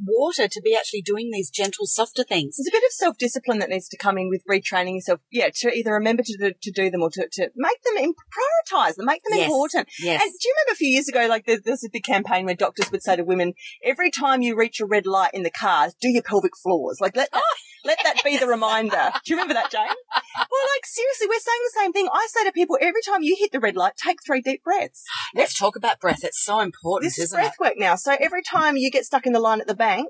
water 0.03 0.47
to 0.47 0.61
be 0.61 0.75
actually 0.75 1.01
doing 1.01 1.29
these 1.31 1.49
gentle, 1.49 1.85
softer 1.85 2.23
things. 2.23 2.57
There's 2.57 2.67
a 2.67 2.75
bit 2.75 2.83
of 2.83 2.91
self 2.91 3.17
discipline 3.17 3.59
that 3.59 3.69
needs 3.69 3.87
to 3.89 3.97
come 3.97 4.17
in 4.17 4.29
with 4.29 4.43
retraining 4.49 4.95
yourself. 4.95 5.21
Yeah, 5.31 5.49
to 5.55 5.73
either 5.73 5.93
remember 5.93 6.23
to 6.23 6.37
do, 6.37 6.53
to 6.59 6.71
do 6.71 6.89
them 6.89 7.01
or 7.01 7.09
to, 7.11 7.27
to 7.31 7.51
make 7.55 7.83
them 7.83 8.03
in, 8.03 8.13
prioritize 8.13 8.95
them, 8.95 9.05
make 9.05 9.21
them 9.23 9.37
Yes. 9.37 9.45
important. 9.45 9.89
Yes. 9.99 10.21
And 10.21 10.31
do 10.31 10.47
you 10.47 10.55
remember 10.57 10.73
a 10.73 10.75
few 10.75 10.87
years 10.89 11.07
ago, 11.07 11.27
like 11.27 11.45
there, 11.45 11.59
there's 11.63 11.83
a 11.83 11.89
big 11.89 12.03
campaign 12.03 12.45
where 12.45 12.55
doctors 12.55 12.91
would 12.91 13.03
say 13.03 13.15
to 13.15 13.23
women, 13.23 13.53
every 13.83 14.11
time 14.11 14.41
you 14.41 14.57
reach 14.57 14.79
a 14.79 14.85
red 14.85 15.05
light 15.05 15.31
in 15.33 15.43
the 15.43 15.51
car, 15.51 15.89
do 16.01 16.09
your 16.09 16.23
pelvic 16.23 16.57
floors. 16.57 16.97
Like 16.99 17.15
let 17.15 17.31
that, 17.31 17.43
let 17.85 17.99
that 18.03 18.17
be 18.23 18.37
the 18.37 18.47
reminder. 18.47 19.11
Do 19.25 19.33
you 19.33 19.35
remember 19.35 19.53
that, 19.55 19.71
Jane? 19.71 19.81
Well, 19.81 20.67
like 20.75 20.85
seriously, 20.85 21.27
we're 21.27 21.39
saying 21.39 21.61
the 21.63 21.79
same 21.79 21.93
thing. 21.93 22.07
I 22.11 22.27
say 22.29 22.43
to 22.45 22.51
people, 22.51 22.77
every 22.81 23.01
time 23.01 23.23
you 23.23 23.35
hit 23.39 23.51
the 23.51 23.59
red 23.59 23.75
light, 23.75 23.93
take 24.03 24.17
three 24.25 24.41
deep 24.41 24.63
breaths. 24.63 25.03
Let's 25.35 25.57
talk 25.57 25.75
about 25.75 25.99
breath. 25.99 26.23
It's 26.23 26.43
so 26.43 26.59
important, 26.59 27.07
This 27.07 27.17
is 27.17 27.25
isn't 27.25 27.39
it? 27.39 27.41
breath 27.43 27.55
work 27.59 27.73
now. 27.77 27.95
So 27.95 28.15
every 28.19 28.41
time 28.43 28.77
you 28.77 28.91
get 28.91 29.05
stuck 29.05 29.25
in 29.25 29.33
the 29.33 29.39
line 29.39 29.61
at 29.61 29.67
the 29.67 29.75
bank, 29.75 30.07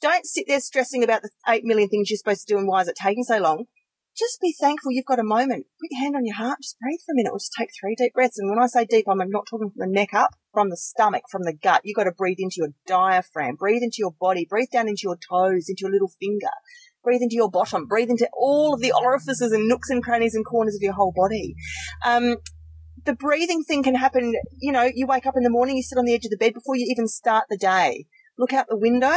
don't 0.00 0.26
sit 0.26 0.44
there 0.46 0.60
stressing 0.60 1.02
about 1.02 1.22
the 1.22 1.30
eight 1.48 1.64
million 1.64 1.88
things 1.88 2.10
you're 2.10 2.18
supposed 2.18 2.46
to 2.46 2.54
do 2.54 2.58
and 2.58 2.68
why 2.68 2.82
is 2.82 2.88
it 2.88 2.96
taking 3.00 3.24
so 3.24 3.38
long. 3.38 3.64
Just 4.18 4.40
be 4.40 4.54
thankful 4.58 4.92
you've 4.92 5.04
got 5.04 5.18
a 5.18 5.24
moment. 5.24 5.66
Put 5.78 5.88
your 5.90 6.00
hand 6.00 6.16
on 6.16 6.24
your 6.24 6.36
heart, 6.36 6.58
just 6.62 6.78
breathe 6.80 7.00
for 7.04 7.12
a 7.12 7.16
minute, 7.16 7.32
or 7.32 7.38
just 7.38 7.52
take 7.58 7.68
three 7.78 7.94
deep 7.94 8.14
breaths. 8.14 8.38
And 8.38 8.48
when 8.48 8.58
I 8.58 8.66
say 8.66 8.86
deep, 8.86 9.04
I'm 9.10 9.18
not 9.28 9.44
talking 9.50 9.68
from 9.68 9.78
the 9.90 9.92
neck 9.92 10.14
up, 10.14 10.30
from 10.54 10.70
the 10.70 10.76
stomach, 10.78 11.24
from 11.30 11.42
the 11.42 11.52
gut. 11.52 11.82
You've 11.84 11.96
got 11.96 12.04
to 12.04 12.12
breathe 12.12 12.38
into 12.38 12.56
your 12.56 12.68
diaphragm, 12.86 13.56
breathe 13.56 13.82
into 13.82 13.96
your 13.98 14.12
body, 14.18 14.46
breathe 14.48 14.70
down 14.72 14.88
into 14.88 15.02
your 15.04 15.16
toes, 15.18 15.68
into 15.68 15.82
your 15.82 15.90
little 15.90 16.10
finger, 16.18 16.48
breathe 17.06 17.22
into 17.22 17.36
your 17.36 17.48
bottom, 17.48 17.86
breathe 17.86 18.10
into 18.10 18.28
all 18.36 18.74
of 18.74 18.80
the 18.80 18.92
orifices 19.00 19.52
and 19.52 19.68
nooks 19.68 19.88
and 19.90 20.02
crannies 20.02 20.34
and 20.34 20.44
corners 20.44 20.74
of 20.74 20.82
your 20.82 20.92
whole 20.92 21.12
body. 21.14 21.54
Um, 22.04 22.38
the 23.04 23.14
breathing 23.14 23.62
thing 23.62 23.84
can 23.84 23.94
happen, 23.94 24.34
you 24.58 24.72
know, 24.72 24.90
you 24.92 25.06
wake 25.06 25.24
up 25.24 25.34
in 25.36 25.44
the 25.44 25.50
morning, 25.50 25.76
you 25.76 25.84
sit 25.84 25.98
on 25.98 26.04
the 26.04 26.14
edge 26.14 26.24
of 26.24 26.32
the 26.32 26.36
bed 26.36 26.52
before 26.52 26.74
you 26.74 26.84
even 26.90 27.06
start 27.06 27.44
the 27.48 27.56
day. 27.56 28.06
Look 28.36 28.52
out 28.52 28.66
the 28.68 28.76
window, 28.76 29.14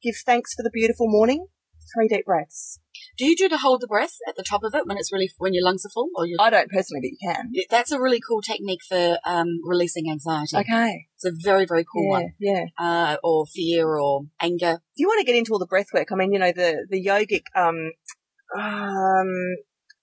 give 0.00 0.14
thanks 0.24 0.54
for 0.54 0.62
the 0.62 0.70
beautiful 0.72 1.08
morning, 1.08 1.48
three 1.94 2.08
deep 2.08 2.24
breaths. 2.26 2.80
Do 3.18 3.26
you 3.26 3.36
do 3.36 3.48
to 3.48 3.58
hold 3.58 3.80
the 3.80 3.86
breath 3.86 4.14
at 4.28 4.36
the 4.36 4.42
top 4.42 4.62
of 4.62 4.74
it 4.74 4.86
when 4.86 4.96
it's 4.96 5.12
really 5.12 5.30
when 5.38 5.54
your 5.54 5.64
lungs 5.64 5.84
are 5.84 5.90
full, 5.90 6.08
or 6.14 6.26
you? 6.26 6.36
I 6.40 6.50
don't 6.50 6.70
personally, 6.70 7.00
but 7.00 7.10
you 7.10 7.18
can. 7.22 7.52
That's 7.70 7.92
a 7.92 8.00
really 8.00 8.20
cool 8.26 8.40
technique 8.42 8.80
for 8.88 9.18
um, 9.24 9.60
releasing 9.64 10.10
anxiety. 10.10 10.56
Okay. 10.56 11.06
It's 11.16 11.24
a 11.24 11.32
very 11.32 11.66
very 11.66 11.84
cool 11.84 12.04
Yeah, 12.04 12.10
one. 12.10 12.32
yeah. 12.38 12.64
Uh, 12.78 13.16
or 13.22 13.46
fear 13.46 13.96
or 13.98 14.22
anger. 14.40 14.80
If 14.94 14.96
you 14.96 15.08
want 15.08 15.20
to 15.20 15.26
get 15.26 15.36
into 15.36 15.52
all 15.52 15.58
the 15.58 15.66
breath 15.66 15.88
work, 15.94 16.08
I 16.12 16.14
mean, 16.16 16.32
you 16.32 16.38
know, 16.38 16.52
the, 16.52 16.86
the 16.88 17.04
yogic, 17.04 17.42
um, 17.54 17.92
um, 18.58 19.28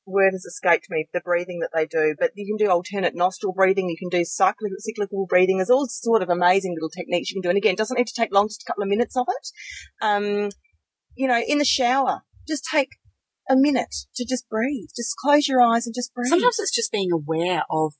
word 0.06 0.34
has 0.34 0.46
escaped 0.46 0.88
me, 0.90 1.08
the 1.14 1.22
breathing 1.22 1.60
that 1.60 1.70
they 1.74 1.86
do, 1.86 2.14
but 2.20 2.32
you 2.36 2.46
can 2.46 2.58
do 2.64 2.70
alternate 2.70 3.16
nostril 3.16 3.54
breathing, 3.54 3.88
you 3.90 3.98
can 3.98 4.10
do 4.10 4.26
cyclical, 4.26 4.76
cyclical 4.80 5.26
breathing. 5.28 5.58
There's 5.58 5.70
all 5.70 5.88
sort 5.88 6.22
of 6.22 6.30
amazing 6.30 6.74
little 6.76 6.90
techniques 6.90 7.32
you 7.32 7.36
can 7.36 7.42
do. 7.42 7.50
And 7.50 7.58
again, 7.58 7.74
it 7.74 7.78
doesn't 7.78 7.98
need 7.98 8.08
to 8.08 8.14
take 8.14 8.34
long, 8.34 8.48
just 8.48 8.64
a 8.64 8.70
couple 8.70 8.84
of 8.84 8.90
minutes 8.90 9.16
of 9.16 9.26
it. 9.30 9.48
Um, 10.02 10.50
you 11.16 11.28
know, 11.28 11.42
in 11.48 11.58
the 11.58 11.66
shower, 11.66 12.22
just 12.48 12.66
take 12.70 12.90
a 13.50 13.56
minute 13.56 13.96
to 14.16 14.26
just 14.26 14.48
breathe. 14.50 14.90
Just 14.96 15.16
close 15.18 15.48
your 15.48 15.62
eyes 15.62 15.86
and 15.86 15.96
just 15.96 16.14
breathe. 16.14 16.30
Sometimes 16.30 16.60
it's 16.60 16.74
just 16.74 16.92
being 16.92 17.12
aware 17.12 17.64
of 17.70 17.94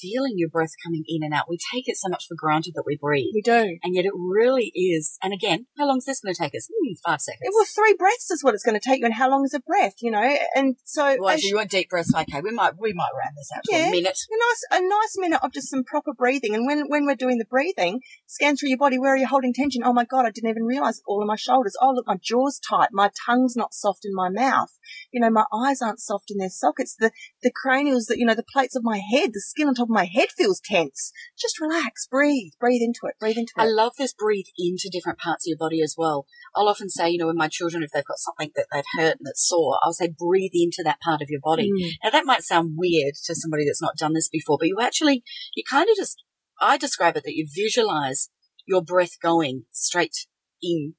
feeling 0.00 0.34
your 0.36 0.48
breath 0.48 0.70
coming 0.84 1.04
in 1.06 1.22
and 1.22 1.34
out. 1.34 1.46
We 1.48 1.58
take 1.72 1.84
it 1.88 1.96
so 1.96 2.08
much 2.08 2.26
for 2.28 2.34
granted 2.36 2.72
that 2.74 2.84
we 2.86 2.96
breathe. 3.00 3.30
we 3.34 3.42
do. 3.42 3.78
And 3.82 3.94
yet 3.94 4.04
it 4.04 4.12
really 4.14 4.72
is. 4.74 5.18
And 5.22 5.32
again, 5.32 5.66
how 5.78 5.86
long 5.86 5.98
is 5.98 6.04
this 6.04 6.20
going 6.20 6.34
to 6.34 6.40
take 6.42 6.54
us? 6.54 6.68
Hmm, 6.68 6.94
five 7.04 7.20
seconds. 7.20 7.50
Well, 7.54 7.66
three 7.66 7.94
breaths 7.98 8.30
is 8.30 8.42
what 8.44 8.54
it's 8.54 8.64
going 8.64 8.78
to 8.78 8.84
take 8.84 9.00
you, 9.00 9.06
and 9.06 9.14
how 9.14 9.30
long 9.30 9.44
is 9.44 9.54
a 9.54 9.60
breath? 9.60 9.94
You 10.00 10.10
know, 10.10 10.36
and 10.54 10.76
so 10.84 11.16
well, 11.20 11.34
if 11.36 11.44
you 11.44 11.56
want 11.56 11.70
deep 11.70 11.90
breaths, 11.90 12.14
okay, 12.14 12.40
we 12.40 12.50
might 12.52 12.72
we 12.78 12.92
might 12.92 13.10
round 13.22 13.36
this 13.36 13.50
out 13.56 13.62
to 13.64 13.72
Yeah. 13.76 13.88
a 13.88 13.90
minute. 13.90 14.18
a 14.30 14.36
nice 14.36 14.82
a 14.82 14.88
nice 14.88 15.14
minute 15.16 15.40
of 15.42 15.52
just 15.52 15.70
some 15.70 15.84
proper 15.84 16.12
breathing. 16.14 16.54
And 16.54 16.66
when 16.66 16.84
when 16.88 17.06
we're 17.06 17.14
doing 17.14 17.38
the 17.38 17.44
breathing, 17.44 18.00
scan 18.26 18.56
through 18.56 18.70
your 18.70 18.78
body. 18.78 18.98
Where 18.98 19.14
are 19.14 19.16
you 19.18 19.26
holding 19.26 19.52
tension? 19.54 19.82
Oh 19.84 19.92
my 19.92 20.04
god, 20.04 20.26
I 20.26 20.30
didn't 20.30 20.50
even 20.50 20.64
realize 20.64 21.00
all 21.06 21.22
of 21.22 21.28
my 21.28 21.36
shoulders. 21.36 21.76
Oh 21.80 21.92
look, 21.94 22.06
my 22.06 22.16
jaw's 22.22 22.58
tight. 22.58 22.88
My 22.92 23.10
tongue's 23.26 23.56
not 23.56 23.74
soft 23.74 24.04
in 24.04 24.14
my 24.14 24.28
mouth. 24.28 24.70
You 25.12 25.20
know, 25.20 25.30
my 25.30 25.44
eyes 25.54 25.80
aren't 25.82 26.00
soft 26.00 26.30
in 26.30 26.38
their 26.38 26.48
sockets. 26.50 26.96
The 26.98 27.10
the 27.42 27.52
cranials, 27.54 28.06
that 28.06 28.18
you 28.18 28.26
know, 28.26 28.34
the 28.34 28.44
plates 28.52 28.76
of 28.76 28.82
my 28.84 28.98
head, 28.98 29.30
the 29.32 29.40
skin 29.40 29.68
on 29.68 29.74
top 29.74 29.88
my 29.90 30.04
head 30.04 30.28
feels 30.36 30.60
tense. 30.64 31.12
Just 31.38 31.60
relax, 31.60 32.06
breathe, 32.06 32.52
breathe 32.60 32.80
into 32.80 33.00
it, 33.04 33.14
breathe 33.18 33.36
into 33.36 33.52
it. 33.58 33.62
I 33.62 33.66
love 33.66 33.92
this 33.98 34.14
breathe 34.14 34.46
into 34.56 34.88
different 34.90 35.18
parts 35.18 35.44
of 35.44 35.48
your 35.48 35.58
body 35.58 35.82
as 35.82 35.96
well. 35.98 36.26
I'll 36.54 36.68
often 36.68 36.88
say, 36.88 37.10
you 37.10 37.18
know, 37.18 37.26
when 37.26 37.36
my 37.36 37.48
children, 37.48 37.82
if 37.82 37.90
they've 37.90 38.04
got 38.04 38.18
something 38.18 38.52
that 38.54 38.66
they've 38.72 38.84
hurt 38.96 39.16
and 39.18 39.26
that's 39.26 39.46
sore, 39.46 39.78
I'll 39.82 39.92
say 39.92 40.14
breathe 40.16 40.52
into 40.54 40.82
that 40.84 41.00
part 41.00 41.22
of 41.22 41.28
your 41.28 41.40
body. 41.42 41.70
Mm. 41.70 41.90
Now 42.04 42.10
that 42.10 42.24
might 42.24 42.42
sound 42.42 42.74
weird 42.76 43.14
to 43.24 43.34
somebody 43.34 43.64
that's 43.66 43.82
not 43.82 43.96
done 43.98 44.14
this 44.14 44.28
before, 44.28 44.58
but 44.60 44.68
you 44.68 44.78
actually, 44.80 45.24
you 45.54 45.64
kind 45.68 45.88
of 45.90 45.96
just, 45.96 46.22
I 46.60 46.76
describe 46.76 47.16
it 47.16 47.24
that 47.24 47.34
you 47.34 47.48
visualize 47.52 48.30
your 48.66 48.82
breath 48.82 49.18
going 49.20 49.64
straight 49.72 50.26
in 50.62 50.94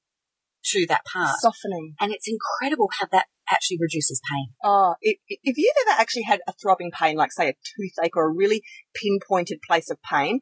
to 0.66 0.86
that 0.88 1.06
part. 1.06 1.40
Softening. 1.40 1.96
And 2.00 2.12
it's 2.12 2.28
incredible 2.28 2.90
how 3.00 3.08
that 3.12 3.28
actually 3.52 3.78
reduces 3.80 4.22
pain. 4.32 4.54
Oh, 4.64 4.96
if, 5.02 5.18
if 5.28 5.58
you've 5.58 5.76
ever 5.88 6.00
actually 6.00 6.24
had 6.24 6.40
a 6.48 6.54
throbbing 6.54 6.92
pain, 6.92 7.16
like 7.16 7.32
say 7.32 7.50
a 7.50 7.54
toothache 7.54 8.16
or 8.16 8.30
a 8.30 8.34
really 8.34 8.64
pinpointed 8.96 9.60
place 9.68 9.90
of 9.90 9.98
pain, 10.02 10.42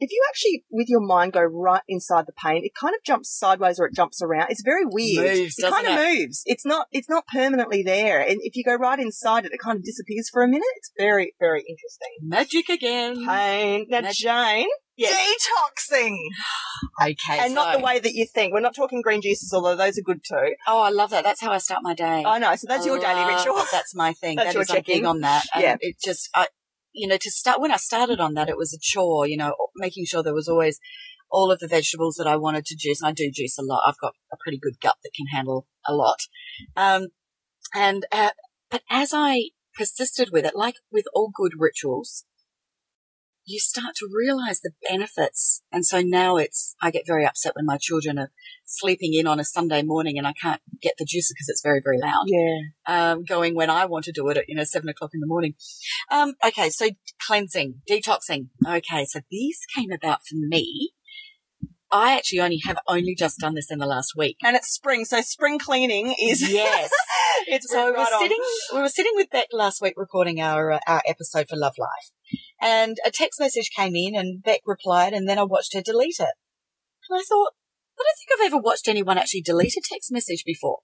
if 0.00 0.10
you 0.10 0.22
actually, 0.30 0.64
with 0.70 0.88
your 0.88 1.00
mind, 1.00 1.32
go 1.34 1.42
right 1.42 1.82
inside 1.88 2.24
the 2.26 2.32
pain, 2.32 2.62
it 2.64 2.72
kind 2.74 2.94
of 2.94 3.00
jumps 3.04 3.30
sideways 3.36 3.78
or 3.78 3.86
it 3.86 3.94
jumps 3.94 4.20
around. 4.22 4.46
It's 4.50 4.62
very 4.62 4.84
weird. 4.84 5.38
Moves, 5.38 5.54
it 5.58 5.62
kind 5.70 5.86
of 5.86 5.94
doesn't 5.94 6.18
moves. 6.18 6.42
It's 6.46 6.64
not, 6.66 6.86
it's 6.90 7.08
not 7.08 7.26
permanently 7.26 7.82
there. 7.82 8.20
And 8.20 8.38
if 8.42 8.56
you 8.56 8.64
go 8.64 8.74
right 8.74 8.98
inside 8.98 9.44
it, 9.44 9.52
it 9.52 9.60
kind 9.62 9.76
of 9.76 9.84
disappears 9.84 10.28
for 10.32 10.42
a 10.42 10.48
minute. 10.48 10.64
It's 10.76 10.90
very, 10.98 11.34
very 11.38 11.60
interesting. 11.60 12.08
Magic 12.22 12.68
again. 12.68 13.26
Pain. 13.26 13.86
Now. 13.90 14.10
Jane, 14.12 14.68
Yes. 14.96 15.12
detoxing. 15.90 16.16
Okay. 17.02 17.38
and 17.38 17.54
not 17.54 17.76
the 17.78 17.82
way 17.84 17.98
that 17.98 18.12
you 18.14 18.26
think. 18.26 18.52
We're 18.52 18.60
not 18.60 18.74
talking 18.74 19.00
green 19.02 19.22
juices, 19.22 19.52
although 19.54 19.76
those 19.76 19.98
are 19.98 20.02
good 20.02 20.20
too. 20.26 20.54
Oh, 20.66 20.80
I 20.82 20.90
love 20.90 21.10
that. 21.10 21.24
That's 21.24 21.40
how 21.40 21.50
I 21.50 21.58
start 21.58 21.80
my 21.82 21.94
day. 21.94 22.24
I 22.26 22.38
know. 22.38 22.54
So 22.56 22.66
that's 22.68 22.84
I 22.84 22.86
your 22.86 22.98
daily 22.98 23.24
ritual. 23.34 23.62
That's 23.72 23.94
my 23.94 24.12
thing. 24.12 24.36
That's 24.36 24.48
That 24.48 24.54
your 24.54 24.62
is, 24.62 24.70
I'm 24.70 24.82
big 24.86 25.04
on 25.04 25.20
that. 25.20 25.44
And 25.54 25.62
Yeah. 25.62 25.76
it 25.80 25.96
just, 26.04 26.28
I, 26.34 26.48
you 26.92 27.08
know, 27.08 27.16
to 27.16 27.30
start, 27.30 27.60
when 27.60 27.72
I 27.72 27.76
started 27.76 28.20
on 28.20 28.34
that, 28.34 28.48
it 28.48 28.56
was 28.56 28.74
a 28.74 28.78
chore, 28.80 29.26
you 29.26 29.36
know, 29.36 29.54
making 29.76 30.06
sure 30.06 30.22
there 30.22 30.34
was 30.34 30.48
always 30.48 30.78
all 31.30 31.52
of 31.52 31.60
the 31.60 31.68
vegetables 31.68 32.16
that 32.16 32.26
I 32.26 32.36
wanted 32.36 32.66
to 32.66 32.76
juice. 32.76 33.00
And 33.00 33.08
I 33.08 33.12
do 33.12 33.30
juice 33.32 33.58
a 33.58 33.62
lot. 33.62 33.82
I've 33.86 33.98
got 34.00 34.14
a 34.32 34.36
pretty 34.42 34.58
good 34.58 34.80
gut 34.80 34.96
that 35.02 35.12
can 35.14 35.26
handle 35.26 35.66
a 35.86 35.94
lot. 35.94 36.20
Um, 36.76 37.08
and, 37.74 38.04
uh, 38.10 38.30
but 38.70 38.82
as 38.90 39.12
I 39.14 39.50
persisted 39.74 40.30
with 40.32 40.44
it, 40.44 40.56
like 40.56 40.76
with 40.90 41.04
all 41.14 41.30
good 41.32 41.52
rituals, 41.58 42.24
you 43.44 43.58
start 43.58 43.94
to 43.96 44.08
realize 44.12 44.60
the 44.60 44.72
benefits. 44.88 45.62
And 45.72 45.84
so 45.84 46.02
now 46.02 46.36
it's, 46.36 46.76
I 46.82 46.90
get 46.90 47.06
very 47.06 47.24
upset 47.24 47.56
when 47.56 47.66
my 47.66 47.78
children 47.80 48.18
are 48.18 48.30
sleeping 48.70 49.14
in 49.14 49.26
on 49.26 49.40
a 49.40 49.44
Sunday 49.44 49.82
morning 49.82 50.16
and 50.16 50.26
I 50.26 50.32
can't 50.32 50.62
get 50.80 50.94
the 50.98 51.04
juicer 51.04 51.34
because 51.34 51.48
it's 51.48 51.62
very, 51.62 51.80
very 51.82 51.98
loud. 52.00 52.24
Yeah. 52.26 52.60
Um, 53.12 53.24
going 53.24 53.54
when 53.54 53.68
I 53.68 53.84
want 53.86 54.04
to 54.06 54.12
do 54.12 54.28
it 54.28 54.36
at, 54.36 54.44
you 54.48 54.54
know, 54.54 54.64
seven 54.64 54.88
o'clock 54.88 55.10
in 55.12 55.20
the 55.20 55.26
morning. 55.26 55.54
Um, 56.10 56.34
okay. 56.44 56.70
So 56.70 56.90
cleansing, 57.26 57.82
detoxing. 57.90 58.48
Okay. 58.66 59.04
So 59.06 59.20
these 59.30 59.58
came 59.76 59.90
about 59.92 60.20
for 60.28 60.36
me. 60.36 60.92
I 61.92 62.16
actually 62.16 62.38
only 62.40 62.60
have 62.64 62.78
only 62.86 63.16
just 63.18 63.40
done 63.40 63.54
this 63.56 63.66
in 63.68 63.78
the 63.78 63.86
last 63.86 64.12
week. 64.16 64.36
And 64.44 64.54
it's 64.54 64.68
spring, 64.68 65.04
so 65.04 65.20
spring 65.22 65.58
cleaning 65.58 66.14
is 66.22 66.40
Yes. 66.52 66.88
it's 67.48 67.68
So 67.68 67.86
we 67.86 67.90
right 67.90 68.08
were 68.08 68.14
on. 68.14 68.22
sitting, 68.22 68.38
we 68.72 68.80
were 68.80 68.88
sitting 68.88 69.12
with 69.16 69.30
Beck 69.30 69.48
last 69.52 69.82
week 69.82 69.94
recording 69.96 70.40
our, 70.40 70.70
uh, 70.70 70.78
our 70.86 71.02
episode 71.08 71.48
for 71.48 71.56
Love 71.56 71.74
Life. 71.78 72.12
And 72.62 72.96
a 73.04 73.10
text 73.10 73.40
message 73.40 73.70
came 73.76 73.96
in 73.96 74.14
and 74.14 74.40
Beck 74.40 74.60
replied 74.66 75.12
and 75.14 75.28
then 75.28 75.36
I 75.38 75.42
watched 75.42 75.74
her 75.74 75.80
delete 75.82 76.20
it. 76.20 76.34
And 77.08 77.18
I 77.18 77.22
thought, 77.28 77.54
I 78.00 78.04
don't 78.04 78.16
think 78.18 78.30
I've 78.32 78.46
ever 78.52 78.62
watched 78.62 78.88
anyone 78.88 79.18
actually 79.18 79.42
delete 79.42 79.76
a 79.76 79.82
text 79.84 80.10
message 80.10 80.42
before. 80.44 80.78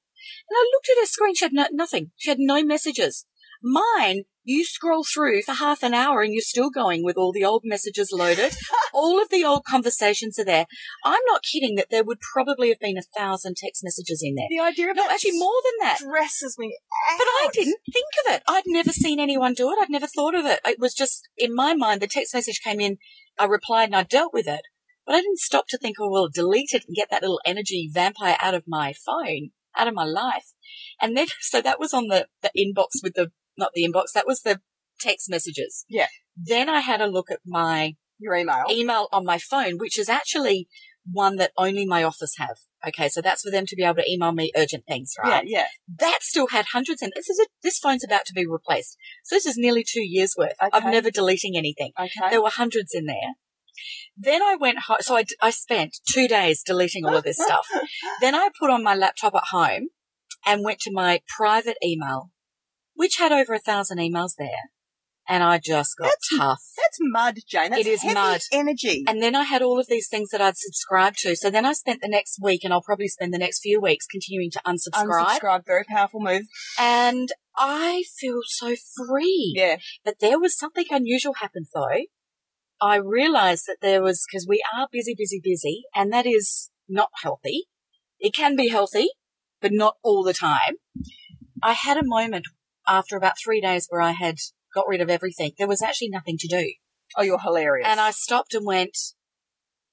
And 0.49 0.57
I 0.57 0.71
looked 0.75 0.89
at 0.91 1.01
her 1.01 1.07
screen, 1.07 1.35
she 1.35 1.45
had 1.45 1.53
no, 1.53 1.67
nothing. 1.73 2.11
She 2.17 2.31
had 2.31 2.39
no 2.39 2.63
messages. 2.63 3.27
Mine, 3.63 4.25
you 4.45 4.65
scroll 4.65 5.03
through 5.03 5.43
for 5.43 5.55
half 5.55 5.83
an 5.83 5.95
hour 5.95 6.21
and 6.21 6.33
you're 6.33 6.43
still 6.43 6.71
going 6.71 7.03
with 7.03 7.17
all 7.17 7.33
the 7.33 7.45
old 7.45 7.63
messages 7.65 8.11
loaded. 8.13 8.55
all 8.95 9.21
of 9.21 9.31
the 9.31 9.45
old 9.45 9.65
conversations 9.65 10.39
are 10.39 10.45
there. 10.45 10.67
I'm 11.05 11.23
not 11.27 11.43
kidding 11.43 11.75
that 11.77 11.89
there 11.91 12.05
would 12.05 12.21
probably 12.21 12.69
have 12.69 12.79
been 12.79 12.99
a 12.99 13.19
thousand 13.19 13.57
text 13.57 13.83
messages 13.83 14.21
in 14.23 14.35
there. 14.35 14.47
the 14.51 14.61
idea 14.61 14.91
of 14.91 14.97
No, 14.97 15.09
actually 15.11 15.39
more 15.39 15.61
than 15.65 15.89
that. 15.89 15.99
stresses 15.99 16.57
me 16.59 16.77
out. 17.11 17.19
But 17.19 17.27
I 17.27 17.49
didn't 17.53 17.81
think 17.93 18.07
of 18.27 18.35
it. 18.35 18.43
I'd 18.47 18.65
never 18.67 18.93
seen 18.93 19.19
anyone 19.19 19.55
do 19.55 19.71
it. 19.71 19.79
I'd 19.81 19.91
never 19.91 20.07
thought 20.07 20.35
of 20.35 20.45
it. 20.45 20.61
It 20.65 20.79
was 20.79 20.95
just 20.95 21.29
in 21.37 21.55
my 21.55 21.75
mind. 21.75 22.01
The 22.03 22.07
text 22.07 22.35
message 22.35 22.61
came 22.63 22.81
in. 22.81 22.99
I 23.39 23.47
replied 23.47 23.87
and 23.87 23.97
I 23.97 24.03
dealt 24.03 24.33
with 24.33 24.47
it. 24.47 24.61
But 25.07 25.15
I 25.15 25.21
didn't 25.21 25.39
stop 25.39 25.67
to 25.69 25.79
think, 25.79 25.97
oh, 26.01 26.11
well, 26.11 26.29
delete 26.33 26.73
it 26.73 26.85
and 26.87 26.97
get 26.97 27.09
that 27.11 27.23
little 27.23 27.41
energy 27.47 27.89
vampire 27.93 28.37
out 28.41 28.55
of 28.55 28.65
my 28.67 28.93
phone, 28.93 29.51
out 29.77 29.89
of 29.89 29.95
my 29.95 30.05
life. 30.05 30.53
And 31.01 31.17
then, 31.17 31.29
so 31.41 31.61
that 31.63 31.79
was 31.81 31.95
on 31.95 32.09
the, 32.09 32.27
the 32.43 32.51
inbox 32.57 33.03
with 33.03 33.15
the, 33.15 33.31
not 33.57 33.71
the 33.75 33.87
inbox, 33.87 34.13
that 34.15 34.27
was 34.27 34.41
the 34.43 34.61
text 35.01 35.31
messages. 35.31 35.85
Yeah. 35.89 36.07
Then 36.37 36.69
I 36.69 36.81
had 36.81 37.01
a 37.01 37.07
look 37.07 37.31
at 37.31 37.41
my 37.47 37.95
your 38.19 38.35
email. 38.35 38.65
email 38.71 39.09
on 39.13 39.25
my 39.25 39.39
phone, 39.39 39.77
which 39.79 39.99
is 39.99 40.09
actually 40.09 40.69
one 41.11 41.37
that 41.37 41.53
only 41.57 41.87
my 41.87 42.03
office 42.03 42.35
have. 42.39 42.57
Okay. 42.87 43.09
So 43.09 43.21
that's 43.21 43.43
for 43.43 43.51
them 43.51 43.65
to 43.67 43.77
be 43.77 43.85
able 43.85 43.97
to 43.97 44.11
email 44.11 44.33
me 44.33 44.51
urgent 44.57 44.85
things, 44.89 45.13
Yeah, 45.25 45.31
right? 45.31 45.45
yeah. 45.47 45.67
that 45.99 46.19
still 46.23 46.49
had 46.49 46.67
hundreds 46.73 47.01
and 47.03 47.13
this 47.15 47.29
is 47.29 47.39
a, 47.39 47.47
this 47.63 47.79
phone's 47.79 48.03
about 48.05 48.25
to 48.27 48.33
be 48.35 48.47
replaced. 48.47 48.97
So 49.25 49.37
this 49.37 49.47
is 49.47 49.57
nearly 49.57 49.85
two 49.87 50.03
years 50.03 50.35
worth. 50.37 50.55
Okay. 50.61 50.71
I'm 50.73 50.91
never 50.91 51.11
deleting 51.11 51.57
anything. 51.57 51.93
Okay. 51.99 52.31
There 52.31 52.43
were 52.43 52.51
hundreds 52.51 52.93
in 52.93 53.05
there. 53.07 53.35
Then 54.17 54.43
I 54.43 54.57
went 54.59 54.81
home. 54.87 54.99
So 55.01 55.21
I 55.41 55.51
spent 55.51 55.97
two 56.13 56.29
days 56.29 56.63
deleting 56.65 57.05
all 57.05 57.17
of 57.17 57.25
this 57.25 57.39
stuff. 57.39 57.67
then 58.21 58.35
I 58.35 58.49
put 58.59 58.71
on 58.71 58.83
my 58.83 58.95
laptop 58.95 59.35
at 59.35 59.45
home 59.51 59.89
and 60.47 60.65
went 60.65 60.81
to 60.81 60.93
my 60.93 61.21
private 61.37 61.77
email, 61.85 62.31
which 62.95 63.17
had 63.19 63.33
over 63.33 63.55
a 63.55 63.59
thousand 63.59 63.99
emails 63.99 64.33
there. 64.39 64.71
And 65.29 65.43
I 65.43 65.59
just 65.59 65.97
got 65.99 66.05
That's- 66.05 66.39
tough. 66.39 66.61
That's 66.77 66.99
mud, 67.01 67.39
Jane. 67.49 67.71
That's 67.71 67.81
It 67.81 67.89
is 67.89 68.05
mud. 68.05 68.41
energy. 68.53 69.05
And 69.09 69.21
then 69.21 69.35
I 69.35 69.43
had 69.43 69.61
all 69.61 69.81
of 69.81 69.89
these 69.89 70.09
things 70.09 70.31
that 70.31 70.41
I'd 70.41 70.57
subscribed 70.57 71.19
to. 71.23 71.35
So 71.35 71.51
then 71.51 71.67
I 71.67 71.73
spent 71.73 72.01
the 72.01 72.09
next 72.09 72.39
week 72.41 72.63
and 72.63 72.73
I'll 72.73 72.83
probably 72.83 73.09
spend 73.09 73.35
the 73.35 73.39
next 73.39 73.61
few 73.61 73.81
weeks 73.81 74.07
continuing 74.07 74.51
to 74.53 74.61
unsubscribe. 74.65 75.41
Unsubscribe, 75.41 75.67
very 75.67 75.83
powerful 75.85 76.21
move. 76.21 76.43
And 76.79 77.29
I 77.57 78.05
feel 78.21 78.39
so 78.47 78.77
free. 78.97 79.55
Yeah. 79.57 79.79
But 80.05 80.21
there 80.21 80.39
was 80.39 80.57
something 80.57 80.85
unusual 80.91 81.35
happened 81.35 81.67
though. 81.75 82.05
I 82.81 82.97
realized 82.97 83.65
that 83.67 83.79
there 83.81 84.03
was, 84.03 84.25
because 84.31 84.47
we 84.47 84.63
are 84.77 84.89
busy, 84.93 85.15
busy, 85.17 85.41
busy, 85.43 85.85
and 85.95 86.13
that 86.13 86.27
is 86.27 86.71
not 86.89 87.09
healthy. 87.23 87.65
It 88.19 88.35
can 88.35 88.57
be 88.57 88.69
healthy, 88.69 89.09
but 89.61 89.73
not 89.73 89.97
all 90.03 90.23
the 90.23 90.35
time. 90.35 90.77
I 91.63 91.73
had 91.73 91.97
a 91.97 92.05
moment 92.05 92.47
after 92.87 93.17
about 93.17 93.35
three 93.43 93.61
days 93.61 93.87
where 93.89 94.01
I 94.01 94.13
had 94.13 94.37
got 94.75 94.87
rid 94.87 95.01
of 95.01 95.11
everything. 95.11 95.53
There 95.57 95.67
was 95.67 95.83
actually 95.83 96.11
nothing 96.11 96.37
to 96.39 96.49
do. 96.49 96.75
Oh, 97.17 97.23
you're 97.23 97.41
hilarious. 97.41 97.89
And 97.89 97.99
I 97.99 98.11
stopped 98.11 98.55
and 98.55 98.67
went, 98.67 98.97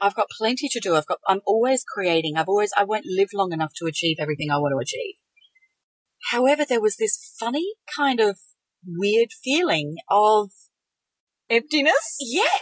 I've 0.01 0.15
got 0.15 0.27
plenty 0.37 0.67
to 0.69 0.79
do. 0.79 0.95
I've 0.95 1.05
got, 1.05 1.19
I'm 1.27 1.41
always 1.45 1.85
creating. 1.85 2.35
I've 2.35 2.49
always, 2.49 2.71
I 2.77 2.83
won't 2.83 3.05
live 3.05 3.29
long 3.33 3.53
enough 3.53 3.71
to 3.77 3.85
achieve 3.85 4.17
everything 4.19 4.51
I 4.51 4.57
want 4.57 4.73
to 4.73 4.81
achieve. 4.81 5.15
However, 6.31 6.65
there 6.67 6.81
was 6.81 6.97
this 6.97 7.35
funny 7.39 7.73
kind 7.95 8.19
of 8.19 8.39
weird 8.85 9.29
feeling 9.31 9.95
of, 10.09 10.49
emptiness. 11.49 12.17
yes, 12.19 12.61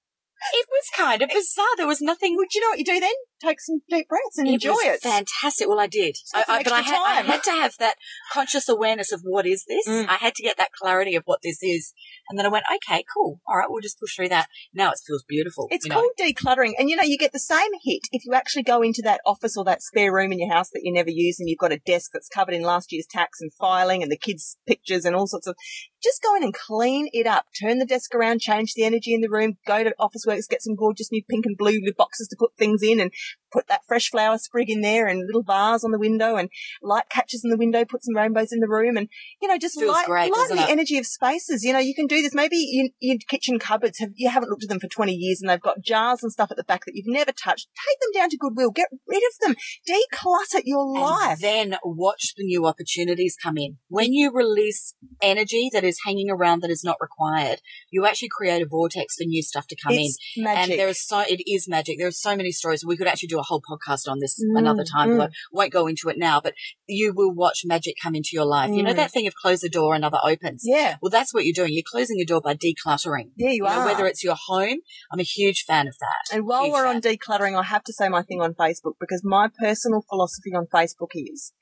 it 0.54 0.66
was 0.70 0.84
kind 0.96 1.22
of 1.22 1.30
bizarre. 1.30 1.76
There 1.76 1.86
was 1.86 2.00
nothing. 2.00 2.36
Would 2.36 2.54
you 2.54 2.60
know 2.60 2.68
what 2.70 2.78
you 2.78 2.84
do 2.84 3.00
then? 3.00 3.12
Take 3.44 3.60
some 3.60 3.80
deep 3.88 4.08
breaths 4.08 4.38
and 4.38 4.46
It 4.46 4.54
enjoy 4.54 4.70
was 4.70 4.96
it. 4.96 5.02
fantastic. 5.02 5.68
Well, 5.68 5.80
I 5.80 5.86
did. 5.88 6.16
I, 6.34 6.44
I, 6.48 6.62
but 6.62 6.72
I 6.72 6.80
had, 6.82 7.00
I 7.02 7.22
had 7.22 7.42
to 7.44 7.50
have 7.50 7.74
that 7.78 7.96
conscious 8.32 8.68
awareness 8.68 9.10
of 9.10 9.22
what 9.24 9.46
is 9.46 9.64
this. 9.66 9.88
Mm. 9.88 10.08
I 10.08 10.14
had 10.14 10.34
to 10.36 10.42
get 10.42 10.56
that 10.58 10.70
clarity 10.72 11.16
of 11.16 11.24
what 11.24 11.40
this 11.42 11.58
is. 11.62 11.92
And 12.30 12.38
then 12.38 12.46
I 12.46 12.50
went, 12.50 12.66
okay, 12.76 13.04
cool. 13.12 13.40
All 13.48 13.56
right, 13.56 13.66
we'll 13.68 13.82
just 13.82 13.98
push 13.98 14.14
through 14.14 14.28
that. 14.28 14.46
Now 14.72 14.90
it 14.90 15.00
feels 15.04 15.24
beautiful. 15.28 15.66
It's 15.70 15.84
you 15.84 15.90
know. 15.90 15.96
called 15.96 16.12
decluttering. 16.20 16.72
And 16.78 16.88
you 16.88 16.96
know, 16.96 17.02
you 17.02 17.18
get 17.18 17.32
the 17.32 17.38
same 17.38 17.70
hit 17.82 18.02
if 18.12 18.24
you 18.24 18.32
actually 18.34 18.62
go 18.62 18.82
into 18.82 19.02
that 19.02 19.20
office 19.26 19.56
or 19.56 19.64
that 19.64 19.82
spare 19.82 20.12
room 20.12 20.32
in 20.32 20.38
your 20.38 20.52
house 20.52 20.70
that 20.70 20.82
you 20.84 20.92
never 20.92 21.10
use 21.10 21.40
and 21.40 21.48
you've 21.48 21.58
got 21.58 21.72
a 21.72 21.78
desk 21.78 22.10
that's 22.12 22.28
covered 22.28 22.54
in 22.54 22.62
last 22.62 22.92
year's 22.92 23.06
tax 23.10 23.40
and 23.40 23.52
filing 23.54 24.02
and 24.02 24.12
the 24.12 24.16
kids' 24.16 24.56
pictures 24.66 25.04
and 25.04 25.16
all 25.16 25.26
sorts 25.26 25.46
of, 25.46 25.56
just 26.02 26.22
go 26.22 26.34
in 26.36 26.42
and 26.42 26.54
clean 26.54 27.08
it 27.12 27.26
up. 27.26 27.46
Turn 27.60 27.78
the 27.78 27.86
desk 27.86 28.14
around, 28.14 28.40
change 28.40 28.74
the 28.74 28.84
energy 28.84 29.14
in 29.14 29.20
the 29.20 29.30
room, 29.30 29.54
go 29.66 29.84
to 29.84 29.94
Officeworks, 30.00 30.48
get 30.48 30.62
some 30.62 30.74
gorgeous 30.74 31.10
new 31.12 31.22
pink 31.28 31.46
and 31.46 31.56
blue 31.56 31.80
boxes 31.96 32.28
to 32.28 32.36
put 32.38 32.56
things 32.56 32.82
in 32.82 33.00
and 33.00 33.12
put 33.52 33.68
that 33.68 33.82
fresh 33.86 34.10
flower 34.10 34.38
sprig 34.38 34.70
in 34.70 34.80
there 34.80 35.06
and 35.06 35.26
little 35.26 35.42
vase 35.42 35.84
on 35.84 35.90
the 35.90 35.98
window 35.98 36.36
and 36.36 36.48
light 36.82 37.04
catches 37.10 37.42
in 37.44 37.50
the 37.50 37.56
window, 37.56 37.84
put 37.84 38.02
some 38.02 38.16
rainbows 38.16 38.52
in 38.52 38.60
the 38.60 38.68
room 38.68 38.96
and, 38.96 39.08
you 39.40 39.48
know, 39.48 39.58
just 39.58 39.78
Feels 39.78 39.92
light, 39.92 40.06
great, 40.06 40.32
lighten 40.32 40.56
the 40.56 40.62
it? 40.64 40.70
energy 40.70 40.98
of 40.98 41.06
spaces. 41.06 41.62
You 41.62 41.72
know, 41.72 41.78
you 41.78 41.94
can 41.94 42.06
do 42.06 42.22
this. 42.22 42.34
Maybe 42.34 42.56
in, 42.56 42.90
your 43.00 43.18
kitchen 43.28 43.58
cupboards 43.58 43.98
have, 43.98 44.10
you 44.16 44.30
haven't 44.30 44.48
looked 44.48 44.62
at 44.62 44.68
them 44.68 44.80
for 44.80 44.88
20 44.88 45.12
years 45.12 45.40
and 45.40 45.50
they've 45.50 45.60
got 45.60 45.82
jars 45.82 46.22
and 46.22 46.32
stuff 46.32 46.50
at 46.50 46.56
the 46.56 46.64
back 46.64 46.84
that 46.86 46.92
you've 46.94 47.06
never 47.06 47.32
touched. 47.32 47.68
Take 47.86 48.00
them 48.00 48.20
down 48.20 48.30
to 48.30 48.38
Goodwill. 48.38 48.70
Get 48.70 48.88
rid 49.06 49.22
of 49.22 49.38
them. 49.40 49.56
Declutter 49.88 50.62
your 50.64 50.86
life. 50.86 51.38
And 51.42 51.72
then 51.72 51.78
watch 51.84 52.32
the 52.36 52.44
new 52.44 52.66
opportunities 52.66 53.36
come 53.42 53.58
in. 53.58 53.76
When 53.88 54.12
you 54.12 54.32
release 54.32 54.94
energy 55.20 55.68
that 55.72 55.84
is 55.84 55.98
hanging 56.06 56.30
around 56.30 56.62
that 56.62 56.70
is 56.70 56.82
not 56.84 56.96
required, 57.00 57.60
you 57.90 58.06
actually 58.06 58.30
create 58.30 58.62
a 58.62 58.66
vortex 58.66 59.16
for 59.16 59.24
new 59.24 59.42
stuff 59.42 59.66
to 59.68 59.76
come 59.82 59.94
it's 59.94 60.18
in. 60.36 60.44
magic. 60.44 60.70
And 60.70 60.80
there 60.80 60.88
is 60.88 61.06
so, 61.06 61.20
it 61.20 61.42
is 61.46 61.68
magic. 61.68 61.98
There 61.98 62.08
are 62.08 62.12
so 62.12 62.34
many 62.36 62.52
stories. 62.52 62.84
We 62.84 62.96
could 62.96 63.06
actually 63.06 63.21
do 63.28 63.38
a 63.38 63.42
whole 63.42 63.60
podcast 63.62 64.08
on 64.08 64.18
this 64.20 64.42
Mm, 64.42 64.58
another 64.58 64.84
time, 64.84 65.10
mm. 65.10 65.18
but 65.18 65.30
I 65.30 65.34
won't 65.52 65.72
go 65.72 65.86
into 65.86 66.08
it 66.08 66.18
now, 66.18 66.40
but 66.40 66.54
you 66.86 67.12
will 67.14 67.32
watch 67.34 67.62
magic 67.64 67.94
come 68.02 68.14
into 68.14 68.30
your 68.32 68.44
life. 68.44 68.70
You 68.70 68.82
know 68.82 68.92
Mm. 68.92 68.96
that 68.96 69.12
thing 69.12 69.26
of 69.26 69.34
close 69.34 69.60
the 69.60 69.68
door, 69.68 69.94
another 69.94 70.18
opens. 70.24 70.62
yeah. 70.64 70.96
Well, 71.02 71.10
that's 71.10 71.32
what 71.34 71.44
you're 71.44 71.54
doing. 71.54 71.72
You're 71.72 71.84
closing 71.90 72.16
the 72.16 72.24
door 72.24 72.40
by 72.40 72.54
decluttering. 72.54 73.30
Yeah, 73.36 73.48
you, 73.48 73.54
You 73.54 73.62
know, 73.64 73.68
are. 73.80 73.86
whether 73.86 74.06
it's 74.06 74.22
your 74.24 74.36
home, 74.48 74.78
I'm 75.12 75.20
a 75.20 75.24
huge 75.24 75.64
fan 75.64 75.86
of 75.88 75.94
that. 76.00 76.34
And 76.34 76.46
while 76.46 76.64
Huge 76.64 76.72
we're 76.72 76.84
fan. 76.84 76.96
on 76.96 77.02
decluttering, 77.02 77.58
I 77.58 77.62
have 77.64 77.84
to 77.84 77.92
say 77.92 78.08
my 78.08 78.22
thing 78.22 78.40
on 78.40 78.54
Facebook 78.54 78.94
because 79.00 79.22
my 79.24 79.48
personal 79.58 80.02
philosophy 80.08 80.50
on 80.54 80.66
Facebook 80.66 81.10
is 81.14 81.52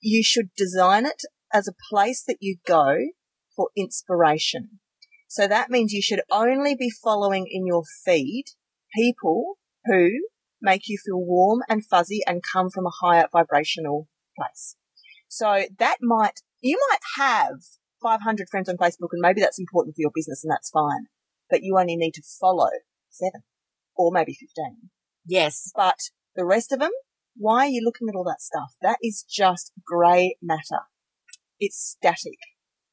you 0.00 0.22
should 0.22 0.50
design 0.56 1.06
it 1.06 1.22
as 1.52 1.66
a 1.66 1.72
place 1.90 2.22
that 2.26 2.36
you 2.40 2.56
go 2.66 2.96
for 3.56 3.70
inspiration. 3.76 4.78
So 5.26 5.46
that 5.46 5.70
means 5.70 5.92
you 5.92 6.02
should 6.02 6.20
only 6.30 6.74
be 6.74 6.90
following 6.90 7.46
in 7.50 7.66
your 7.66 7.82
feed 8.04 8.44
people 8.94 9.58
who 9.84 10.10
make 10.60 10.88
you 10.88 10.98
feel 11.04 11.20
warm 11.20 11.60
and 11.68 11.84
fuzzy 11.84 12.20
and 12.26 12.42
come 12.42 12.70
from 12.70 12.86
a 12.86 13.06
higher 13.06 13.26
vibrational 13.32 14.08
place. 14.36 14.76
So 15.28 15.64
that 15.78 15.98
might, 16.00 16.40
you 16.60 16.78
might 16.90 17.22
have 17.22 17.60
500 18.02 18.48
friends 18.50 18.68
on 18.68 18.76
Facebook 18.76 19.10
and 19.12 19.20
maybe 19.20 19.40
that's 19.40 19.58
important 19.58 19.94
for 19.94 20.00
your 20.00 20.12
business 20.14 20.42
and 20.44 20.50
that's 20.50 20.70
fine, 20.70 21.06
but 21.50 21.62
you 21.62 21.76
only 21.78 21.96
need 21.96 22.14
to 22.14 22.22
follow 22.40 22.70
seven 23.10 23.42
or 23.96 24.10
maybe 24.12 24.32
15. 24.32 24.88
Yes. 25.26 25.70
But 25.74 25.98
the 26.34 26.44
rest 26.44 26.72
of 26.72 26.78
them, 26.78 26.92
why 27.36 27.66
are 27.66 27.68
you 27.68 27.82
looking 27.84 28.08
at 28.08 28.16
all 28.16 28.24
that 28.24 28.40
stuff? 28.40 28.74
That 28.82 28.98
is 29.02 29.24
just 29.28 29.72
grey 29.84 30.36
matter. 30.42 30.82
It's 31.60 31.96
static. 31.98 32.38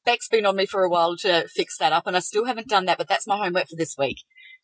Beck's 0.04 0.28
been 0.28 0.46
on 0.46 0.56
me 0.56 0.66
for 0.66 0.84
a 0.84 0.88
while 0.88 1.16
to 1.18 1.48
fix 1.48 1.76
that 1.78 1.92
up, 1.92 2.06
and 2.06 2.16
I 2.16 2.20
still 2.20 2.44
haven't 2.44 2.68
done 2.68 2.84
that, 2.86 2.98
but 2.98 3.08
that's 3.08 3.26
my 3.26 3.36
homework 3.36 3.68
for 3.68 3.76
this 3.76 3.96
week. 3.98 4.18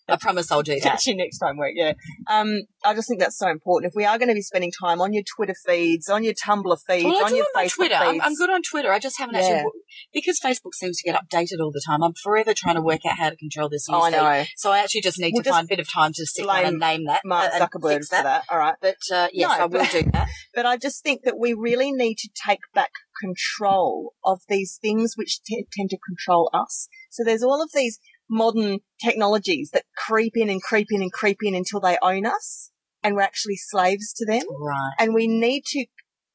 I 0.08 0.16
promise 0.16 0.50
I'll 0.50 0.62
do 0.62 0.74
that. 0.74 0.82
Catch 0.82 1.06
you 1.06 1.16
next 1.16 1.38
time 1.38 1.56
week, 1.58 1.74
yeah. 1.76 1.92
Um, 2.30 2.62
I 2.84 2.92
just 2.94 3.08
think 3.08 3.20
that's 3.20 3.38
so 3.38 3.48
important. 3.48 3.90
If 3.90 3.96
we 3.96 4.04
are 4.04 4.18
going 4.18 4.28
to 4.28 4.34
be 4.34 4.42
spending 4.42 4.72
time 4.82 5.00
on 5.00 5.12
your 5.12 5.22
Twitter 5.36 5.54
feeds, 5.64 6.08
on 6.08 6.24
your 6.24 6.34
Tumblr 6.34 6.76
feeds, 6.86 7.04
Well, 7.04 7.24
on 7.24 7.36
your 7.36 7.46
on 7.56 7.64
Facebook 7.64 7.74
Twitter. 7.76 7.98
feeds. 7.98 8.08
I'm, 8.08 8.20
I'm 8.20 8.34
good 8.34 8.50
on 8.50 8.62
Twitter. 8.62 8.90
I 8.92 8.98
just 8.98 9.18
haven't 9.18 9.36
Yeah. 9.36 9.42
actually 9.42 9.70
because 10.12 10.40
Facebook 10.40 10.74
seems 10.74 10.98
to 11.00 11.10
get 11.10 11.20
updated 11.22 11.60
all 11.62 11.70
the 11.70 11.82
time. 11.86 12.02
I'm 12.02 12.14
forever 12.14 12.52
trying 12.54 12.74
to 12.74 12.82
work 12.82 13.00
out 13.08 13.18
how 13.18 13.30
to 13.30 13.36
control 13.36 13.68
this. 13.68 13.86
Oh, 13.88 14.02
I 14.02 14.10
know. 14.10 14.44
So 14.56 14.72
I 14.72 14.78
actually 14.80 15.02
just 15.02 15.18
need 15.20 15.32
We'll 15.34 15.42
to 15.42 15.48
just 15.50 15.56
find 15.56 15.66
a 15.66 15.68
bit 15.68 15.78
of 15.80 15.90
time 15.90 16.12
to 16.14 16.26
sit 16.26 16.46
down 16.46 16.64
and 16.64 16.78
name 16.78 17.04
that. 17.06 17.20
Mark 17.24 17.52
Zuckerberg 17.52 17.94
fix 17.98 18.08
for 18.08 18.22
that. 18.22 18.44
All 18.50 18.58
right. 18.58 18.74
But 18.80 18.96
uh, 19.12 19.28
yes, 19.32 19.50
No, 19.50 19.54
I 19.64 19.66
will 19.66 19.80
but- 19.80 19.90
do 19.90 20.02
that. 20.12 20.28
But 20.54 20.66
I 20.66 20.76
just 20.76 21.02
think 21.02 21.22
that 21.24 21.38
we 21.38 21.54
really 21.54 21.92
need 21.92 22.16
to 22.18 22.28
take 22.46 22.60
back 22.74 22.90
control 23.36 24.12
of 24.24 24.40
these 24.48 24.78
things 24.80 25.14
which 25.16 25.42
t- 25.44 25.66
tend 25.72 25.90
to 25.90 25.98
control 25.98 26.50
us. 26.52 26.88
So 27.10 27.22
there's 27.24 27.42
all 27.42 27.62
of 27.62 27.70
these 27.74 27.98
modern 28.32 28.78
technologies 29.04 29.70
that 29.72 29.84
creep 29.96 30.32
in 30.36 30.48
and 30.48 30.62
creep 30.62 30.88
in 30.90 31.02
and 31.02 31.12
creep 31.12 31.38
in 31.42 31.54
until 31.54 31.80
they 31.80 31.98
own 32.02 32.26
us 32.26 32.70
and 33.02 33.14
we're 33.14 33.22
actually 33.22 33.56
slaves 33.56 34.12
to 34.14 34.26
them. 34.26 34.42
Right. 34.60 34.94
And 34.98 35.14
we 35.14 35.26
need 35.26 35.64
to 35.66 35.86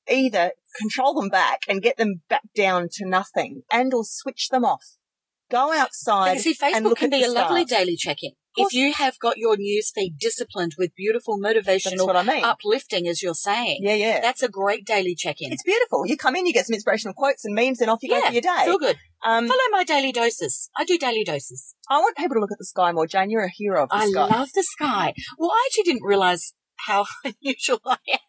either 0.10 0.52
control 0.80 1.14
them 1.20 1.30
back 1.30 1.62
and 1.68 1.82
get 1.82 1.98
them 1.98 2.22
back 2.30 2.44
down 2.56 2.88
to 2.94 3.06
nothing 3.06 3.64
and 3.72 3.94
or 3.94 4.04
switch 4.06 4.50
them 4.50 4.64
off. 4.64 4.84
Go 5.50 5.74
outside 5.74 6.36
But 6.36 6.42
see, 6.42 6.56
and 6.62 6.86
Facebook 6.86 6.90
look 6.90 6.98
can 7.00 7.14
at 7.14 7.20
be 7.20 7.24
a 7.24 7.32
lovely 7.32 7.66
daily 7.66 7.96
check-in. 7.96 8.32
If 8.58 8.74
you 8.74 8.94
have 8.94 9.20
got 9.20 9.38
your 9.38 9.56
news 9.58 9.92
feed 9.94 10.18
disciplined 10.20 10.76
with 10.78 10.96
beautiful, 10.96 11.40
motivational, 11.40 12.06
what 12.06 12.16
I 12.16 12.24
mean. 12.24 12.44
uplifting, 12.44 13.08
as 13.08 13.22
you're 13.22 13.34
saying, 13.34 13.80
yeah, 13.82 13.94
yeah. 13.94 14.20
that's 14.22 14.44
a 14.44 14.50
great 14.50 14.86
daily 14.86 15.16
check-in. 15.16 15.52
it's 15.52 15.64
beautiful. 15.64 16.06
You 16.06 16.18
come 16.18 16.36
in, 16.36 16.46
you 16.46 16.54
get 16.54 16.66
some 16.66 16.74
inspirational 16.74 17.14
quotes 17.14 17.46
and 17.46 17.54
memes, 17.56 17.82
and 17.82 17.90
off 17.90 18.00
you 18.02 18.10
go 18.10 18.22
for 18.22 18.34
your 18.34 18.42
day. 18.42 18.64
feel 18.66 18.80
good. 18.80 18.98
Um, 19.26 19.48
Follow 19.48 19.60
my 19.72 19.84
daily 19.84 20.12
doses. 20.12 20.70
I 20.78 20.86
do 20.86 20.98
daily 20.98 21.24
doses. 21.24 21.74
I 21.90 22.00
want 22.00 22.18
people 22.18 22.36
to 22.36 22.40
look 22.40 22.52
at 22.52 22.58
the 22.60 22.66
sky 22.66 22.92
more. 22.92 23.08
Jane, 23.08 23.30
you're 23.30 23.44
a 23.44 23.52
hero 23.52 23.84
of 23.84 23.90
the 23.90 23.96
I 23.96 24.08
sky. 24.10 24.26
love 24.28 24.50
the 24.54 24.64
sky. 24.64 25.14
Well, 25.38 25.52
I 25.52 25.68
actually 25.68 25.92
didn't 25.94 26.04
realize 26.06 26.54
how 26.88 27.06
unusual 27.26 27.82
I 27.86 27.98
am 28.14 28.20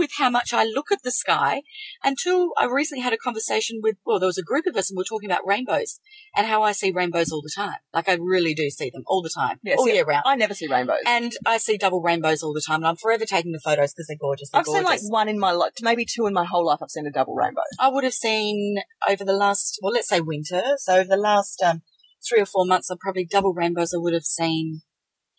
with 0.00 0.12
how 0.18 0.30
much 0.30 0.54
I 0.54 0.64
look 0.64 0.90
at 0.90 1.02
the 1.02 1.10
sky 1.10 1.62
until 2.02 2.52
I 2.56 2.64
recently 2.64 3.02
had 3.02 3.12
a 3.12 3.18
conversation 3.18 3.80
with, 3.82 3.96
well, 4.06 4.18
there 4.18 4.26
was 4.26 4.38
a 4.38 4.42
group 4.42 4.66
of 4.66 4.76
us 4.76 4.90
and 4.90 4.96
we 4.96 5.02
are 5.02 5.04
talking 5.04 5.30
about 5.30 5.46
rainbows 5.46 6.00
and 6.34 6.46
how 6.46 6.62
I 6.62 6.72
see 6.72 6.90
rainbows 6.90 7.30
all 7.30 7.42
the 7.42 7.52
time. 7.54 7.76
Like 7.92 8.08
I 8.08 8.14
really 8.14 8.54
do 8.54 8.70
see 8.70 8.90
them 8.90 9.02
all 9.06 9.20
the 9.22 9.30
time, 9.34 9.58
Yeah, 9.62 9.74
all 9.76 9.88
year 9.88 10.04
round. 10.04 10.22
I 10.26 10.36
never 10.36 10.54
see 10.54 10.66
rainbows. 10.66 11.02
And 11.06 11.32
I 11.44 11.58
see 11.58 11.76
double 11.76 12.00
rainbows 12.00 12.42
all 12.42 12.54
the 12.54 12.62
time 12.66 12.76
and 12.76 12.86
I'm 12.86 12.96
forever 12.96 13.26
taking 13.26 13.52
the 13.52 13.60
photos 13.60 13.92
because 13.92 14.06
they're 14.08 14.16
gorgeous. 14.18 14.50
They're 14.50 14.60
I've 14.60 14.66
seen 14.66 14.84
like 14.84 15.00
one 15.08 15.28
in 15.28 15.38
my 15.38 15.52
life, 15.52 15.72
maybe 15.82 16.06
two 16.06 16.26
in 16.26 16.32
my 16.32 16.46
whole 16.46 16.66
life. 16.66 16.78
I've 16.82 16.90
seen 16.90 17.06
a 17.06 17.12
double 17.12 17.34
rainbow. 17.34 17.60
I 17.78 17.88
would 17.88 18.04
have 18.04 18.14
seen 18.14 18.78
over 19.08 19.24
the 19.24 19.34
last, 19.34 19.78
well, 19.82 19.92
let's 19.92 20.08
say 20.08 20.20
winter. 20.20 20.62
So 20.78 20.94
over 20.94 21.08
the 21.08 21.16
last 21.16 21.62
um, 21.62 21.82
three 22.26 22.40
or 22.40 22.46
four 22.46 22.64
months, 22.64 22.90
I 22.90 22.96
probably 22.98 23.26
double 23.26 23.52
rainbows 23.52 23.92
I 23.94 23.98
would 23.98 24.14
have 24.14 24.24
seen 24.24 24.82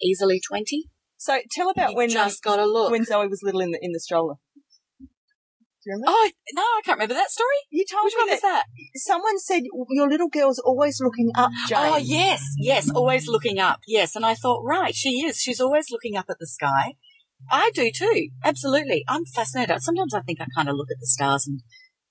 easily 0.01 0.39
20. 0.39 0.85
So 1.21 1.39
tell 1.51 1.69
about 1.69 1.91
You 1.91 1.97
when 1.97 2.09
um, 2.09 2.13
just 2.15 2.41
got 2.41 2.55
to 2.55 2.65
look. 2.65 2.89
when 2.89 3.05
Zoe 3.05 3.27
was 3.27 3.43
little 3.43 3.61
in 3.61 3.69
the 3.69 3.79
in 3.79 3.91
the 3.91 3.99
stroller. 3.99 4.37
Do 4.99 5.05
you 5.85 5.93
remember? 5.93 6.05
Oh 6.09 6.29
no, 6.53 6.61
I 6.63 6.81
can't 6.83 6.97
remember 6.97 7.13
that 7.13 7.29
story. 7.29 7.57
you 7.69 7.85
told 7.89 8.05
Which 8.05 8.15
me 8.15 8.21
one 8.21 8.29
was 8.31 8.41
that, 8.41 8.65
that? 8.65 8.99
someone 8.99 9.37
said 9.37 9.61
your 9.91 10.09
little 10.09 10.29
girl's 10.29 10.57
always 10.57 10.99
looking 10.99 11.29
up, 11.35 11.51
Jane. 11.69 11.77
Oh 11.79 11.97
yes, 11.97 12.41
yes, 12.57 12.89
always 12.89 13.27
looking 13.27 13.59
up. 13.59 13.81
Yes, 13.87 14.15
and 14.15 14.25
I 14.25 14.33
thought, 14.33 14.63
right, 14.65 14.95
she 14.95 15.23
is. 15.23 15.37
She's 15.39 15.61
always 15.61 15.91
looking 15.91 16.17
up 16.17 16.25
at 16.27 16.37
the 16.39 16.47
sky. 16.47 16.95
I 17.51 17.69
do 17.75 17.91
too. 17.91 18.29
Absolutely. 18.43 19.03
I'm 19.07 19.25
fascinated. 19.25 19.79
Sometimes 19.83 20.15
I 20.15 20.21
think 20.21 20.41
I 20.41 20.47
kind 20.55 20.69
of 20.69 20.75
look 20.75 20.89
at 20.89 20.99
the 20.99 21.05
stars 21.05 21.45
and 21.45 21.61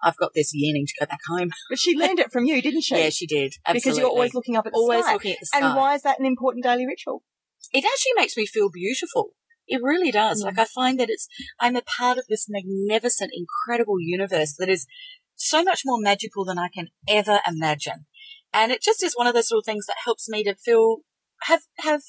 I've 0.05 0.17
got 0.19 0.31
this 0.37 0.53
yearning 0.55 0.87
to 0.87 0.95
go 1.01 1.07
back 1.07 1.21
home. 1.29 1.51
But 1.69 1.81
she 1.81 1.97
learned 1.97 2.21
it 2.21 2.31
from 2.31 2.45
you, 2.45 2.63
didn't 2.63 2.83
she? 2.83 2.97
Yeah, 2.97 3.11
she 3.11 3.27
did. 3.27 3.55
Absolutely. 3.67 3.81
Because 3.81 3.99
you're 3.99 4.09
always 4.09 4.35
looking 4.35 4.57
up 4.57 4.67
at 4.67 4.73
the 4.73 4.79
always 4.79 5.05
sky. 5.05 5.13
looking 5.15 5.33
at 5.33 5.41
the 5.41 5.47
sky. 5.47 5.59
And 5.59 5.77
why 5.77 5.95
is 5.95 6.03
that 6.03 6.21
an 6.21 6.27
important 6.27 6.63
daily 6.65 6.87
ritual? 6.87 7.25
It 7.73 7.85
actually 7.85 8.13
makes 8.17 8.37
me 8.37 8.47
feel 8.47 8.71
beautiful. 8.71 9.31
It 9.67 9.81
really 9.83 10.11
does. 10.11 10.43
Mm. 10.43 10.47
Like 10.47 10.59
I 10.59 10.65
find 10.65 10.99
that 10.99 11.11
it's, 11.11 11.29
I'm 11.61 11.77
a 11.77 11.83
part 11.83 12.19
of 12.19 12.25
this 12.29 12.47
magnificent, 12.49 13.31
incredible 13.35 14.01
universe 14.01 14.55
that 14.59 14.69
is 14.69 14.87
so 15.37 15.63
much 15.63 15.83
more 15.85 15.99
magical 16.01 16.45
than 16.45 16.59
I 16.59 16.69
can 16.69 16.89
ever 17.09 17.41
imagine. 17.47 18.07
And 18.53 18.73
it 18.73 18.83
just 18.83 19.03
is 19.03 19.15
one 19.15 19.27
of 19.27 19.35
those 19.35 19.51
little 19.51 19.63
things 19.63 19.87
that 19.87 19.97
helps 20.05 20.29
me 20.29 20.43
to 20.45 20.55
feel, 20.57 20.99
have, 21.43 21.63
have 21.79 22.03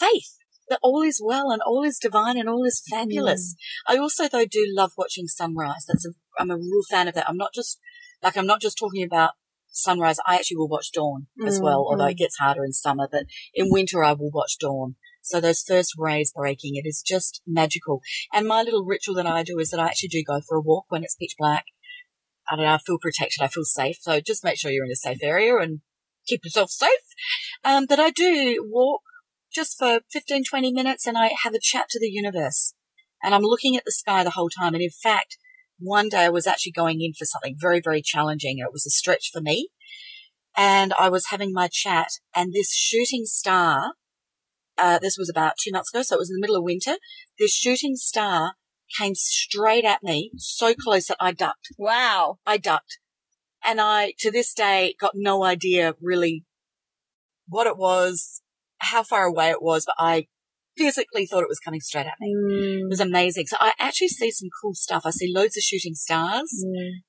faith 0.00 0.36
that 0.68 0.78
all 0.82 1.02
is 1.02 1.20
well 1.22 1.50
and 1.50 1.60
all 1.60 1.84
is 1.84 1.98
divine 1.98 2.38
and 2.38 2.48
all 2.48 2.64
is 2.64 2.82
fabulous. 2.88 3.54
I 3.86 3.98
also 3.98 4.26
though 4.26 4.46
do 4.46 4.64
love 4.74 4.92
watching 4.96 5.26
sunrise. 5.26 5.84
That's 5.86 6.06
a, 6.06 6.10
I'm 6.38 6.50
a 6.50 6.56
real 6.56 6.82
fan 6.90 7.08
of 7.08 7.14
that. 7.14 7.28
I'm 7.28 7.36
not 7.36 7.52
just, 7.54 7.78
like 8.22 8.38
I'm 8.38 8.46
not 8.46 8.62
just 8.62 8.78
talking 8.78 9.04
about 9.04 9.32
sunrise. 9.72 10.18
I 10.26 10.36
actually 10.36 10.58
will 10.58 10.68
watch 10.68 10.92
dawn 10.92 11.26
as 11.46 11.58
Mm, 11.58 11.64
well, 11.64 11.86
although 11.88 12.04
mm. 12.04 12.12
it 12.12 12.18
gets 12.18 12.38
harder 12.38 12.64
in 12.64 12.72
summer, 12.72 13.08
but 13.10 13.24
in 13.54 13.70
winter 13.70 14.04
I 14.04 14.12
will 14.12 14.30
watch 14.30 14.56
dawn. 14.60 14.96
So 15.22 15.40
those 15.40 15.62
first 15.62 15.94
rays 15.96 16.32
breaking, 16.34 16.76
it 16.76 16.86
is 16.86 17.02
just 17.06 17.42
magical. 17.46 18.02
And 18.32 18.46
my 18.46 18.62
little 18.62 18.84
ritual 18.84 19.14
that 19.16 19.26
I 19.26 19.42
do 19.42 19.58
is 19.58 19.70
that 19.70 19.80
I 19.80 19.86
actually 19.86 20.08
do 20.08 20.24
go 20.26 20.40
for 20.46 20.56
a 20.56 20.60
walk 20.60 20.86
when 20.88 21.04
it's 21.04 21.14
pitch 21.14 21.34
black. 21.38 21.64
I 22.50 22.56
don't 22.56 22.64
know, 22.64 22.72
I 22.72 22.78
feel 22.78 22.98
protected, 23.00 23.42
I 23.42 23.48
feel 23.48 23.64
safe. 23.64 23.96
So 24.00 24.20
just 24.20 24.44
make 24.44 24.58
sure 24.58 24.70
you're 24.70 24.84
in 24.84 24.90
a 24.90 24.96
safe 24.96 25.22
area 25.22 25.56
and 25.56 25.80
keep 26.26 26.44
yourself 26.44 26.70
safe. 26.70 26.90
Um, 27.64 27.86
but 27.88 28.00
I 28.00 28.10
do 28.10 28.66
walk 28.68 29.02
just 29.52 29.78
for 29.78 30.00
15, 30.10 30.44
20 30.44 30.72
minutes 30.72 31.06
and 31.06 31.16
I 31.16 31.30
have 31.44 31.54
a 31.54 31.60
chat 31.60 31.88
to 31.90 32.00
the 32.00 32.10
universe. 32.10 32.74
And 33.22 33.34
I'm 33.34 33.42
looking 33.42 33.76
at 33.76 33.84
the 33.84 33.92
sky 33.92 34.24
the 34.24 34.30
whole 34.30 34.48
time. 34.48 34.74
And 34.74 34.82
in 34.82 34.90
fact, 34.90 35.36
one 35.82 36.08
day 36.08 36.24
I 36.24 36.28
was 36.28 36.46
actually 36.46 36.72
going 36.72 37.00
in 37.00 37.12
for 37.12 37.24
something 37.24 37.56
very, 37.58 37.80
very 37.82 38.02
challenging. 38.02 38.58
It 38.58 38.72
was 38.72 38.86
a 38.86 38.90
stretch 38.90 39.30
for 39.32 39.40
me. 39.40 39.68
And 40.56 40.92
I 40.98 41.08
was 41.08 41.26
having 41.30 41.52
my 41.52 41.68
chat 41.68 42.08
and 42.34 42.52
this 42.52 42.74
shooting 42.74 43.24
star, 43.24 43.94
uh, 44.76 44.98
this 44.98 45.16
was 45.18 45.30
about 45.30 45.54
two 45.62 45.72
months 45.72 45.92
ago. 45.92 46.02
So 46.02 46.16
it 46.16 46.18
was 46.18 46.30
in 46.30 46.36
the 46.36 46.40
middle 46.40 46.56
of 46.56 46.64
winter. 46.64 46.96
This 47.38 47.54
shooting 47.54 47.96
star 47.96 48.54
came 48.98 49.14
straight 49.14 49.84
at 49.84 50.02
me 50.02 50.30
so 50.36 50.74
close 50.74 51.06
that 51.06 51.16
I 51.20 51.32
ducked. 51.32 51.68
Wow. 51.78 52.38
I 52.46 52.58
ducked. 52.58 52.98
And 53.64 53.80
I, 53.80 54.12
to 54.18 54.30
this 54.30 54.52
day, 54.52 54.94
got 55.00 55.12
no 55.14 55.44
idea 55.44 55.94
really 56.02 56.44
what 57.46 57.66
it 57.66 57.78
was, 57.78 58.42
how 58.78 59.02
far 59.02 59.24
away 59.24 59.50
it 59.50 59.62
was, 59.62 59.84
but 59.86 59.94
I 59.98 60.26
physically 60.76 61.26
thought 61.26 61.42
it 61.42 61.48
was 61.48 61.58
coming 61.60 61.80
straight 61.80 62.06
at 62.06 62.18
me. 62.20 62.30
It 62.32 62.84
Mm. 62.84 62.88
was 62.88 63.00
amazing. 63.00 63.46
So 63.46 63.56
I 63.60 63.72
actually 63.78 64.08
see 64.08 64.30
some 64.30 64.48
cool 64.62 64.74
stuff. 64.74 65.02
I 65.04 65.10
see 65.10 65.32
loads 65.32 65.56
of 65.56 65.62
shooting 65.62 65.94
stars. 65.94 66.50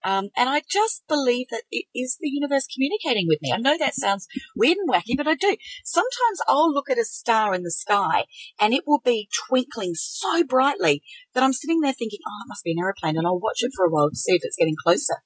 Um, 0.04 0.30
and 0.36 0.50
I 0.50 0.62
just 0.70 1.04
believe 1.08 1.48
that 1.52 1.64
it 1.72 1.86
is 1.96 2.18
the 2.20 2.30
universe 2.30 2.68
communicating 2.74 3.26
with 3.28 3.40
me. 3.42 3.52
I 3.54 3.58
know 3.58 3.78
that 3.78 3.96
sounds 3.96 4.28
weird 4.56 4.78
and 4.78 4.90
wacky, 4.90 5.16
but 5.16 5.28
I 5.28 5.36
do. 5.36 5.56
Sometimes 5.84 6.40
I'll 6.48 6.72
look 6.74 6.90
at 6.90 6.98
a 6.98 7.06
star 7.06 7.54
in 7.54 7.64
the 7.64 7.72
sky 7.72 8.26
and 8.60 8.74
it 8.74 8.84
will 8.86 9.02
be 9.04 9.30
twinkling 9.48 9.94
so 9.96 10.44
brightly 10.44 11.02
that 11.34 11.44
I'm 11.44 11.54
sitting 11.54 11.80
there 11.82 11.94
thinking, 11.94 12.20
oh, 12.28 12.44
it 12.46 12.50
must 12.50 12.64
be 12.64 12.72
an 12.72 12.80
aeroplane. 12.80 13.18
And 13.18 13.26
I'll 13.28 13.40
watch 13.40 13.60
it 13.62 13.72
for 13.76 13.86
a 13.86 13.90
while 13.90 14.10
to 14.10 14.16
see 14.16 14.34
if 14.34 14.42
it's 14.44 14.58
getting 14.58 14.76
closer. 14.84 15.18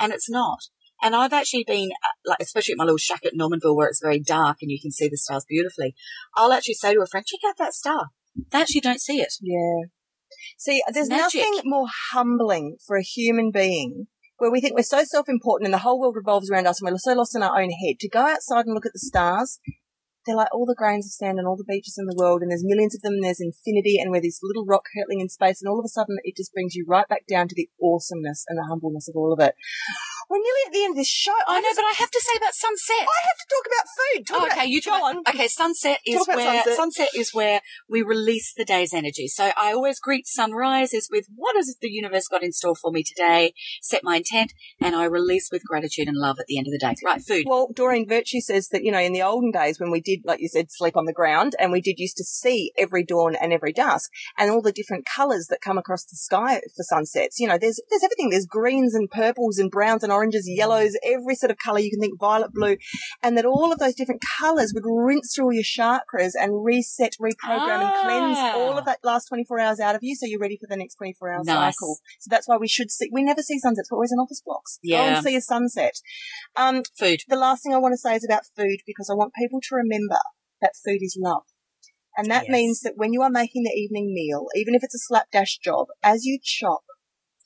And 0.00 0.12
it's 0.12 0.30
not. 0.30 0.58
And 1.04 1.14
I've 1.14 1.34
actually 1.34 1.64
been, 1.64 1.90
uh, 1.92 2.30
like, 2.30 2.38
especially 2.40 2.72
at 2.72 2.78
my 2.78 2.84
little 2.84 2.96
shack 2.96 3.26
at 3.26 3.34
Normanville 3.34 3.76
where 3.76 3.88
it's 3.88 4.00
very 4.02 4.18
dark 4.18 4.56
and 4.62 4.70
you 4.70 4.80
can 4.80 4.90
see 4.90 5.06
the 5.06 5.18
stars 5.18 5.44
beautifully. 5.46 5.94
I'll 6.34 6.52
actually 6.52 6.74
say 6.74 6.94
to 6.94 7.02
a 7.02 7.06
friend, 7.06 7.26
check 7.26 7.40
out 7.46 7.58
that 7.58 7.74
star. 7.74 8.06
They 8.50 8.62
actually 8.62 8.80
don't 8.80 9.02
see 9.02 9.20
it. 9.20 9.34
Yeah. 9.42 9.88
See, 10.56 10.82
there's 10.92 11.10
magic. 11.10 11.42
nothing 11.42 11.60
more 11.64 11.88
humbling 12.12 12.78
for 12.86 12.96
a 12.96 13.02
human 13.02 13.50
being 13.50 14.06
where 14.38 14.50
we 14.50 14.62
think 14.62 14.74
we're 14.74 14.82
so 14.82 15.04
self-important 15.04 15.66
and 15.66 15.74
the 15.74 15.78
whole 15.78 16.00
world 16.00 16.16
revolves 16.16 16.50
around 16.50 16.66
us 16.66 16.80
and 16.80 16.90
we're 16.90 16.98
so 16.98 17.12
lost 17.12 17.36
in 17.36 17.42
our 17.42 17.60
own 17.60 17.70
head 17.70 17.98
to 18.00 18.08
go 18.08 18.20
outside 18.20 18.64
and 18.64 18.74
look 18.74 18.86
at 18.86 18.94
the 18.94 18.98
stars. 18.98 19.60
They're 20.26 20.36
like 20.36 20.52
all 20.52 20.66
the 20.66 20.74
grains 20.74 21.06
of 21.06 21.12
sand 21.12 21.38
and 21.38 21.46
all 21.46 21.56
the 21.56 21.64
beaches 21.68 21.96
in 21.98 22.06
the 22.06 22.16
world 22.16 22.42
and 22.42 22.50
there's 22.50 22.64
millions 22.64 22.94
of 22.94 23.02
them 23.02 23.14
and 23.14 23.24
there's 23.24 23.40
infinity 23.40 23.98
and 24.00 24.10
we're 24.10 24.20
this 24.22 24.40
little 24.42 24.64
rock 24.64 24.84
hurtling 24.94 25.20
in 25.20 25.28
space 25.28 25.60
and 25.60 25.68
all 25.68 25.78
of 25.78 25.84
a 25.84 25.88
sudden 25.88 26.16
it 26.24 26.36
just 26.36 26.52
brings 26.52 26.74
you 26.74 26.84
right 26.88 27.08
back 27.08 27.26
down 27.26 27.48
to 27.48 27.54
the 27.54 27.68
awesomeness 27.82 28.44
and 28.48 28.58
the 28.58 28.64
humbleness 28.68 29.08
of 29.08 29.16
all 29.16 29.32
of 29.32 29.40
it. 29.40 29.54
We're 30.30 30.38
nearly 30.38 30.60
at 30.66 30.72
the 30.72 30.84
end 30.84 30.92
of 30.92 30.96
this 30.96 31.08
show. 31.08 31.34
I 31.46 31.60
know, 31.60 31.68
just- 31.68 31.76
but 31.76 31.84
I 31.84 31.92
have 31.98 32.10
to 32.10 32.20
say 32.24 32.36
about 32.38 32.54
sunset. 32.54 33.00
I 33.06 33.20
have 33.28 33.38
to 33.38 33.46
talk 33.52 33.66
about 33.68 33.86
food. 33.98 34.26
Talk 34.26 34.40
Oh, 34.40 34.46
about- 34.46 34.58
okay, 34.58 34.66
you 34.70 34.80
go 34.80 34.92
on. 34.92 35.18
Okay, 35.28 35.48
sunset 35.48 35.98
is 36.06 36.26
where 36.26 36.38
sunset. 36.64 36.76
sunset. 36.76 37.08
is 37.14 37.34
where 37.34 37.60
we 37.90 38.00
release 38.02 38.52
the 38.56 38.64
day's 38.64 38.94
energy. 38.94 39.28
So 39.28 39.52
I 39.60 39.72
always 39.74 40.00
greet 40.00 40.26
sunrises 40.26 41.08
with 41.12 41.26
what 41.36 41.56
has 41.56 41.76
the 41.80 41.90
universe 41.90 42.26
got 42.28 42.42
in 42.42 42.52
store 42.52 42.74
for 42.74 42.90
me 42.90 43.02
today? 43.04 43.52
Set 43.82 44.02
my 44.02 44.16
intent, 44.16 44.52
and 44.80 44.96
I 44.96 45.04
release 45.04 45.50
with 45.52 45.62
gratitude 45.64 46.08
and 46.08 46.16
love 46.16 46.36
at 46.40 46.46
the 46.46 46.56
end 46.58 46.66
of 46.68 46.72
the 46.72 46.78
day. 46.78 46.94
Right, 47.04 47.20
food. 47.20 47.44
Well, 47.46 47.68
Doreen 47.74 48.08
Virtue 48.08 48.40
says 48.40 48.68
that, 48.68 48.82
you 48.82 48.90
know, 48.92 48.98
in 49.00 49.12
the 49.12 49.22
olden 49.22 49.50
days 49.50 49.78
when 49.78 49.90
we 49.90 50.00
did, 50.00 50.13
like 50.24 50.40
you 50.40 50.48
said, 50.48 50.66
sleep 50.70 50.96
on 50.96 51.04
the 51.06 51.12
ground 51.12 51.54
and 51.58 51.72
we 51.72 51.80
did 51.80 51.98
used 51.98 52.16
to 52.18 52.24
see 52.24 52.72
every 52.78 53.04
dawn 53.04 53.34
and 53.34 53.52
every 53.52 53.72
dusk 53.72 54.10
and 54.38 54.50
all 54.50 54.62
the 54.62 54.72
different 54.72 55.04
colours 55.06 55.46
that 55.50 55.60
come 55.60 55.78
across 55.78 56.04
the 56.04 56.16
sky 56.16 56.60
for 56.76 56.82
sunsets. 56.82 57.38
You 57.40 57.48
know, 57.48 57.58
there's, 57.58 57.80
there's 57.90 58.02
everything. 58.04 58.30
There's 58.30 58.46
greens 58.46 58.94
and 58.94 59.10
purples 59.10 59.58
and 59.58 59.70
browns 59.70 60.02
and 60.02 60.12
oranges, 60.12 60.48
yellows, 60.48 60.96
every 61.04 61.34
sort 61.34 61.50
of 61.50 61.58
colour 61.58 61.78
you 61.78 61.90
can 61.90 62.00
think, 62.00 62.18
violet, 62.20 62.52
blue. 62.52 62.76
And 63.22 63.36
that 63.38 63.44
all 63.44 63.72
of 63.72 63.78
those 63.78 63.94
different 63.94 64.22
colours 64.38 64.72
would 64.74 64.84
rinse 64.86 65.32
through 65.34 65.46
all 65.46 65.52
your 65.52 65.62
chakras 65.64 66.32
and 66.40 66.64
reset, 66.64 67.14
reprogram 67.20 67.80
and 67.82 67.94
cleanse 68.02 68.38
Ah. 68.38 68.54
all 68.56 68.76
of 68.78 68.84
that 68.84 68.98
last 69.02 69.26
24 69.28 69.58
hours 69.60 69.80
out 69.80 69.94
of 69.94 70.00
you 70.02 70.14
so 70.14 70.26
you're 70.26 70.40
ready 70.40 70.56
for 70.60 70.66
the 70.68 70.76
next 70.76 70.96
24 70.96 71.30
hour 71.32 71.42
Nice. 71.44 71.74
cycle. 71.74 71.96
So 72.20 72.28
that's 72.30 72.48
why 72.48 72.56
we 72.56 72.68
should 72.68 72.90
see, 72.90 73.08
we 73.12 73.22
never 73.22 73.42
see 73.42 73.58
sunsets. 73.58 73.90
We're 73.90 73.96
always 73.96 74.12
in 74.12 74.18
office 74.18 74.42
blocks. 74.44 74.78
Yeah. 74.82 74.98
Go 75.10 75.16
and 75.16 75.24
see 75.24 75.36
a 75.36 75.40
sunset. 75.40 75.94
Um, 76.56 76.82
food. 76.98 77.20
the 77.28 77.36
last 77.36 77.62
thing 77.62 77.74
I 77.74 77.78
want 77.78 77.92
to 77.92 77.98
say 77.98 78.14
is 78.14 78.24
about 78.24 78.42
food 78.56 78.78
because 78.86 79.08
I 79.10 79.14
want 79.14 79.32
people 79.34 79.60
to 79.60 79.74
remember 79.74 80.03
that 80.08 80.72
food 80.84 81.00
is 81.00 81.16
love. 81.20 81.44
And 82.16 82.30
that 82.30 82.44
Yes. 82.44 82.52
means 82.52 82.80
that 82.80 82.96
when 82.96 83.12
you 83.12 83.22
are 83.22 83.30
making 83.30 83.64
the 83.64 83.72
evening 83.72 84.14
meal, 84.14 84.46
even 84.54 84.74
if 84.74 84.84
it's 84.84 84.94
a 84.94 84.98
slapdash 84.98 85.58
job, 85.58 85.88
as 86.02 86.24
you 86.24 86.38
chop, 86.42 86.84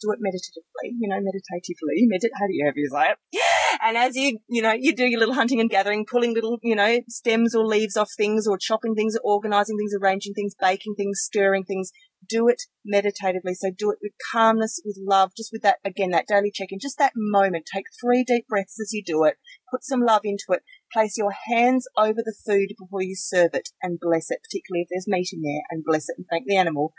do 0.01 0.13
it 0.13 0.19
meditatively, 0.21 0.97
you 0.99 1.09
know, 1.09 1.21
meditatively, 1.21 2.07
medit, 2.07 2.31
how 2.39 2.47
do 2.47 2.53
you, 2.53 2.65
how 2.67 2.73
do 2.73 2.81
you? 2.81 3.41
And 3.81 3.97
as 3.97 4.17
you, 4.17 4.39
you 4.49 4.63
know, 4.63 4.73
you 4.73 4.95
do 4.95 5.05
your 5.07 5.21
little 5.21 5.35
hunting 5.35 5.61
and 5.61 5.71
gathering, 5.71 6.05
pulling 6.05 6.35
little, 6.35 6.59
you 6.63 6.75
know, 6.75 7.01
stems 7.09 7.55
or 7.55 7.65
leaves 7.65 7.97
off 7.97 8.11
things 8.17 8.47
or 8.47 8.59
chopping 8.59 8.95
things, 8.95 9.17
or 9.17 9.35
organizing 9.35 9.77
things, 9.77 9.93
arranging 9.95 10.35
things, 10.35 10.55
baking 10.59 10.95
things, 10.97 11.21
stirring 11.23 11.65
things, 11.65 11.93
do 12.27 12.49
it 12.49 12.63
meditatively. 12.85 13.55
So 13.55 13.71
do 13.71 13.91
it 13.91 13.99
with 14.03 14.13
calmness, 14.33 14.81
with 14.85 14.99
love, 15.01 15.33
just 15.37 15.51
with 15.53 15.63
that, 15.63 15.77
again, 15.85 16.11
that 16.11 16.27
daily 16.27 16.51
check-in, 16.53 16.79
just 16.81 16.99
that 16.99 17.13
moment. 17.15 17.67
Take 17.73 17.87
three 18.01 18.25
deep 18.25 18.49
breaths 18.49 18.81
as 18.81 18.93
you 18.93 19.03
do 19.05 19.25
it. 19.25 19.37
Put 19.71 19.85
some 19.85 20.01
love 20.01 20.23
into 20.25 20.47
it. 20.51 20.63
Place 20.93 21.19
your 21.19 21.35
hands 21.53 21.87
over 21.97 22.23
the 22.25 22.35
food 22.47 22.75
before 22.79 23.03
you 23.03 23.15
serve 23.15 23.51
it 23.53 23.69
and 23.83 24.01
bless 24.01 24.31
it, 24.31 24.39
particularly 24.43 24.83
if 24.83 24.89
there's 24.91 25.07
meat 25.07 25.29
in 25.33 25.43
there 25.43 25.63
and 25.71 25.85
bless 25.85 26.09
it 26.09 26.15
and 26.17 26.27
thank 26.31 26.47
the 26.47 26.57
animal 26.57 26.93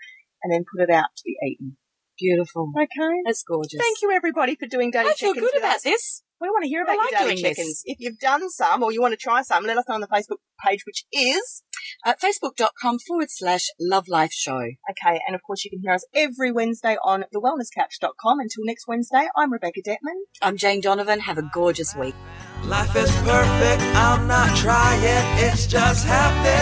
and 0.44 0.54
then 0.54 0.64
put 0.64 0.84
it 0.84 0.94
out 0.94 1.08
to 1.18 1.24
be 1.26 1.38
eaten. 1.46 1.78
Beautiful. 2.18 2.72
Okay. 2.76 3.22
That's 3.26 3.44
gorgeous. 3.44 3.80
Thank 3.80 4.02
you 4.02 4.12
everybody 4.12 4.56
for 4.56 4.68
doing 4.68 4.92
daily 4.92 5.10
I 5.10 5.14
feel 5.14 5.34
check-ins 5.34 5.46
good 5.46 5.52
with 5.56 5.64
about 5.64 5.78
us. 5.78 5.84
this. 5.84 6.24
We 6.42 6.48
want 6.50 6.64
to 6.64 6.70
hear 6.70 6.82
I 6.82 6.84
about 6.84 6.98
like 6.98 7.12
your 7.12 7.20
daily 7.20 7.32
doing 7.36 7.44
this. 7.44 7.58
check-ins. 7.58 7.82
If 7.86 7.98
you've 8.00 8.20
done 8.20 8.50
some 8.50 8.82
or 8.84 8.92
you 8.94 9.02
want 9.02 9.12
to 9.12 9.18
try 9.18 9.42
some, 9.42 9.66
let 9.66 9.78
us 9.78 9.84
know 9.90 9.96
on 9.96 10.02
the 10.02 10.08
Facebook 10.08 10.38
page, 10.66 10.82
which 10.86 11.04
is 11.12 11.64
At 12.06 12.20
facebook.com 12.22 13.00
forward 13.08 13.28
slash 13.30 13.66
love 13.80 14.08
life 14.08 14.32
show. 14.32 14.58
okay. 14.60 15.20
And 15.28 15.36
of 15.36 15.42
course, 15.46 15.66
you 15.66 15.72
can 15.72 15.82
hear 15.82 15.92
us 15.94 16.06
every 16.16 16.52
Wednesday 16.52 16.96
on 17.04 17.26
thewellnesscouch.com. 17.36 18.40
Until 18.40 18.64
next 18.66 18.88
Wednesday, 18.88 19.28
I'm 19.36 19.52
Rebecca 19.52 19.82
Dettman. 19.86 20.16
I'm 20.42 20.56
Jane 20.56 20.80
Donovan. 20.82 21.20
Have 21.22 21.38
a 21.38 21.50
gorgeous 21.54 21.94
week. 21.96 22.16
Life 22.64 22.96
is 22.96 23.12
perfect, 23.18 23.82
I'm 23.96 24.28
not 24.28 24.56
trying, 24.58 25.00
it's 25.46 25.66
just 25.66 26.06
happening. 26.06 26.54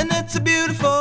And 0.00 0.08
it's 0.12 0.36
a 0.36 0.40
beautiful 0.40 0.95